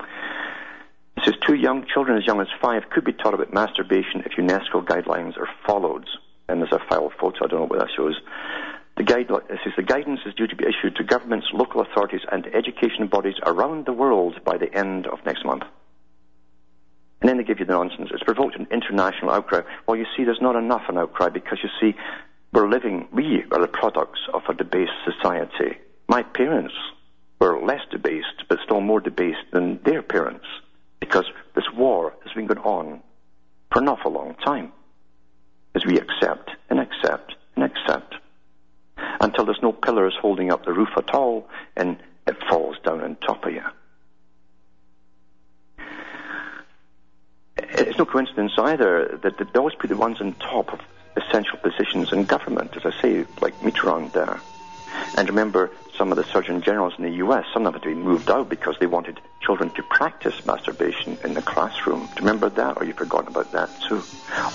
It 1.18 1.24
says 1.26 1.34
two 1.46 1.56
young 1.56 1.86
children 1.92 2.18
as 2.18 2.26
young 2.26 2.40
as 2.40 2.48
five 2.62 2.84
could 2.92 3.04
be 3.04 3.14
taught 3.14 3.34
about 3.34 3.54
masturbation 3.54 4.24
if 4.26 4.34
UNESCO 4.38 4.86
guidelines 4.86 5.38
are 5.38 5.50
followed. 5.66 6.08
And 6.48 6.62
there's 6.62 6.72
a 6.72 6.80
file 6.88 7.12
photo, 7.20 7.44
I 7.44 7.48
don't 7.48 7.60
know 7.60 7.66
what 7.66 7.80
that 7.80 7.90
shows. 7.96 8.16
The, 8.96 9.04
guide, 9.04 9.32
it 9.32 9.60
says 9.64 9.74
the 9.76 9.84
guidance 9.84 10.20
is 10.26 10.34
due 10.36 10.48
to 10.48 10.56
be 10.56 10.66
issued 10.66 10.96
to 10.98 11.04
governments, 11.04 11.48
local 11.52 11.82
authorities, 11.82 12.22
and 12.32 12.46
education 12.54 13.08
bodies 13.08 13.36
around 13.46 13.86
the 13.86 13.94
world 13.94 14.40
by 14.46 14.58
the 14.58 14.74
end 14.74 15.08
of 15.08 15.26
next 15.26 15.44
month. 15.44 15.64
And 17.24 17.30
then 17.30 17.38
they 17.38 17.46
give 17.46 17.62
you 17.62 17.66
the 17.66 17.72
nonsense. 17.72 18.10
It's 18.12 18.22
provoked 18.22 18.58
an 18.58 18.68
international 18.70 19.23
outcry. 19.34 19.62
Well, 19.88 19.98
you 19.98 20.06
see, 20.16 20.24
there's 20.24 20.42
not 20.42 20.56
enough 20.56 20.84
an 20.90 20.98
outcry 20.98 21.30
because 21.30 21.60
you 21.64 21.70
see, 21.82 21.98
we're 22.52 22.70
living, 22.70 23.08
we 23.12 23.44
are 23.52 23.60
the 23.60 23.68
products 23.68 24.20
of 24.34 24.44
a 24.48 24.54
debased 24.54 24.92
society. 25.06 25.78
My 26.08 26.24
parents 26.24 26.74
were 27.40 27.60
less 27.60 27.82
debased, 27.92 28.44
but 28.48 28.60
still 28.64 28.82
more 28.82 29.00
debased 29.00 29.52
than 29.52 29.82
their 29.84 30.02
parents 30.02 30.46
because 31.00 31.26
this 31.56 31.66
war 31.76 32.14
has 32.24 32.34
been 32.34 32.46
going 32.46 32.60
on 32.60 33.02
for 33.72 33.82
an 33.82 33.90
awful 33.90 34.12
long 34.12 34.36
time 34.36 34.72
as 35.76 35.86
we 35.86 36.00
accept 36.00 36.52
and 36.70 36.80
accept 36.80 37.36
and 37.56 37.66
accept 37.66 38.16
until 39.20 39.46
there's 39.46 39.62
no 39.62 39.72
pillars 39.72 40.16
holding 40.22 40.52
up 40.52 40.64
the 40.64 40.74
roof 40.74 40.90
at 40.96 41.14
all 41.14 41.50
and 41.76 41.98
it 42.28 42.38
falls 42.50 42.78
down 42.86 43.02
on 43.02 43.16
top 43.16 43.46
of 43.46 43.54
you. 43.54 43.64
It's 47.76 47.98
no 47.98 48.06
coincidence 48.06 48.54
either 48.58 49.20
that 49.24 49.38
they 49.38 49.60
always 49.60 49.76
put 49.76 49.90
the 49.90 49.98
ones 49.98 50.22
on 50.22 50.34
top 50.34 50.72
of 50.74 50.80
essential 51.18 51.58
positions 51.58 52.12
in 52.14 52.26
government, 52.26 52.76
as 52.78 52.86
I 52.86 53.02
say, 53.02 53.26
like 53.42 53.60
Mitterrand 53.62 54.12
there. 54.12 54.40
And 55.18 55.28
remember, 55.28 55.72
some 55.98 56.12
of 56.12 56.18
the 56.18 56.24
Surgeon 56.24 56.62
Generals 56.62 56.94
in 56.98 57.04
the 57.04 57.18
US, 57.26 57.46
some 57.54 57.66
of 57.66 57.74
them 57.74 57.82
had 57.82 57.90
to 57.90 57.96
be 57.96 58.02
moved 58.02 58.30
out 58.30 58.50
because 58.50 58.76
they 58.80 58.86
wanted 58.86 59.20
children 59.42 59.70
to 59.72 59.84
practice 59.84 60.46
masturbation 60.46 61.18
in 61.24 61.34
the 61.34 61.42
classroom. 61.42 62.02
Do 62.02 62.06
you 62.06 62.20
remember 62.20 62.50
that, 62.50 62.78
or 62.78 62.86
you've 62.86 62.98
forgotten 62.98 63.30
about 63.30 63.52
that 63.52 63.70
too? 63.88 64.02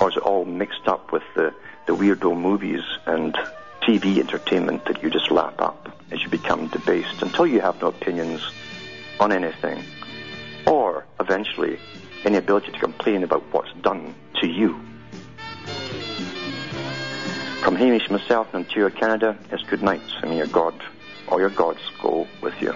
Or 0.00 0.10
is 0.10 0.16
it 0.16 0.22
all 0.22 0.44
mixed 0.44 0.86
up 0.86 1.12
with 1.12 1.22
the, 1.34 1.54
the 1.86 1.94
weirdo 1.94 2.36
movies 2.36 2.82
and 3.06 3.34
TV 3.82 4.18
entertainment 4.18 4.84
that 4.86 5.02
you 5.02 5.10
just 5.10 5.30
lap 5.30 5.60
up 5.60 5.90
as 6.10 6.22
you 6.22 6.28
become 6.28 6.68
debased 6.68 7.22
until 7.22 7.46
you 7.46 7.60
have 7.60 7.80
no 7.80 7.88
opinions 7.88 8.42
on 9.20 9.32
anything? 9.32 9.82
Or, 10.66 11.04
eventually, 11.20 11.78
any 12.24 12.36
ability 12.36 12.72
to 12.72 12.78
complain 12.78 13.22
about 13.22 13.42
what's 13.52 13.72
done 13.82 14.14
to 14.40 14.46
you. 14.46 14.78
From 17.62 17.76
Hamish 17.76 18.08
myself 18.10 18.52
in 18.54 18.60
Ontario, 18.60 18.88
Canada, 18.90 19.36
it's 19.50 19.62
good 19.64 19.82
night, 19.82 20.00
and 20.22 20.30
may 20.30 20.38
your 20.38 20.46
God 20.46 20.74
or 21.26 21.40
your 21.40 21.50
gods 21.50 21.80
go 22.00 22.26
with 22.40 22.60
you. 22.62 22.74